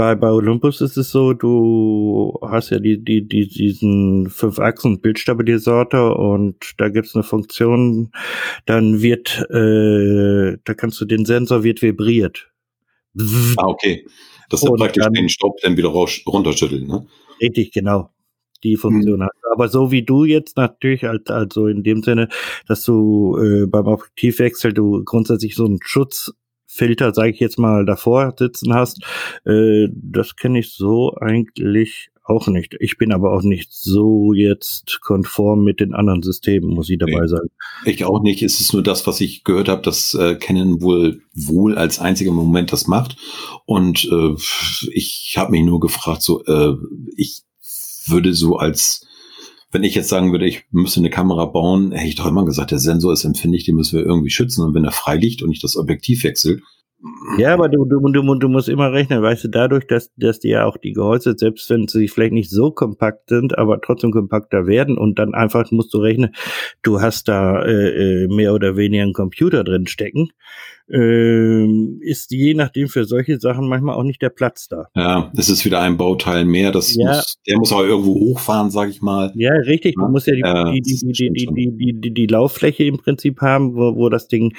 bei, 0.00 0.14
bei 0.14 0.30
Olympus 0.30 0.80
ist 0.80 0.96
es 0.96 1.10
so, 1.10 1.34
du 1.34 2.38
hast 2.40 2.70
ja 2.70 2.78
die, 2.78 3.04
die, 3.04 3.28
die, 3.28 3.46
diesen 3.46 4.30
Fünf-Achsen-Bildstabilisator 4.30 6.18
und 6.18 6.56
da 6.78 6.88
gibt's 6.88 7.14
eine 7.14 7.22
Funktion, 7.22 8.10
dann 8.64 9.02
wird, 9.02 9.46
äh, 9.50 10.56
da 10.64 10.72
kannst 10.72 11.02
du 11.02 11.04
den 11.04 11.26
Sensor 11.26 11.64
wird 11.64 11.82
vibriert. 11.82 12.50
Ah, 13.58 13.66
okay. 13.66 14.06
Das 14.48 14.62
ist 14.62 14.72
praktisch 14.74 15.04
dann, 15.04 15.12
den 15.12 15.28
Staub 15.28 15.58
dann 15.60 15.76
wieder 15.76 15.90
raus, 15.90 16.22
runterschütteln, 16.26 16.86
ne? 16.86 17.06
Richtig, 17.38 17.70
genau. 17.70 18.08
Die 18.64 18.76
Funktion 18.76 19.18
mhm. 19.18 19.24
hat. 19.24 19.32
Aber 19.52 19.68
so 19.68 19.90
wie 19.90 20.02
du 20.02 20.24
jetzt 20.24 20.56
natürlich, 20.56 21.04
als, 21.04 21.26
also 21.26 21.66
in 21.66 21.82
dem 21.82 22.02
Sinne, 22.02 22.30
dass 22.66 22.84
du 22.84 23.36
äh, 23.36 23.66
beim 23.66 23.86
Objektivwechsel 23.86 24.72
du 24.72 25.04
grundsätzlich 25.04 25.54
so 25.56 25.66
einen 25.66 25.80
Schutz 25.82 26.32
Filter, 26.72 27.12
sage 27.12 27.30
ich 27.30 27.40
jetzt 27.40 27.58
mal, 27.58 27.84
davor 27.84 28.32
sitzen 28.38 28.72
hast. 28.72 29.02
Äh, 29.44 29.88
das 29.92 30.36
kenne 30.36 30.60
ich 30.60 30.72
so 30.72 31.14
eigentlich 31.20 32.10
auch 32.24 32.46
nicht. 32.46 32.76
Ich 32.78 32.96
bin 32.96 33.12
aber 33.12 33.32
auch 33.32 33.42
nicht 33.42 33.72
so 33.72 34.32
jetzt 34.32 35.00
konform 35.00 35.64
mit 35.64 35.80
den 35.80 35.94
anderen 35.94 36.22
Systemen, 36.22 36.70
muss 36.70 36.88
ich 36.88 36.98
dabei 36.98 37.22
nee, 37.22 37.26
sagen. 37.26 37.48
Ich 37.84 38.04
auch 38.04 38.22
nicht. 38.22 38.42
Es 38.42 38.60
ist 38.60 38.72
nur 38.72 38.84
das, 38.84 39.06
was 39.06 39.20
ich 39.20 39.42
gehört 39.42 39.68
habe, 39.68 39.82
dass 39.82 40.14
äh, 40.14 40.36
Canon 40.36 40.80
wohl 40.80 41.22
wohl 41.34 41.76
als 41.76 41.98
einziger 41.98 42.30
Moment 42.30 42.72
das 42.72 42.86
macht. 42.86 43.16
Und 43.66 44.04
äh, 44.04 44.34
ich 44.92 45.34
habe 45.36 45.50
mich 45.50 45.64
nur 45.64 45.80
gefragt, 45.80 46.22
so 46.22 46.44
äh, 46.44 46.74
ich 47.16 47.42
würde 48.06 48.32
so 48.32 48.56
als 48.56 49.06
wenn 49.72 49.84
ich 49.84 49.94
jetzt 49.94 50.08
sagen 50.08 50.32
würde, 50.32 50.46
ich 50.46 50.64
müsste 50.70 51.00
eine 51.00 51.10
Kamera 51.10 51.46
bauen, 51.46 51.92
hätte 51.92 52.08
ich 52.08 52.16
doch 52.16 52.26
immer 52.26 52.44
gesagt, 52.44 52.72
der 52.72 52.78
Sensor 52.78 53.12
ist 53.12 53.24
empfindlich, 53.24 53.64
den 53.64 53.76
müssen 53.76 53.98
wir 53.98 54.04
irgendwie 54.04 54.30
schützen. 54.30 54.64
Und 54.64 54.74
wenn 54.74 54.84
er 54.84 54.90
frei 54.90 55.16
liegt 55.16 55.42
und 55.42 55.52
ich 55.52 55.60
das 55.60 55.76
Objektiv 55.76 56.24
wechsle, 56.24 56.60
Ja, 57.38 57.54
aber 57.54 57.68
du, 57.68 57.86
du, 57.86 58.00
du, 58.10 58.34
du 58.34 58.48
musst 58.48 58.68
immer 58.68 58.92
rechnen, 58.92 59.22
weißt 59.22 59.44
du, 59.44 59.48
dadurch, 59.48 59.86
dass, 59.86 60.10
dass 60.16 60.40
die 60.40 60.48
ja 60.48 60.66
auch 60.66 60.76
die 60.76 60.92
Gehäuse, 60.92 61.34
selbst 61.36 61.70
wenn 61.70 61.88
sie 61.88 62.08
vielleicht 62.08 62.32
nicht 62.32 62.50
so 62.50 62.72
kompakt 62.72 63.30
sind, 63.30 63.56
aber 63.56 63.80
trotzdem 63.80 64.10
kompakter 64.10 64.66
werden 64.66 64.98
und 64.98 65.18
dann 65.18 65.32
einfach 65.32 65.70
musst 65.70 65.94
du 65.94 65.98
rechnen, 65.98 66.34
du 66.82 67.00
hast 67.00 67.28
da 67.28 67.64
äh, 67.64 68.24
äh 68.24 68.28
mehr 68.28 68.52
oder 68.52 68.76
weniger 68.76 69.04
einen 69.04 69.14
Computer 69.14 69.64
drin 69.64 69.86
stecken 69.86 70.30
ähm, 70.92 72.00
ist 72.02 72.30
je 72.32 72.54
nachdem 72.54 72.88
für 72.88 73.04
solche 73.04 73.38
Sachen 73.38 73.68
manchmal 73.68 73.94
auch 73.94 74.02
nicht 74.02 74.20
der 74.22 74.30
Platz 74.30 74.68
da. 74.68 74.86
Ja, 74.94 75.30
es 75.36 75.48
ist 75.48 75.64
wieder 75.64 75.80
ein 75.80 75.96
Bauteil 75.96 76.44
mehr. 76.44 76.72
Das 76.72 76.94
ja. 76.94 77.08
muss, 77.08 77.36
der 77.46 77.58
muss 77.58 77.72
aber 77.72 77.86
irgendwo 77.86 78.14
hochfahren, 78.14 78.70
sag 78.70 78.90
ich 78.90 79.00
mal. 79.00 79.32
Ja, 79.36 79.52
richtig. 79.52 79.94
Du 79.94 80.08
musst 80.08 80.26
ja 80.26 80.34
die, 80.34 80.40
ja, 80.40 80.72
die, 80.72 80.80
die, 80.80 80.98
die, 81.12 81.30
die, 81.32 81.46
die, 81.46 82.00
die, 82.00 82.14
die, 82.14 82.26
Lauffläche 82.26 82.84
im 82.84 82.98
Prinzip 82.98 83.40
haben, 83.40 83.74
wo, 83.74 83.96
wo 83.96 84.08
das 84.08 84.28
Ding 84.28 84.54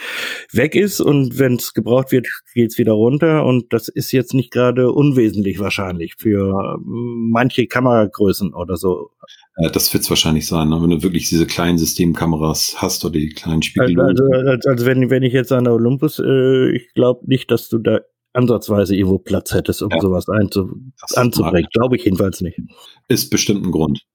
weg 0.52 0.76
ist 0.76 1.02
und 1.02 1.38
wenn 1.38 1.56
es 1.56 1.74
gebraucht 1.74 2.12
wird, 2.12 2.28
geht's 2.54 2.78
wieder 2.78 2.94
runter. 2.94 3.46
Und 3.46 3.74
das 3.74 3.88
ist 3.88 4.12
jetzt 4.12 4.34
nicht 4.34 4.52
gerade 4.52 4.92
unwesentlich 4.92 5.60
wahrscheinlich 5.60 6.16
für 6.18 6.78
manche 6.84 7.68
Kameragrößen 7.68 8.54
oder 8.54 8.78
so. 8.78 9.12
Ja, 9.58 9.70
das 9.70 9.94
wird's 9.94 10.10
wahrscheinlich 10.10 10.48
sein, 10.48 10.70
ne? 10.70 10.82
wenn 10.82 10.90
du 10.90 11.04
wirklich 11.04 11.28
diese 11.28 11.46
kleinen 11.46 11.78
Systemkameras 11.78 12.76
hast 12.78 13.04
oder 13.04 13.20
die 13.20 13.30
kleinen 13.30 13.62
Spiegel. 13.62 14.00
Also, 14.00 14.24
also, 14.24 14.70
also 14.70 14.86
wenn, 14.86 15.10
wenn 15.10 15.24
ich 15.24 15.34
jetzt 15.34 15.52
an 15.52 15.66
der 15.66 15.74
Olympus 15.74 16.21
äh, 16.22 16.76
ich 16.76 16.94
glaube 16.94 17.26
nicht, 17.26 17.52
dass 17.52 17.70
du 17.70 17.78
da 17.80 18.00
ansatzweise 18.34 18.96
irgendwo 18.96 19.20
Platz 19.20 19.54
hättest, 19.54 19.82
um 19.82 19.90
ja. 19.92 20.00
sowas 20.00 20.28
anzubringen. 20.30 21.68
Glaube 21.74 21.98
ich 21.98 22.06
jedenfalls 22.06 22.42
nicht. 22.42 22.60
Ist 23.08 23.30
bestimmt 23.30 23.66
ein 23.66 23.72
Grund. 23.72 24.06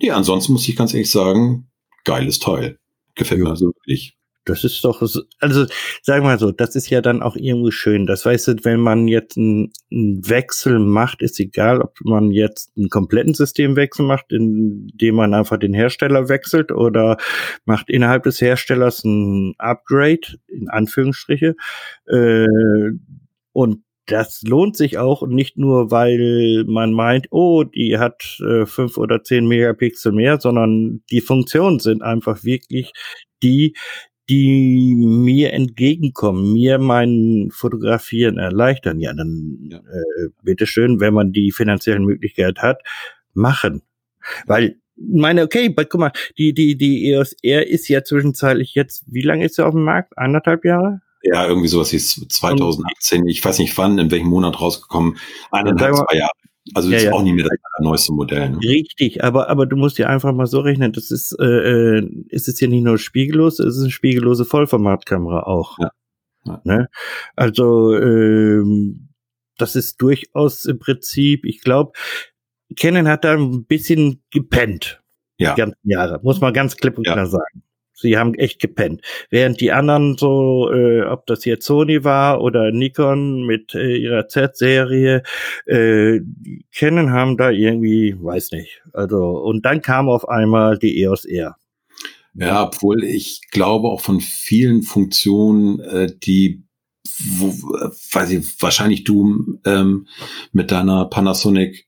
Nee, 0.00 0.10
ansonsten 0.10 0.52
muss 0.52 0.68
ich 0.68 0.76
ganz 0.76 0.92
ehrlich 0.92 1.10
sagen, 1.10 1.70
geiles 2.04 2.38
Teil. 2.38 2.78
Gefällt 3.14 3.38
ja. 3.38 3.44
mir 3.44 3.50
also 3.50 3.66
wirklich. 3.66 4.16
Das 4.44 4.62
ist 4.62 4.84
doch, 4.84 5.00
also 5.00 5.66
sagen 6.02 6.24
wir 6.24 6.36
so, 6.38 6.52
das 6.52 6.76
ist 6.76 6.90
ja 6.90 7.00
dann 7.00 7.22
auch 7.22 7.34
irgendwo 7.34 7.70
schön. 7.70 8.06
Das 8.06 8.26
weißt 8.26 8.48
du, 8.48 8.56
wenn 8.64 8.80
man 8.80 9.08
jetzt 9.08 9.38
einen, 9.38 9.72
einen 9.90 10.28
Wechsel 10.28 10.78
macht, 10.78 11.22
ist 11.22 11.40
egal, 11.40 11.80
ob 11.80 11.96
man 12.02 12.30
jetzt 12.30 12.72
einen 12.76 12.90
kompletten 12.90 13.32
Systemwechsel 13.32 14.04
macht, 14.04 14.32
indem 14.32 15.14
man 15.14 15.32
einfach 15.32 15.58
den 15.58 15.72
Hersteller 15.72 16.28
wechselt 16.28 16.72
oder 16.72 17.16
macht 17.64 17.88
innerhalb 17.88 18.24
des 18.24 18.40
Herstellers 18.40 19.02
ein 19.04 19.54
Upgrade, 19.58 20.38
in 20.48 20.68
Anführungsstriche. 20.68 21.56
Äh, 22.06 22.46
und 23.52 23.84
das 24.06 24.42
lohnt 24.42 24.76
sich 24.76 24.98
auch 24.98 25.26
nicht 25.26 25.56
nur, 25.56 25.90
weil 25.90 26.64
man 26.66 26.92
meint, 26.92 27.28
oh, 27.30 27.64
die 27.64 27.98
hat 27.98 28.38
äh, 28.40 28.66
fünf 28.66 28.98
oder 28.98 29.22
zehn 29.22 29.46
Megapixel 29.46 30.12
mehr, 30.12 30.38
sondern 30.40 31.02
die 31.10 31.22
Funktionen 31.22 31.78
sind 31.78 32.02
einfach 32.02 32.44
wirklich 32.44 32.92
die, 33.42 33.74
die 34.28 34.94
mir 34.96 35.52
entgegenkommen, 35.52 36.52
mir 36.52 36.78
mein 36.78 37.48
Fotografieren 37.52 38.38
erleichtern, 38.38 39.00
ja, 39.00 39.12
dann 39.12 39.58
ja. 39.70 39.78
Äh, 39.78 40.28
bitteschön, 40.42 41.00
wenn 41.00 41.14
man 41.14 41.32
die 41.32 41.52
finanziellen 41.52 42.04
Möglichkeiten 42.04 42.60
hat, 42.62 42.80
machen. 43.34 43.82
Weil, 44.46 44.76
meine, 44.96 45.42
okay, 45.42 45.74
guck 45.74 46.00
mal, 46.00 46.12
die, 46.38 46.54
die, 46.54 46.76
die 46.76 47.10
EOS 47.10 47.34
R 47.42 47.66
ist 47.66 47.88
ja 47.88 48.02
zwischenzeitlich 48.02 48.74
jetzt, 48.74 49.04
wie 49.06 49.22
lange 49.22 49.44
ist 49.44 49.56
sie 49.56 49.66
auf 49.66 49.74
dem 49.74 49.84
Markt? 49.84 50.16
Eineinhalb 50.16 50.64
Jahre? 50.64 51.00
Ja, 51.22 51.46
irgendwie 51.46 51.68
sowas 51.68 51.92
ist 51.92 52.30
2018, 52.32 53.26
ich 53.26 53.44
weiß 53.44 53.58
nicht 53.58 53.76
wann, 53.78 53.98
in 53.98 54.10
welchem 54.10 54.28
Monat 54.28 54.60
rausgekommen. 54.60 55.16
Eineinhalb, 55.50 55.96
zwei 55.96 56.18
Jahre. 56.18 56.30
Also 56.74 56.90
ja, 56.90 56.96
ist 56.96 57.04
ja. 57.04 57.12
auch 57.12 57.22
nicht 57.22 57.34
mehr 57.34 57.44
das 57.44 57.58
neueste 57.80 58.12
Modell. 58.12 58.50
Ne? 58.50 58.58
Richtig, 58.58 59.22
aber 59.22 59.48
aber 59.48 59.66
du 59.66 59.76
musst 59.76 59.98
dir 59.98 60.08
einfach 60.08 60.32
mal 60.32 60.46
so 60.46 60.60
rechnen, 60.60 60.92
das 60.92 61.10
ist 61.10 61.36
äh, 61.40 61.98
äh 61.98 62.08
ist 62.28 62.48
es 62.48 62.60
ja 62.60 62.68
nicht 62.68 62.84
nur 62.84 62.98
spiegellos, 62.98 63.58
es 63.58 63.76
ist 63.76 63.82
eine 63.82 63.90
spiegellose 63.90 64.44
Vollformatkamera 64.44 65.44
auch. 65.44 65.78
Ja. 65.78 65.90
ja. 66.46 66.60
Ne? 66.64 66.88
Also 67.36 67.96
ähm, 67.96 69.08
das 69.56 69.76
ist 69.76 70.00
durchaus 70.02 70.64
im 70.64 70.78
Prinzip, 70.78 71.44
ich 71.44 71.60
glaube, 71.60 71.92
Canon 72.76 73.08
hat 73.08 73.24
da 73.24 73.34
ein 73.34 73.64
bisschen 73.64 74.22
gepennt. 74.30 75.00
Ja. 75.38 75.54
Die 75.54 75.60
ganzen 75.60 75.88
Jahre, 75.88 76.20
muss 76.22 76.40
man 76.40 76.52
ganz 76.52 76.76
klipp 76.76 76.98
und 76.98 77.04
klar 77.04 77.26
sagen. 77.26 77.62
Sie 77.94 78.18
haben 78.18 78.34
echt 78.34 78.60
gepennt. 78.60 79.02
Während 79.30 79.60
die 79.60 79.72
anderen 79.72 80.16
so, 80.18 80.70
äh, 80.72 81.02
ob 81.02 81.26
das 81.26 81.44
jetzt 81.44 81.64
Sony 81.64 82.04
war 82.04 82.42
oder 82.42 82.72
Nikon 82.72 83.46
mit 83.46 83.74
äh, 83.74 83.96
ihrer 83.96 84.28
Z-Serie, 84.28 85.22
äh, 85.66 86.20
kennen 86.72 87.12
haben 87.12 87.36
da 87.36 87.50
irgendwie, 87.50 88.16
weiß 88.20 88.50
nicht. 88.52 88.82
Also, 88.92 89.38
und 89.38 89.64
dann 89.64 89.80
kam 89.80 90.08
auf 90.08 90.28
einmal 90.28 90.78
die 90.78 91.00
EOS 91.02 91.24
R. 91.24 91.56
Ja, 92.34 92.64
obwohl 92.64 93.04
ich 93.04 93.42
glaube 93.52 93.88
auch 93.88 94.00
von 94.00 94.20
vielen 94.20 94.82
Funktionen, 94.82 95.78
äh, 95.80 96.12
die 96.22 96.64
wo, 97.36 97.52
weiß 98.12 98.30
ich, 98.30 98.62
wahrscheinlich 98.62 99.04
du 99.04 99.58
ähm, 99.64 100.08
mit 100.52 100.70
deiner 100.70 101.04
Panasonic. 101.04 101.86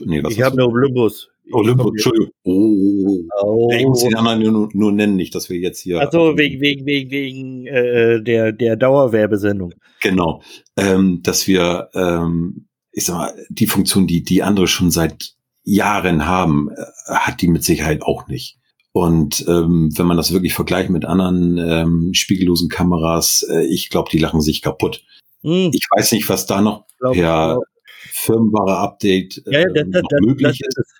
Nee, 0.00 0.22
was 0.22 0.32
ich 0.32 0.42
habe 0.42 0.54
eine 0.54 0.66
Olympus. 0.66 1.30
Olympus, 1.52 1.92
Entschuldigung. 1.92 2.30
Oh. 2.44 3.20
oh. 3.42 3.70
Ich 3.72 3.86
muss 3.86 4.02
den 4.02 4.14
anderen 4.14 4.40
nur, 4.40 4.68
nur 4.72 4.92
nennen, 4.92 5.16
nicht, 5.16 5.34
dass 5.34 5.48
wir 5.48 5.58
jetzt 5.58 5.80
hier. 5.80 6.00
Also 6.00 6.36
wegen, 6.36 6.60
wegen, 6.60 6.86
wegen, 6.86 7.10
wegen 7.10 7.66
äh, 7.66 8.22
der, 8.22 8.52
der 8.52 8.76
Dauerwerbesendung. 8.76 9.74
Genau. 10.02 10.42
Ähm, 10.76 11.20
dass 11.22 11.46
wir, 11.46 11.88
ähm, 11.94 12.68
ich 12.92 13.04
sag 13.04 13.16
mal, 13.16 13.34
die 13.48 13.66
Funktion, 13.66 14.06
die 14.06 14.22
die 14.22 14.42
andere 14.42 14.66
schon 14.66 14.90
seit 14.90 15.34
Jahren 15.64 16.26
haben, 16.26 16.70
äh, 16.70 17.12
hat 17.12 17.40
die 17.42 17.48
mit 17.48 17.64
Sicherheit 17.64 18.02
auch 18.02 18.28
nicht. 18.28 18.58
Und 18.92 19.44
ähm, 19.48 19.90
wenn 19.96 20.06
man 20.06 20.16
das 20.16 20.32
wirklich 20.32 20.54
vergleicht 20.54 20.90
mit 20.90 21.04
anderen 21.04 21.58
ähm, 21.58 22.10
spiegellosen 22.14 22.68
Kameras, 22.68 23.46
äh, 23.48 23.64
ich 23.66 23.90
glaube, 23.90 24.10
die 24.10 24.18
lachen 24.18 24.40
sich 24.40 24.62
kaputt. 24.62 25.04
Hm. 25.42 25.70
Ich 25.72 25.86
weiß 25.94 26.12
nicht, 26.12 26.28
was 26.28 26.46
da 26.46 26.60
noch 26.60 26.86
glaub, 26.98 27.14
per 27.14 27.58
Firmware 28.10 28.78
Update 28.78 29.42
äh, 29.46 29.62
ja, 29.62 29.64
das, 29.72 29.84
das, 29.90 30.02
möglich 30.20 30.58
das, 30.58 30.76
ist. 30.76 30.94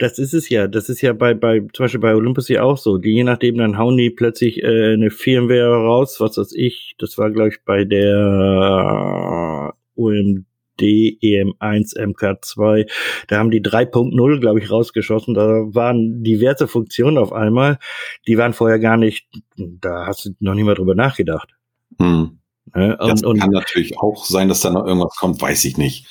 Das 0.00 0.18
ist 0.18 0.32
es 0.32 0.48
ja. 0.48 0.66
Das 0.66 0.88
ist 0.88 1.02
ja 1.02 1.12
bei, 1.12 1.34
bei, 1.34 1.60
zum 1.74 1.84
Beispiel 1.84 2.00
bei 2.00 2.14
Olympus 2.14 2.48
ja 2.48 2.62
auch 2.62 2.78
so. 2.78 2.96
Die, 2.96 3.10
je 3.10 3.22
nachdem, 3.22 3.58
dann 3.58 3.76
hauen 3.76 3.98
die 3.98 4.08
plötzlich 4.08 4.62
äh, 4.62 4.94
eine 4.94 5.10
Firmware 5.10 5.76
raus, 5.76 6.20
was 6.20 6.38
weiß 6.38 6.54
ich. 6.54 6.94
Das 6.98 7.18
war, 7.18 7.30
glaube 7.30 7.50
ich, 7.50 7.62
bei 7.66 7.84
der 7.84 9.74
UMD 9.96 10.46
EM1 10.80 11.98
MK2. 11.98 12.90
Da 13.28 13.36
haben 13.36 13.50
die 13.50 13.60
3.0, 13.60 14.40
glaube 14.40 14.60
ich, 14.60 14.70
rausgeschossen. 14.70 15.34
Da 15.34 15.42
waren 15.44 16.24
diverse 16.24 16.66
Funktionen 16.66 17.18
auf 17.18 17.34
einmal. 17.34 17.78
Die 18.26 18.38
waren 18.38 18.54
vorher 18.54 18.78
gar 18.78 18.96
nicht, 18.96 19.28
da 19.58 20.06
hast 20.06 20.24
du 20.24 20.30
noch 20.40 20.54
nicht 20.54 20.64
mal 20.64 20.76
drüber 20.76 20.94
nachgedacht. 20.94 21.50
Hm. 21.98 22.38
Ja, 22.74 22.94
und, 22.94 23.10
das 23.10 23.20
kann 23.20 23.30
und, 23.32 23.52
natürlich 23.52 23.98
auch 23.98 24.24
sein, 24.24 24.48
dass 24.48 24.60
da 24.60 24.70
noch 24.70 24.86
irgendwas 24.86 25.16
kommt, 25.16 25.42
weiß 25.42 25.62
ich 25.66 25.76
nicht. 25.76 26.06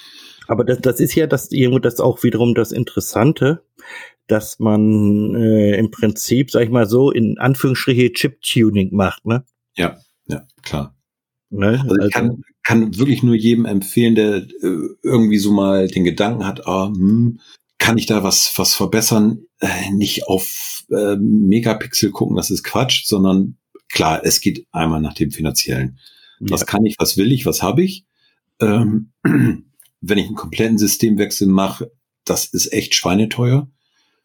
Aber 0.49 0.63
das, 0.63 0.79
das 0.79 0.99
ist 0.99 1.13
ja 1.13 1.27
das 1.27 1.51
irgendwo 1.51 1.77
das 1.77 1.99
auch 1.99 2.23
wiederum 2.23 2.55
das 2.55 2.71
Interessante, 2.71 3.63
dass 4.25 4.57
man 4.57 5.35
äh, 5.35 5.77
im 5.77 5.91
Prinzip, 5.91 6.49
sag 6.49 6.63
ich 6.63 6.71
mal 6.71 6.89
so, 6.89 7.11
in 7.11 7.37
Anführungsstriche 7.37 8.11
Chip-Tuning 8.11 8.89
macht, 8.91 9.25
ne? 9.27 9.45
Ja, 9.75 9.99
ja, 10.27 10.47
klar. 10.63 10.97
Ne? 11.51 11.79
Also 11.83 11.95
ich 12.03 12.11
kann, 12.11 12.43
kann 12.63 12.97
wirklich 12.97 13.21
nur 13.21 13.35
jedem 13.35 13.65
empfehlen, 13.65 14.15
der 14.15 14.37
äh, 14.37 14.89
irgendwie 15.03 15.37
so 15.37 15.51
mal 15.51 15.87
den 15.87 16.03
Gedanken 16.03 16.45
hat, 16.45 16.65
ah, 16.65 16.87
hm, 16.87 17.39
kann 17.77 17.99
ich 17.99 18.07
da 18.07 18.23
was, 18.23 18.51
was 18.55 18.73
verbessern? 18.73 19.43
Äh, 19.59 19.91
nicht 19.91 20.27
auf 20.27 20.83
äh, 20.89 21.15
Megapixel 21.15 22.09
gucken, 22.09 22.37
das 22.37 22.49
ist 22.49 22.63
Quatsch, 22.63 23.05
sondern 23.05 23.57
klar, 23.87 24.21
es 24.23 24.41
geht 24.41 24.65
einmal 24.71 24.99
nach 24.99 25.13
dem 25.13 25.29
Finanziellen. 25.29 25.99
Ja. 26.39 26.47
Was 26.49 26.65
kann 26.65 26.85
ich, 26.85 26.95
was 26.97 27.17
will 27.17 27.31
ich, 27.31 27.45
was 27.45 27.61
habe 27.61 27.83
ich? 27.83 28.05
Ähm, 28.59 29.11
wenn 30.01 30.17
ich 30.17 30.27
einen 30.27 30.35
kompletten 30.35 30.77
Systemwechsel 30.77 31.47
mache, 31.47 31.91
das 32.25 32.45
ist 32.45 32.71
echt 32.73 32.95
schweineteuer. 32.95 33.67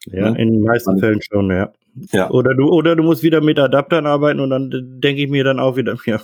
Ja, 0.06 0.30
ne? 0.30 0.40
in 0.40 0.52
den 0.52 0.62
meisten 0.62 0.92
Man, 0.92 1.00
Fällen 1.00 1.22
schon, 1.22 1.50
ja. 1.50 1.72
ja. 2.12 2.30
Oder 2.30 2.54
du, 2.54 2.68
oder 2.68 2.94
du 2.96 3.02
musst 3.02 3.22
wieder 3.22 3.40
mit 3.40 3.58
Adaptern 3.58 4.06
arbeiten 4.06 4.40
und 4.40 4.50
dann 4.50 4.70
denke 5.00 5.22
ich 5.22 5.30
mir 5.30 5.44
dann 5.44 5.58
auch 5.58 5.76
wieder, 5.76 5.96
ja, 6.06 6.20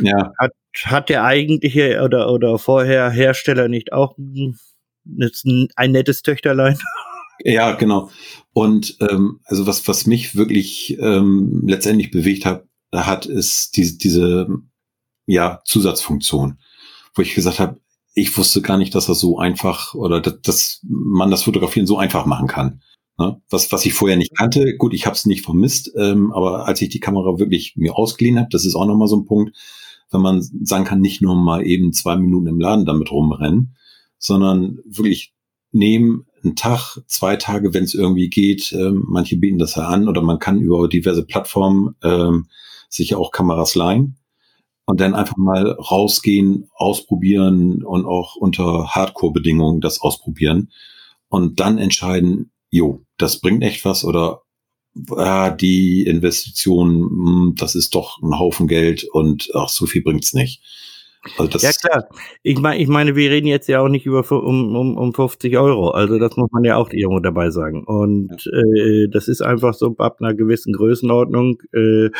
ja. 0.00 0.32
Hat, 0.38 0.52
hat 0.84 1.08
der 1.08 1.24
eigentliche 1.24 2.02
oder, 2.02 2.30
oder 2.30 2.58
vorher 2.58 3.10
Hersteller 3.10 3.68
nicht 3.68 3.92
auch 3.92 4.16
ein, 4.18 4.58
ein 5.76 5.92
nettes 5.92 6.22
Töchterlein? 6.22 6.78
Ja, 7.44 7.72
genau. 7.72 8.10
Und 8.52 8.96
ähm, 8.98 9.40
also 9.44 9.66
was, 9.68 9.86
was 9.86 10.06
mich 10.06 10.34
wirklich 10.34 10.98
ähm, 11.00 11.62
letztendlich 11.64 12.10
bewegt 12.10 12.44
hat, 12.44 12.64
hat, 12.92 13.26
ist 13.26 13.76
diese, 13.76 13.96
diese 13.96 14.48
ja, 15.26 15.60
Zusatzfunktion, 15.64 16.58
wo 17.14 17.22
ich 17.22 17.36
gesagt 17.36 17.60
habe, 17.60 17.78
ich 18.18 18.36
wusste 18.36 18.62
gar 18.62 18.76
nicht, 18.78 18.94
dass 18.94 19.06
das 19.06 19.20
so 19.20 19.38
einfach 19.38 19.94
oder 19.94 20.20
dass, 20.20 20.40
dass 20.42 20.80
man 20.88 21.30
das 21.30 21.44
Fotografieren 21.44 21.86
so 21.86 21.98
einfach 21.98 22.26
machen 22.26 22.48
kann. 22.48 22.82
Ne? 23.18 23.40
Was, 23.50 23.72
was 23.72 23.84
ich 23.84 23.94
vorher 23.94 24.16
nicht 24.16 24.36
kannte, 24.36 24.76
gut, 24.76 24.94
ich 24.94 25.06
habe 25.06 25.16
es 25.16 25.26
nicht 25.26 25.44
vermisst, 25.44 25.92
ähm, 25.96 26.32
aber 26.32 26.66
als 26.66 26.80
ich 26.80 26.88
die 26.88 27.00
Kamera 27.00 27.38
wirklich 27.38 27.74
mir 27.76 27.96
ausgeliehen 27.96 28.38
habe, 28.38 28.48
das 28.50 28.64
ist 28.64 28.74
auch 28.74 28.86
nochmal 28.86 29.08
so 29.08 29.16
ein 29.16 29.24
Punkt, 29.24 29.56
wenn 30.10 30.20
man 30.20 30.40
sagen 30.42 30.84
kann, 30.84 31.00
nicht 31.00 31.20
nur 31.20 31.34
mal 31.34 31.66
eben 31.66 31.92
zwei 31.92 32.16
Minuten 32.16 32.46
im 32.46 32.60
Laden 32.60 32.86
damit 32.86 33.10
rumrennen, 33.10 33.76
sondern 34.18 34.78
wirklich 34.86 35.32
nehmen, 35.72 36.26
einen 36.42 36.56
Tag, 36.56 37.00
zwei 37.06 37.36
Tage, 37.36 37.74
wenn 37.74 37.84
es 37.84 37.94
irgendwie 37.94 38.28
geht. 38.28 38.72
Ähm, 38.72 39.04
manche 39.06 39.36
bieten 39.36 39.58
das 39.58 39.74
ja 39.74 39.88
an 39.88 40.08
oder 40.08 40.22
man 40.22 40.38
kann 40.38 40.60
über 40.60 40.88
diverse 40.88 41.24
Plattformen 41.24 41.96
ähm, 42.02 42.46
sich 42.88 43.14
auch 43.14 43.32
Kameras 43.32 43.74
leihen. 43.74 44.16
Und 44.88 45.02
dann 45.02 45.14
einfach 45.14 45.36
mal 45.36 45.72
rausgehen, 45.72 46.70
ausprobieren 46.74 47.84
und 47.84 48.06
auch 48.06 48.36
unter 48.36 48.86
Hardcore-Bedingungen 48.94 49.82
das 49.82 50.00
ausprobieren 50.00 50.70
und 51.28 51.60
dann 51.60 51.76
entscheiden, 51.76 52.52
jo, 52.70 53.04
das 53.18 53.40
bringt 53.42 53.62
echt 53.62 53.84
was 53.84 54.02
oder 54.02 54.44
ah, 55.10 55.50
die 55.50 56.04
Investition, 56.06 57.02
hm, 57.02 57.54
das 57.58 57.74
ist 57.74 57.94
doch 57.94 58.22
ein 58.22 58.38
Haufen 58.38 58.66
Geld 58.66 59.04
und 59.04 59.50
ach, 59.54 59.68
so 59.68 59.84
viel 59.84 60.02
bringt's 60.02 60.32
nicht. 60.32 60.62
Also 61.36 61.58
ja 61.58 61.72
klar. 61.72 62.08
Ich 62.42 62.58
meine, 62.58 62.82
ich 62.82 62.88
meine, 62.88 63.16
wir 63.16 63.30
reden 63.30 63.46
jetzt 63.46 63.68
ja 63.68 63.80
auch 63.80 63.88
nicht 63.88 64.06
über 64.06 64.24
um, 64.30 64.76
um, 64.76 64.96
um 64.96 65.14
50 65.14 65.56
Euro. 65.58 65.90
Also 65.90 66.18
das 66.18 66.36
muss 66.36 66.50
man 66.52 66.64
ja 66.64 66.76
auch 66.76 66.90
irgendwo 66.90 67.20
dabei 67.20 67.50
sagen. 67.50 67.84
Und 67.84 68.46
äh, 68.46 69.08
das 69.08 69.28
ist 69.28 69.42
einfach 69.42 69.74
so 69.74 69.94
ab 69.98 70.18
einer 70.20 70.34
gewissen 70.34 70.72
Größenordnung. 70.72 71.60
Äh, 71.72 72.10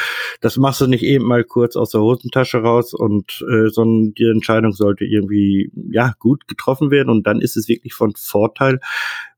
das 0.41 0.57
machst 0.57 0.81
du 0.81 0.87
nicht 0.87 1.03
eben 1.03 1.25
mal 1.25 1.45
kurz 1.45 1.77
aus 1.77 1.91
der 1.91 2.01
Hosentasche 2.01 2.59
raus 2.59 2.95
und 2.95 3.45
äh, 3.51 3.69
sondern 3.69 4.15
die 4.15 4.29
Entscheidung 4.29 4.73
sollte 4.73 5.05
irgendwie 5.05 5.71
ja 5.91 6.13
gut 6.19 6.49
getroffen 6.49 6.91
werden. 6.91 7.11
Und 7.11 7.27
dann 7.27 7.41
ist 7.41 7.57
es 7.57 7.69
wirklich 7.69 7.95
von 7.95 8.13
Vorteil, 8.17 8.81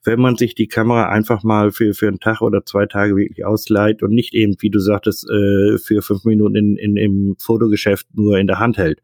wenn 0.05 0.20
man 0.20 0.36
sich 0.36 0.55
die 0.55 0.68
Kamera 0.68 1.09
einfach 1.09 1.42
mal 1.42 1.72
für, 1.72 1.94
für 1.94 2.09
einen 2.09 2.20
Tag 2.20 2.40
oder 2.40 2.64
zwei 2.64 2.86
Tage 2.86 3.16
wirklich 3.16 3.44
ausleiht 3.44 4.03
und 4.03 4.12
nicht 4.12 4.34
eben, 4.34 4.57
wie 4.61 4.70
du 4.70 4.78
sagtest, 4.78 5.28
äh, 5.28 5.78
für 5.78 6.03
fünf 6.03 6.24
Minuten 6.24 6.57
in, 6.57 6.76
in, 6.76 6.96
im 6.96 7.36
Fotogeschäft 7.38 8.07
nur 8.14 8.38
in 8.38 8.46
der 8.46 8.59
Hand 8.59 8.78
hält. 8.78 9.01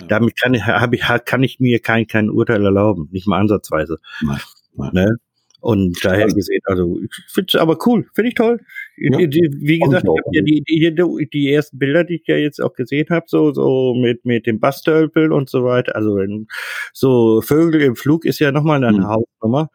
Ja. 0.00 0.06
Damit 0.08 0.40
kann, 0.40 0.54
hab 0.66 0.92
ich, 0.92 1.02
kann 1.24 1.42
ich 1.42 1.60
mir 1.60 1.80
kein, 1.80 2.06
kein 2.06 2.30
Urteil 2.30 2.64
erlauben, 2.64 3.08
nicht 3.12 3.28
mal 3.28 3.38
ansatzweise. 3.38 3.98
Nein, 4.22 4.38
nein. 4.74 4.90
Ne? 4.92 5.16
Und 5.60 6.02
daher 6.02 6.24
also, 6.24 6.36
gesehen, 6.36 6.60
also 6.64 6.98
ich 7.02 7.10
finde 7.28 7.48
es 7.48 7.60
aber 7.60 7.76
cool, 7.86 8.06
finde 8.14 8.28
ich 8.28 8.34
toll. 8.34 8.60
Ja. 8.96 9.18
Wie 9.18 9.78
gesagt, 9.78 10.06
ja 10.32 10.42
die, 10.42 10.62
die, 10.66 11.28
die 11.30 11.52
ersten 11.52 11.78
Bilder, 11.78 12.04
die 12.04 12.16
ich 12.16 12.26
ja 12.26 12.36
jetzt 12.36 12.60
auch 12.60 12.72
gesehen 12.72 13.06
habe, 13.10 13.26
so, 13.28 13.52
so 13.52 13.94
mit, 13.94 14.24
mit 14.24 14.46
dem 14.46 14.58
Bastölpel 14.58 15.32
und 15.32 15.50
so 15.50 15.64
weiter, 15.64 15.94
also 15.96 16.16
wenn, 16.16 16.46
so 16.94 17.42
Vögel 17.42 17.82
im 17.82 17.94
Flug 17.94 18.24
ist 18.24 18.38
ja 18.38 18.52
nochmal 18.52 18.82
eine 18.82 18.96
mhm. 18.96 19.06
Hausnummer. 19.06 19.70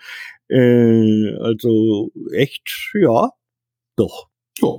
Äh, 0.49 1.35
also 1.39 2.11
echt, 2.33 2.91
ja, 2.93 3.31
doch. 3.95 4.27
Ja. 4.61 4.69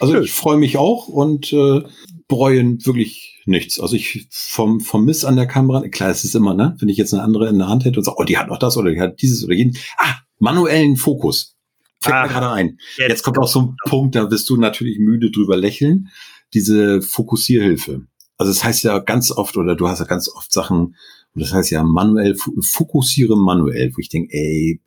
Also 0.00 0.20
ich 0.20 0.32
freue 0.32 0.56
mich 0.56 0.76
auch 0.76 1.08
und 1.08 1.52
äh, 1.52 1.82
bereuen 2.28 2.84
wirklich 2.84 3.42
nichts. 3.46 3.78
Also 3.78 3.94
ich 3.94 4.26
vom, 4.30 4.80
vom 4.80 5.04
Miss 5.04 5.24
an 5.24 5.36
der 5.36 5.46
Kamera, 5.46 5.86
klar, 5.88 6.10
es 6.10 6.24
ist 6.24 6.34
immer, 6.34 6.54
ne, 6.54 6.76
wenn 6.78 6.88
ich 6.88 6.96
jetzt 6.96 7.14
eine 7.14 7.22
andere 7.22 7.48
in 7.48 7.58
der 7.58 7.68
Hand 7.68 7.84
hätte 7.84 7.98
und 7.98 8.04
sage, 8.04 8.16
oh, 8.18 8.24
die 8.24 8.36
hat 8.36 8.48
noch 8.48 8.58
das 8.58 8.76
oder 8.76 8.90
die 8.90 9.00
hat 9.00 9.22
dieses 9.22 9.44
oder 9.44 9.54
jenes. 9.54 9.78
Ah, 9.98 10.16
manuellen 10.38 10.96
Fokus. 10.96 11.56
Fällt 12.00 12.16
mir 12.22 12.28
gerade 12.28 12.50
ein. 12.50 12.78
Jetzt, 12.98 13.08
jetzt 13.08 13.22
kommt 13.22 13.38
auch 13.38 13.48
so 13.48 13.60
ein 13.60 13.76
Punkt, 13.86 14.14
da 14.14 14.30
wirst 14.30 14.50
du 14.50 14.56
natürlich 14.56 14.98
müde 14.98 15.30
drüber 15.30 15.56
lächeln. 15.56 16.08
Diese 16.52 17.00
Fokussierhilfe. 17.00 18.06
Also 18.36 18.50
es 18.50 18.58
das 18.58 18.64
heißt 18.64 18.84
ja 18.84 18.98
ganz 18.98 19.30
oft, 19.30 19.56
oder 19.56 19.74
du 19.74 19.88
hast 19.88 20.00
ja 20.00 20.04
ganz 20.04 20.28
oft 20.28 20.52
Sachen, 20.52 20.96
und 21.34 21.42
das 21.42 21.52
heißt 21.52 21.70
ja 21.70 21.82
manuell, 21.82 22.36
fokussiere 22.60 23.36
manuell, 23.36 23.92
wo 23.94 24.00
ich 24.00 24.08
denke, 24.08 24.34
ey, 24.34 24.80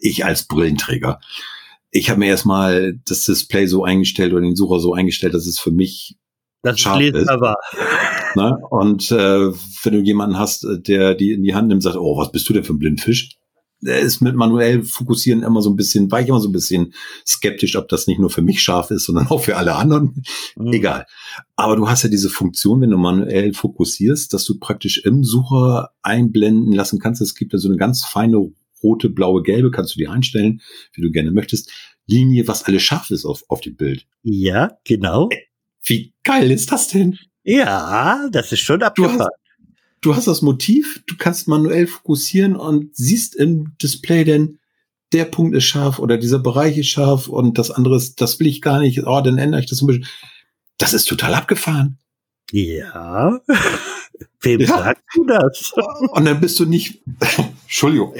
ich 0.00 0.24
als 0.24 0.46
Brillenträger. 0.46 1.20
Ich 1.90 2.08
habe 2.08 2.20
mir 2.20 2.26
erstmal 2.26 2.94
das 3.06 3.24
Display 3.24 3.66
so 3.66 3.84
eingestellt 3.84 4.32
oder 4.32 4.42
den 4.42 4.56
Sucher 4.56 4.78
so 4.80 4.94
eingestellt, 4.94 5.34
dass 5.34 5.46
es 5.46 5.58
für 5.58 5.72
mich 5.72 6.16
das 6.62 6.78
scharf 6.80 7.00
ist. 7.00 7.26
War. 7.26 7.56
Ne? 8.36 8.56
Und 8.70 9.10
äh, 9.10 9.50
wenn 9.82 9.92
du 9.92 9.98
jemanden 10.02 10.38
hast, 10.38 10.64
der 10.86 11.16
die 11.16 11.32
in 11.32 11.42
die 11.42 11.52
Hand 11.52 11.66
nimmt, 11.66 11.78
und 11.78 11.82
sagt, 11.82 11.96
oh, 11.96 12.16
was 12.16 12.30
bist 12.30 12.48
du 12.48 12.52
denn 12.52 12.62
für 12.62 12.74
ein 12.74 12.78
Blindfisch? 12.78 13.30
Der 13.80 13.98
ist 13.98 14.20
mit 14.20 14.36
manuell 14.36 14.84
fokussieren 14.84 15.42
immer 15.42 15.62
so 15.62 15.70
ein 15.70 15.74
bisschen, 15.74 16.12
war 16.12 16.20
ich 16.20 16.28
immer 16.28 16.38
so 16.38 16.48
ein 16.48 16.52
bisschen 16.52 16.94
skeptisch, 17.26 17.74
ob 17.74 17.88
das 17.88 18.06
nicht 18.06 18.20
nur 18.20 18.30
für 18.30 18.42
mich 18.42 18.62
scharf 18.62 18.92
ist, 18.92 19.06
sondern 19.06 19.26
auch 19.26 19.42
für 19.42 19.56
alle 19.56 19.74
anderen. 19.74 20.22
Mhm. 20.54 20.72
Egal. 20.72 21.06
Aber 21.56 21.74
du 21.74 21.88
hast 21.88 22.04
ja 22.04 22.08
diese 22.08 22.30
Funktion, 22.30 22.80
wenn 22.82 22.90
du 22.90 22.98
manuell 22.98 23.52
fokussierst, 23.52 24.32
dass 24.32 24.44
du 24.44 24.60
praktisch 24.60 24.98
im 24.98 25.24
Sucher 25.24 25.90
einblenden 26.02 26.72
lassen 26.72 27.00
kannst. 27.00 27.20
Es 27.20 27.34
gibt 27.34 27.52
ja 27.52 27.58
so 27.58 27.68
eine 27.68 27.78
ganz 27.78 28.04
feine 28.04 28.52
rote, 28.82 29.08
blaue, 29.08 29.42
gelbe, 29.42 29.70
kannst 29.70 29.94
du 29.94 29.98
dir 29.98 30.10
einstellen, 30.10 30.60
wie 30.92 31.02
du 31.02 31.10
gerne 31.10 31.30
möchtest. 31.30 31.70
Linie, 32.06 32.48
was 32.48 32.64
alles 32.64 32.82
scharf 32.82 33.10
ist 33.10 33.24
auf, 33.24 33.44
auf 33.48 33.60
dem 33.60 33.76
Bild. 33.76 34.06
Ja, 34.22 34.72
genau. 34.84 35.28
Wie 35.82 36.12
geil 36.24 36.50
ist 36.50 36.72
das 36.72 36.88
denn? 36.88 37.18
Ja, 37.42 38.28
das 38.30 38.52
ist 38.52 38.60
schon 38.60 38.82
abgefahren. 38.82 39.30
Du 40.00 40.16
hast 40.16 40.26
das 40.26 40.42
Motiv, 40.42 41.02
du 41.06 41.16
kannst 41.16 41.46
manuell 41.46 41.86
fokussieren 41.86 42.56
und 42.56 42.96
siehst 42.96 43.34
im 43.36 43.76
Display 43.82 44.24
denn, 44.24 44.58
der 45.12 45.24
Punkt 45.24 45.56
ist 45.56 45.64
scharf 45.64 45.98
oder 45.98 46.18
dieser 46.18 46.38
Bereich 46.38 46.78
ist 46.78 46.88
scharf 46.88 47.28
und 47.28 47.58
das 47.58 47.70
andere 47.70 47.96
ist, 47.96 48.20
das 48.20 48.38
will 48.38 48.46
ich 48.46 48.62
gar 48.62 48.78
nicht, 48.78 49.06
oh, 49.06 49.20
dann 49.20 49.38
ändere 49.38 49.60
ich 49.60 49.66
das 49.66 49.82
ein 49.82 49.86
bisschen. 49.88 50.06
Das 50.78 50.92
ist 50.92 51.06
total 51.06 51.34
abgefahren. 51.34 51.98
Ja. 52.52 53.40
Wem 54.40 54.60
ja. 54.60 54.66
sagst 54.66 55.04
du 55.14 55.24
das? 55.26 55.72
Und 56.12 56.24
dann 56.24 56.40
bist 56.40 56.58
du 56.60 56.64
nicht, 56.64 57.02
Entschuldigung, 57.62 58.14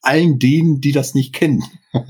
allen 0.00 0.38
denen, 0.38 0.80
die 0.80 0.92
das 0.92 1.14
nicht 1.14 1.34
kennen. 1.34 1.64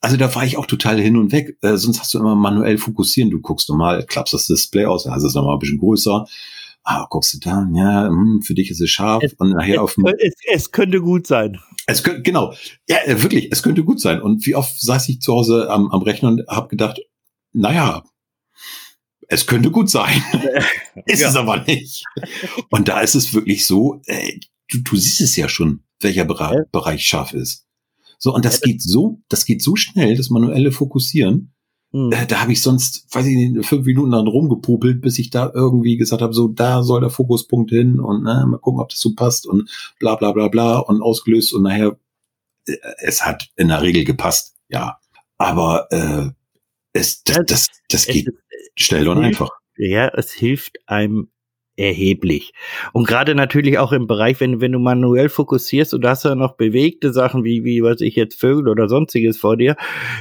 Also 0.00 0.18
da 0.18 0.34
war 0.34 0.44
ich 0.44 0.58
auch 0.58 0.66
total 0.66 1.00
hin 1.00 1.16
und 1.16 1.32
weg. 1.32 1.56
Äh, 1.62 1.78
sonst 1.78 1.98
hast 1.98 2.12
du 2.12 2.18
immer 2.18 2.34
manuell 2.34 2.76
fokussieren. 2.76 3.30
Du 3.30 3.40
guckst 3.40 3.70
normal, 3.70 4.04
klappst 4.04 4.34
das 4.34 4.46
Display 4.46 4.84
aus, 4.84 5.04
dann 5.04 5.14
hast 5.14 5.22
es 5.22 5.34
nochmal 5.34 5.56
ein 5.56 5.60
bisschen 5.60 5.78
größer. 5.78 6.26
Ah, 6.82 7.06
guckst 7.08 7.32
du 7.32 7.38
da, 7.38 7.66
ja, 7.72 8.08
hm, 8.08 8.42
für 8.42 8.52
dich 8.52 8.70
ist 8.70 8.82
es 8.82 8.90
scharf. 8.90 9.22
Es, 9.22 9.32
und 9.32 9.52
nachher 9.52 9.76
es, 9.76 9.80
auf 9.80 9.96
es, 10.18 10.34
es 10.52 10.72
könnte 10.72 11.00
gut 11.00 11.26
sein. 11.26 11.58
Es 11.86 12.02
könnte, 12.02 12.20
genau. 12.20 12.52
Ja, 12.86 12.98
äh, 13.06 13.22
wirklich, 13.22 13.48
es 13.50 13.62
könnte 13.62 13.82
gut 13.82 13.98
sein. 13.98 14.20
Und 14.20 14.44
wie 14.44 14.54
oft 14.54 14.78
saß 14.78 15.08
ich 15.08 15.22
zu 15.22 15.32
Hause 15.32 15.70
am, 15.70 15.90
am 15.90 16.02
Rechner 16.02 16.28
und 16.28 16.46
habe 16.48 16.68
gedacht, 16.68 17.00
naja, 17.54 18.04
es 19.28 19.46
könnte 19.46 19.70
gut 19.70 19.88
sein. 19.88 20.22
ist 21.06 21.22
ja. 21.22 21.30
es 21.30 21.36
aber 21.36 21.62
nicht. 21.62 22.04
Und 22.68 22.88
da 22.88 23.00
ist 23.00 23.14
es 23.14 23.32
wirklich 23.32 23.66
so, 23.66 24.02
äh, 24.04 24.38
du, 24.68 24.82
du 24.82 24.96
siehst 24.96 25.22
es 25.22 25.34
ja 25.36 25.48
schon, 25.48 25.82
welcher 26.04 26.24
Bereich, 26.24 26.54
ja. 26.54 26.64
Bereich 26.70 27.04
scharf 27.04 27.32
ist. 27.32 27.66
So, 28.18 28.32
und 28.34 28.44
das 28.44 28.60
geht 28.60 28.80
so, 28.80 29.20
das 29.28 29.44
geht 29.44 29.62
so 29.62 29.76
schnell, 29.76 30.16
das 30.16 30.30
manuelle 30.30 30.72
Fokussieren. 30.72 31.52
Hm. 31.92 32.10
Da, 32.10 32.24
da 32.24 32.40
habe 32.40 32.52
ich 32.52 32.62
sonst, 32.62 33.06
weiß 33.14 33.26
ich 33.26 33.36
nicht, 33.36 33.66
fünf 33.66 33.86
Minuten 33.86 34.12
dann 34.12 34.26
rumgepopelt, 34.26 35.00
bis 35.00 35.18
ich 35.18 35.30
da 35.30 35.50
irgendwie 35.54 35.96
gesagt 35.96 36.22
habe, 36.22 36.32
so, 36.32 36.48
da 36.48 36.82
soll 36.82 37.00
der 37.00 37.10
Fokuspunkt 37.10 37.70
hin 37.70 38.00
und 38.00 38.22
ne, 38.22 38.44
mal 38.46 38.58
gucken, 38.58 38.80
ob 38.80 38.88
das 38.88 39.00
so 39.00 39.14
passt 39.14 39.46
und 39.46 39.68
bla 39.98 40.14
bla 40.16 40.32
bla 40.32 40.48
bla 40.48 40.78
und 40.78 41.02
ausgelöst 41.02 41.52
und 41.52 41.62
nachher, 41.62 41.98
äh, 42.66 42.76
es 42.98 43.24
hat 43.24 43.48
in 43.56 43.68
der 43.68 43.82
Regel 43.82 44.04
gepasst, 44.04 44.56
ja. 44.68 44.98
Aber 45.36 45.88
äh, 45.90 46.30
es, 46.92 47.22
das, 47.24 47.40
das, 47.46 47.68
das 47.88 48.06
geht 48.06 48.30
schnell 48.76 49.08
und 49.08 49.18
einfach. 49.18 49.50
Ja, 49.76 50.08
es 50.08 50.32
hilft 50.32 50.78
einem 50.86 51.30
erheblich. 51.76 52.52
Und 52.92 53.06
gerade 53.06 53.34
natürlich 53.34 53.78
auch 53.78 53.92
im 53.92 54.06
Bereich, 54.06 54.40
wenn, 54.40 54.60
wenn 54.60 54.72
du 54.72 54.78
manuell 54.78 55.28
fokussierst 55.28 55.94
und 55.94 56.02
du 56.02 56.08
hast 56.08 56.24
ja 56.24 56.34
noch 56.34 56.56
bewegte 56.56 57.12
Sachen 57.12 57.44
wie, 57.44 57.64
wie, 57.64 57.82
was 57.82 58.00
ich 58.00 58.16
jetzt, 58.16 58.40
Vögel 58.40 58.68
oder 58.68 58.88
sonstiges 58.88 59.38
vor 59.38 59.56
dir, 59.56 59.76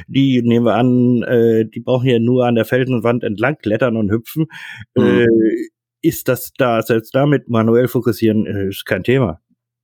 die 0.07 0.41
nehmen 0.41 0.65
wir 0.65 0.75
an, 0.75 1.23
äh, 1.23 1.65
die 1.65 1.79
brauchen 1.79 2.09
ja 2.09 2.19
nur 2.19 2.45
an 2.45 2.55
der 2.55 2.65
Felsenwand 2.65 3.23
entlang 3.23 3.57
klettern 3.57 3.97
und 3.97 4.11
hüpfen, 4.11 4.47
mhm. 4.95 5.03
äh, 5.03 5.27
ist 6.01 6.27
das 6.27 6.51
da, 6.57 6.81
selbst 6.81 7.15
damit 7.15 7.49
manuell 7.49 7.87
fokussieren, 7.87 8.45
äh, 8.45 8.69
ist 8.69 8.85
kein 8.85 9.03
Thema. 9.03 9.39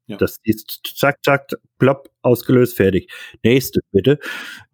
Ja. 0.08 0.18
Das 0.18 0.40
ist 0.44 0.82
zack, 0.96 1.24
zack, 1.24 1.52
plopp, 1.78 2.10
ausgelöst, 2.24 2.76
fertig. 2.76 3.12
Nächstes 3.44 3.84
bitte. 3.92 4.18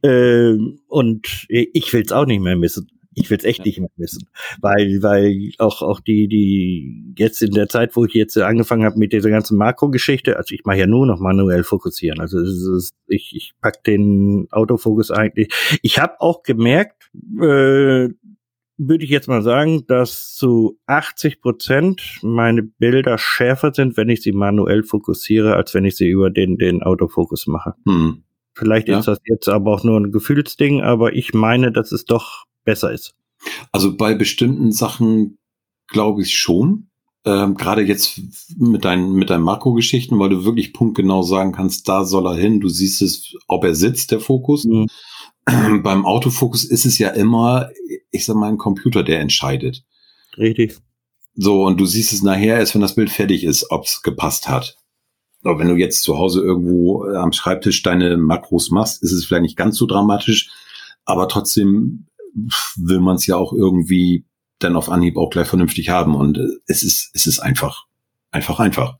Ähm, 0.02 0.80
und 0.88 1.46
ich 1.50 1.92
will's 1.92 2.14
auch 2.14 2.26
nicht 2.26 2.40
mehr 2.40 2.56
missen. 2.56 2.88
Ich 3.16 3.30
will 3.30 3.38
es 3.38 3.44
echt 3.44 3.60
ja. 3.60 3.66
nicht 3.66 3.80
mehr 3.80 3.90
wissen, 3.98 4.28
weil 4.62 5.02
weil 5.02 5.52
auch 5.58 5.82
auch 5.82 6.00
die 6.00 6.28
die 6.28 7.14
jetzt 7.18 7.42
in 7.42 7.52
der 7.52 7.70
Zeit, 7.70 7.96
wo 7.96 8.06
ich 8.06 8.14
jetzt 8.14 8.38
angefangen 8.38 8.86
habe 8.86 9.00
mit 9.00 9.14
dieser 9.14 9.30
ganzen 9.30 9.58
Makro-Geschichte, 9.58 10.38
also 10.38 10.54
ich 10.54 10.66
mache 10.66 10.78
ja 10.78 10.88
nur 10.88 11.06
noch 11.08 11.20
manuell 11.20 11.64
fokussieren. 11.64 12.20
Also 12.20 12.40
ist, 12.40 12.94
ich 13.08 13.34
ich 13.36 13.54
pack 13.62 13.84
den 13.84 14.48
Autofokus 14.52 15.12
eigentlich. 15.12 15.50
Ich 15.82 16.00
habe 16.00 16.20
auch 16.20 16.44
gemerkt, 16.44 17.10
äh, 17.38 18.10
würde 18.78 19.06
ich 19.06 19.10
jetzt 19.10 19.30
mal 19.30 19.42
sagen, 19.42 19.86
dass 19.88 20.36
zu 20.36 20.78
80 20.88 21.42
Prozent 21.42 22.20
meine 22.22 22.64
Bilder 22.64 23.18
schärfer 23.18 23.74
sind, 23.74 23.96
wenn 23.96 24.10
ich 24.10 24.22
sie 24.22 24.34
manuell 24.34 24.84
fokussiere, 24.84 25.56
als 25.56 25.74
wenn 25.74 25.86
ich 25.86 25.96
sie 25.96 26.10
über 26.10 26.30
den 26.30 26.58
den 26.58 26.84
Autofokus 26.84 27.48
mache. 27.48 27.76
Hm. 27.88 28.24
Vielleicht 28.54 28.88
ja. 28.88 29.00
ist 29.00 29.08
das 29.08 29.20
jetzt 29.26 29.50
aber 29.50 29.74
auch 29.74 29.84
nur 29.84 30.00
ein 30.00 30.12
Gefühlsding, 30.12 30.82
aber 30.82 31.14
ich 31.14 31.34
meine, 31.34 31.74
dass 31.74 31.92
es 31.92 32.06
doch 32.06 32.46
besser 32.66 32.92
ist. 32.92 33.16
Also 33.72 33.96
bei 33.96 34.14
bestimmten 34.14 34.72
Sachen 34.72 35.38
glaube 35.88 36.24
ich 36.24 36.38
schon. 36.38 36.90
Ähm, 37.26 37.56
Gerade 37.56 37.82
jetzt 37.82 38.22
mit 38.58 38.86
deinen, 38.86 39.14
mit 39.14 39.30
deinen 39.30 39.44
Makrogeschichten, 39.44 40.20
weil 40.20 40.30
du 40.30 40.46
wirklich 40.46 40.74
punktgenau 40.74 41.24
sagen 41.24 41.54
kannst, 41.54 41.88
da 41.90 42.06
soll 42.06 42.28
er 42.28 42.36
hin. 42.36 42.60
Du 42.60 42.70
siehst 42.70 43.02
es, 43.02 43.36
ob 43.48 43.64
er 43.64 43.74
sitzt, 43.74 44.12
der 44.12 44.20
Fokus. 44.20 44.66
Mhm. 44.66 44.88
Beim 45.84 46.06
Autofokus 46.06 46.64
ist 46.64 46.86
es 46.86 46.98
ja 46.98 47.10
immer, 47.10 47.70
ich 48.12 48.26
sag 48.26 48.36
mal, 48.36 48.50
ein 48.50 48.58
Computer, 48.58 49.04
der 49.04 49.22
entscheidet. 49.22 49.84
Richtig. 50.38 50.78
So, 51.36 51.64
und 51.66 51.80
du 51.80 51.86
siehst 51.86 52.14
es 52.14 52.24
nachher 52.24 52.58
erst, 52.58 52.76
wenn 52.76 52.82
das 52.82 52.96
Bild 52.96 53.10
fertig 53.10 53.44
ist, 53.44 53.70
ob 53.72 53.86
es 53.86 54.02
gepasst 54.02 54.48
hat. 54.48 54.78
Aber 55.44 55.60
wenn 55.60 55.68
du 55.68 55.76
jetzt 55.76 56.04
zu 56.04 56.18
Hause 56.18 56.42
irgendwo 56.42 57.06
äh, 57.06 57.18
am 57.18 57.32
Schreibtisch 57.32 57.84
deine 57.84 58.18
Makros 58.18 58.72
machst, 58.72 59.04
ist 59.04 59.12
es 59.12 59.26
vielleicht 59.26 59.44
nicht 59.44 59.58
ganz 59.58 59.78
so 59.78 59.86
dramatisch, 59.86 60.50
aber 61.06 61.28
trotzdem 61.28 62.08
will 62.78 63.00
man 63.00 63.16
es 63.16 63.26
ja 63.26 63.38
auch 63.38 63.54
irgendwie 63.54 64.26
dann 64.60 64.76
auf 64.76 64.90
Anhieb 64.90 65.18
auch 65.18 65.30
gleich 65.30 65.48
vernünftig 65.48 65.90
haben. 65.90 66.16
Und 66.16 66.38
äh, 66.38 66.48
es 66.68 66.84
ist, 66.84 67.12
es 67.14 67.28
ist 67.28 67.40
einfach, 67.40 67.86
einfach, 68.32 68.60
einfach. 68.60 68.98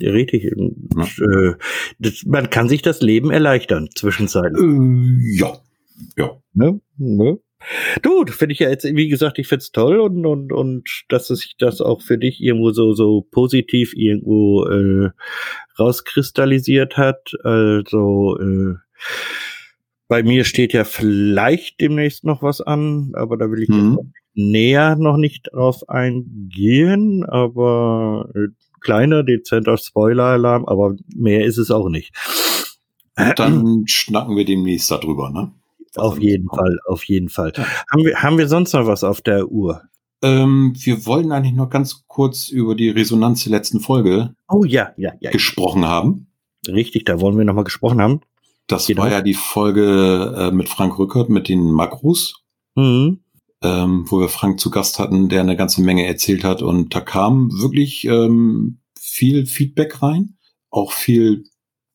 Richtig. 0.00 0.44
Ja. 0.44 1.04
Äh, 1.04 1.54
das, 1.98 2.24
man 2.26 2.50
kann 2.50 2.68
sich 2.68 2.82
das 2.82 3.00
Leben 3.00 3.30
erleichtern 3.30 3.88
zwischenzeitlich. 3.94 4.62
Äh, 4.62 5.38
ja. 5.38 5.58
Ja. 6.16 6.30
Ne? 6.54 6.80
Ne? 6.96 7.38
Du, 8.02 8.24
finde 8.26 8.54
ich 8.54 8.58
ja 8.58 8.70
jetzt, 8.70 8.84
wie 8.84 9.08
gesagt, 9.08 9.38
ich 9.38 9.46
find's 9.46 9.70
toll 9.70 10.00
und, 10.00 10.26
und, 10.26 10.52
und 10.52 11.04
dass 11.08 11.28
sich 11.28 11.54
das 11.58 11.80
auch 11.80 12.02
für 12.02 12.18
dich 12.18 12.42
irgendwo 12.42 12.72
so, 12.72 12.92
so 12.92 13.22
positiv 13.30 13.92
irgendwo 13.94 14.64
äh, 14.66 15.10
rauskristallisiert 15.78 16.96
hat. 16.96 17.32
Also 17.44 18.36
äh, 18.40 18.74
bei 20.12 20.22
mir 20.22 20.44
steht 20.44 20.74
ja 20.74 20.84
vielleicht 20.84 21.80
demnächst 21.80 22.22
noch 22.22 22.42
was 22.42 22.60
an, 22.60 23.12
aber 23.14 23.38
da 23.38 23.50
will 23.50 23.62
ich 23.62 23.70
mhm. 23.70 24.12
näher 24.34 24.94
noch 24.96 25.16
nicht 25.16 25.48
drauf 25.50 25.88
eingehen, 25.88 27.24
aber 27.24 28.28
äh, 28.34 28.48
kleiner, 28.82 29.22
dezenter 29.22 29.78
Spoiler-Alarm, 29.78 30.66
aber 30.66 30.96
mehr 31.16 31.46
ist 31.46 31.56
es 31.56 31.70
auch 31.70 31.88
nicht. 31.88 32.14
Und 33.16 33.38
dann 33.38 33.84
schnacken 33.86 34.36
wir 34.36 34.44
demnächst 34.44 34.90
darüber, 34.90 35.30
ne? 35.30 35.50
auf 35.96 36.20
jeden 36.20 36.50
Fall, 36.50 36.78
auf 36.84 37.04
jeden 37.04 37.30
Fall. 37.30 37.54
Ja. 37.56 37.64
Haben, 37.90 38.04
wir, 38.04 38.22
haben 38.22 38.36
wir 38.36 38.48
sonst 38.48 38.74
noch 38.74 38.86
was 38.86 39.04
auf 39.04 39.22
der 39.22 39.48
Uhr? 39.48 39.80
Ähm, 40.20 40.74
wir 40.76 41.06
wollen 41.06 41.32
eigentlich 41.32 41.54
noch 41.54 41.70
ganz 41.70 42.04
kurz 42.06 42.50
über 42.50 42.74
die 42.74 42.90
Resonanz 42.90 43.44
der 43.44 43.52
letzten 43.52 43.80
Folge 43.80 44.34
oh, 44.46 44.64
ja, 44.66 44.92
ja, 44.98 45.14
ja, 45.20 45.30
gesprochen 45.30 45.86
haben. 45.86 46.26
Richtig, 46.68 47.06
da 47.06 47.18
wollen 47.18 47.38
wir 47.38 47.46
noch 47.46 47.54
mal 47.54 47.64
gesprochen 47.64 48.02
haben. 48.02 48.20
Das 48.72 48.86
genau. 48.86 49.02
war 49.02 49.10
ja 49.10 49.20
die 49.20 49.34
Folge 49.34 50.34
äh, 50.36 50.50
mit 50.50 50.68
Frank 50.68 50.98
Rückert 50.98 51.28
mit 51.28 51.48
den 51.48 51.70
Makros, 51.70 52.42
mhm. 52.74 53.20
ähm, 53.62 54.06
wo 54.08 54.18
wir 54.18 54.28
Frank 54.28 54.58
zu 54.60 54.70
Gast 54.70 54.98
hatten, 54.98 55.28
der 55.28 55.42
eine 55.42 55.56
ganze 55.56 55.82
Menge 55.82 56.06
erzählt 56.06 56.42
hat. 56.42 56.62
Und 56.62 56.94
da 56.94 57.00
kam 57.00 57.50
wirklich 57.52 58.04
ähm, 58.06 58.80
viel 58.98 59.46
Feedback 59.46 60.02
rein, 60.02 60.38
auch 60.70 60.92
viel 60.92 61.44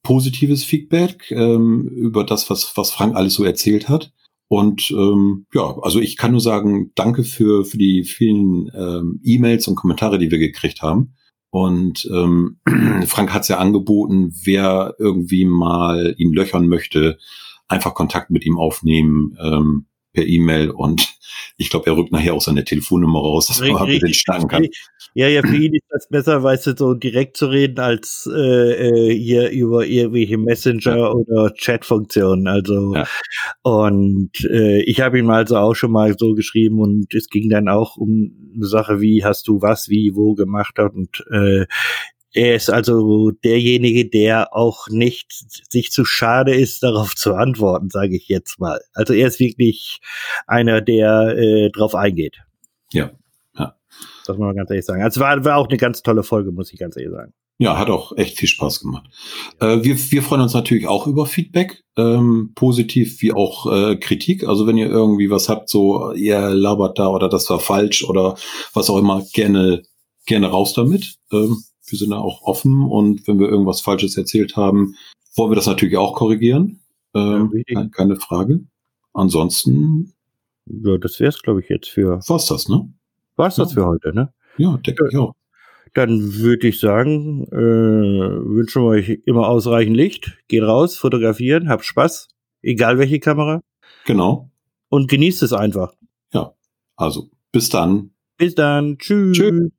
positives 0.04 0.64
Feedback 0.64 1.32
ähm, 1.32 1.88
über 1.88 2.24
das, 2.24 2.50
was, 2.50 2.78
was 2.78 2.92
Frank 2.92 3.16
alles 3.16 3.34
so 3.34 3.44
erzählt 3.44 3.90
hat. 3.90 4.14
Und 4.48 4.92
ähm, 4.92 5.46
ja, 5.54 5.78
also 5.82 6.00
ich 6.00 6.16
kann 6.16 6.32
nur 6.32 6.42
sagen, 6.42 6.92
danke 6.96 7.24
für, 7.24 7.66
für 7.66 7.78
die 7.78 8.04
vielen 8.04 8.72
ähm, 8.74 9.20
E-Mails 9.24 9.68
und 9.68 9.76
Kommentare, 9.76 10.20
die 10.20 10.32
wir 10.32 10.38
gekriegt 10.38 10.82
haben. 10.82 11.16
Und 11.50 12.08
ähm, 12.12 12.60
Frank 13.08 13.34
hat 13.34 13.44
es 13.44 13.48
ja 13.48 13.58
angeboten, 13.58 14.34
wer 14.44 14.96
irgendwie 15.00 15.46
mal 15.46 16.16
ihn 16.18 16.34
löchern 16.34 16.68
möchte, 16.68 17.18
einfach 17.68 17.94
Kontakt 17.94 18.30
mit 18.30 18.46
ihm 18.46 18.58
aufnehmen. 18.58 19.38
Ähm, 19.42 19.86
per 20.18 20.26
E-Mail 20.26 20.72
und 20.72 21.16
ich 21.58 21.70
glaube, 21.70 21.86
er 21.86 21.96
rückt 21.96 22.12
nachher 22.12 22.34
auch 22.34 22.42
seine 22.42 22.64
Telefonnummer 22.64 23.20
raus, 23.20 23.48
dass 23.48 23.62
man 23.62 23.88
mit 23.88 24.02
den 24.02 24.14
schnacken 24.16 24.48
kann. 24.48 24.68
Ja, 25.18 25.28
ja, 25.28 25.42
für 25.42 25.56
ihn 25.56 25.74
ist 25.74 25.88
das 25.90 26.08
besser, 26.10 26.44
weißt 26.44 26.68
du, 26.68 26.78
so 26.78 26.94
direkt 26.94 27.38
zu 27.38 27.48
reden, 27.48 27.80
als 27.80 28.30
äh, 28.32 29.10
äh 29.10 29.18
hier 29.18 29.50
über 29.50 29.84
irgendwelche 29.84 30.38
Messenger 30.38 30.96
ja. 30.96 31.12
oder 31.12 31.52
Chat-Funktionen. 31.56 32.46
Also 32.48 32.94
ja. 32.94 33.08
und 33.64 34.30
äh, 34.48 34.84
ich 34.84 35.02
habe 35.02 35.18
ihm 35.18 35.32
also 35.32 35.58
auch 35.58 35.74
schon 35.74 35.92
mal 35.92 36.16
so 36.20 36.36
geschrieben 36.36 36.80
und 36.80 37.16
es 37.16 37.30
ging 37.30 37.50
dann 37.50 37.68
auch 37.68 37.98
um 37.98 38.52
eine 38.54 38.68
Sache, 38.68 39.02
wie 39.02 39.26
hast 39.26 39.48
du 39.48 39.60
was, 39.60 39.90
wie, 39.90 40.12
wo 40.14 40.36
gemacht 40.36 40.78
und 40.78 41.26
äh, 41.32 41.66
er 42.34 42.56
ist 42.56 42.70
also 42.70 43.32
derjenige, 43.32 44.08
der 44.08 44.56
auch 44.56 44.88
nicht 44.88 45.34
sich 45.72 45.90
zu 45.90 46.06
schade 46.06 46.54
ist, 46.54 46.84
darauf 46.84 47.16
zu 47.16 47.34
antworten, 47.34 47.90
sage 47.90 48.16
ich 48.16 48.28
jetzt 48.28 48.60
mal. 48.60 48.82
Also 48.94 49.14
er 49.16 49.30
ist 49.30 49.40
wirklich 49.40 50.00
einer, 50.46 50.80
der 50.82 51.36
äh, 51.40 51.72
drauf 51.72 51.96
eingeht. 51.96 52.38
Ja, 52.94 53.06
ja. 53.06 53.12
Das 54.28 54.38
muss 54.38 54.46
man 54.46 54.56
ganz 54.56 54.70
ehrlich 54.70 54.86
sagen. 54.86 55.02
Also 55.02 55.20
war, 55.20 55.44
war 55.44 55.58
auch 55.58 55.68
eine 55.68 55.78
ganz 55.78 56.02
tolle 56.02 56.24
Folge, 56.24 56.52
muss 56.52 56.72
ich 56.72 56.80
ganz 56.80 56.98
ehrlich 56.98 57.12
sagen. 57.12 57.34
Ja, 57.60 57.78
hat 57.78 57.90
auch 57.90 58.16
echt 58.18 58.38
viel 58.38 58.48
Spaß 58.48 58.82
gemacht. 58.82 59.10
Äh, 59.60 59.84
wir, 59.84 59.96
wir 59.96 60.22
freuen 60.22 60.42
uns 60.42 60.54
natürlich 60.54 60.88
auch 60.88 61.08
über 61.08 61.26
Feedback, 61.26 61.84
ähm, 61.98 62.52
positiv 62.54 63.22
wie 63.22 63.34
auch 63.34 63.72
äh, 63.72 63.96
Kritik. 63.96 64.48
Also 64.48 64.68
wenn 64.68 64.78
ihr 64.78 64.90
irgendwie 64.90 65.32
was 65.32 65.50
habt, 65.50 65.70
so 65.70 66.12
ihr 66.14 66.50
labert 66.50 67.00
da 67.00 67.08
oder 67.08 67.30
das 67.30 67.50
war 67.50 67.60
falsch 67.60 68.04
oder 68.04 68.36
was 68.74 68.90
auch 68.92 68.98
immer, 68.98 69.26
gerne 69.34 69.82
gerne 70.28 70.48
raus 70.48 70.74
damit. 70.74 71.18
Ähm, 71.32 71.64
wir 71.88 71.98
sind 71.98 72.12
da 72.12 72.20
auch 72.20 72.44
offen 72.44 72.84
und 72.84 73.28
wenn 73.28 73.40
wir 73.40 73.48
irgendwas 73.48 73.82
Falsches 73.82 74.18
erzählt 74.18 74.56
haben, 74.56 74.96
wollen 75.36 75.52
wir 75.52 75.56
das 75.56 75.66
natürlich 75.66 75.98
auch 75.98 76.14
korrigieren. 76.14 76.82
Ähm, 77.16 77.64
ja, 77.68 77.88
keine 77.88 78.18
Frage. 78.18 78.66
Ansonsten. 79.14 80.14
Ja, 80.66 80.98
das 80.98 81.20
wäre 81.20 81.30
es, 81.30 81.42
glaube 81.42 81.62
ich, 81.62 81.70
jetzt 81.70 81.90
für. 81.90 82.20
War's 82.28 82.48
das, 82.48 82.68
ne? 82.68 82.94
War's 83.38 83.56
das 83.56 83.74
für 83.74 83.86
heute, 83.86 84.14
ne? 84.14 84.34
Ja, 84.58 84.78
denke 84.78 85.08
ich 85.10 85.18
auch. 85.18 85.34
Dann 85.94 86.36
würde 86.36 86.68
ich 86.68 86.80
sagen, 86.80 87.46
äh, 87.52 87.56
wünschen 87.56 88.84
wir 88.84 88.88
euch 88.90 89.22
immer 89.26 89.48
ausreichend 89.48 89.96
Licht. 89.96 90.38
Geht 90.48 90.64
raus, 90.64 90.98
fotografieren, 90.98 91.70
habt 91.70 91.86
Spaß, 91.86 92.28
egal 92.62 92.98
welche 92.98 93.20
Kamera. 93.20 93.62
Genau. 94.06 94.52
Und 94.90 95.10
genießt 95.10 95.44
es 95.44 95.54
einfach. 95.54 95.94
Ja, 96.34 96.54
also 96.96 97.30
bis 97.52 97.70
dann. 97.70 98.12
Bis 98.38 98.56
dann. 98.56 98.98
Tschüss. 98.98 99.38
Tschüss. 99.38 99.72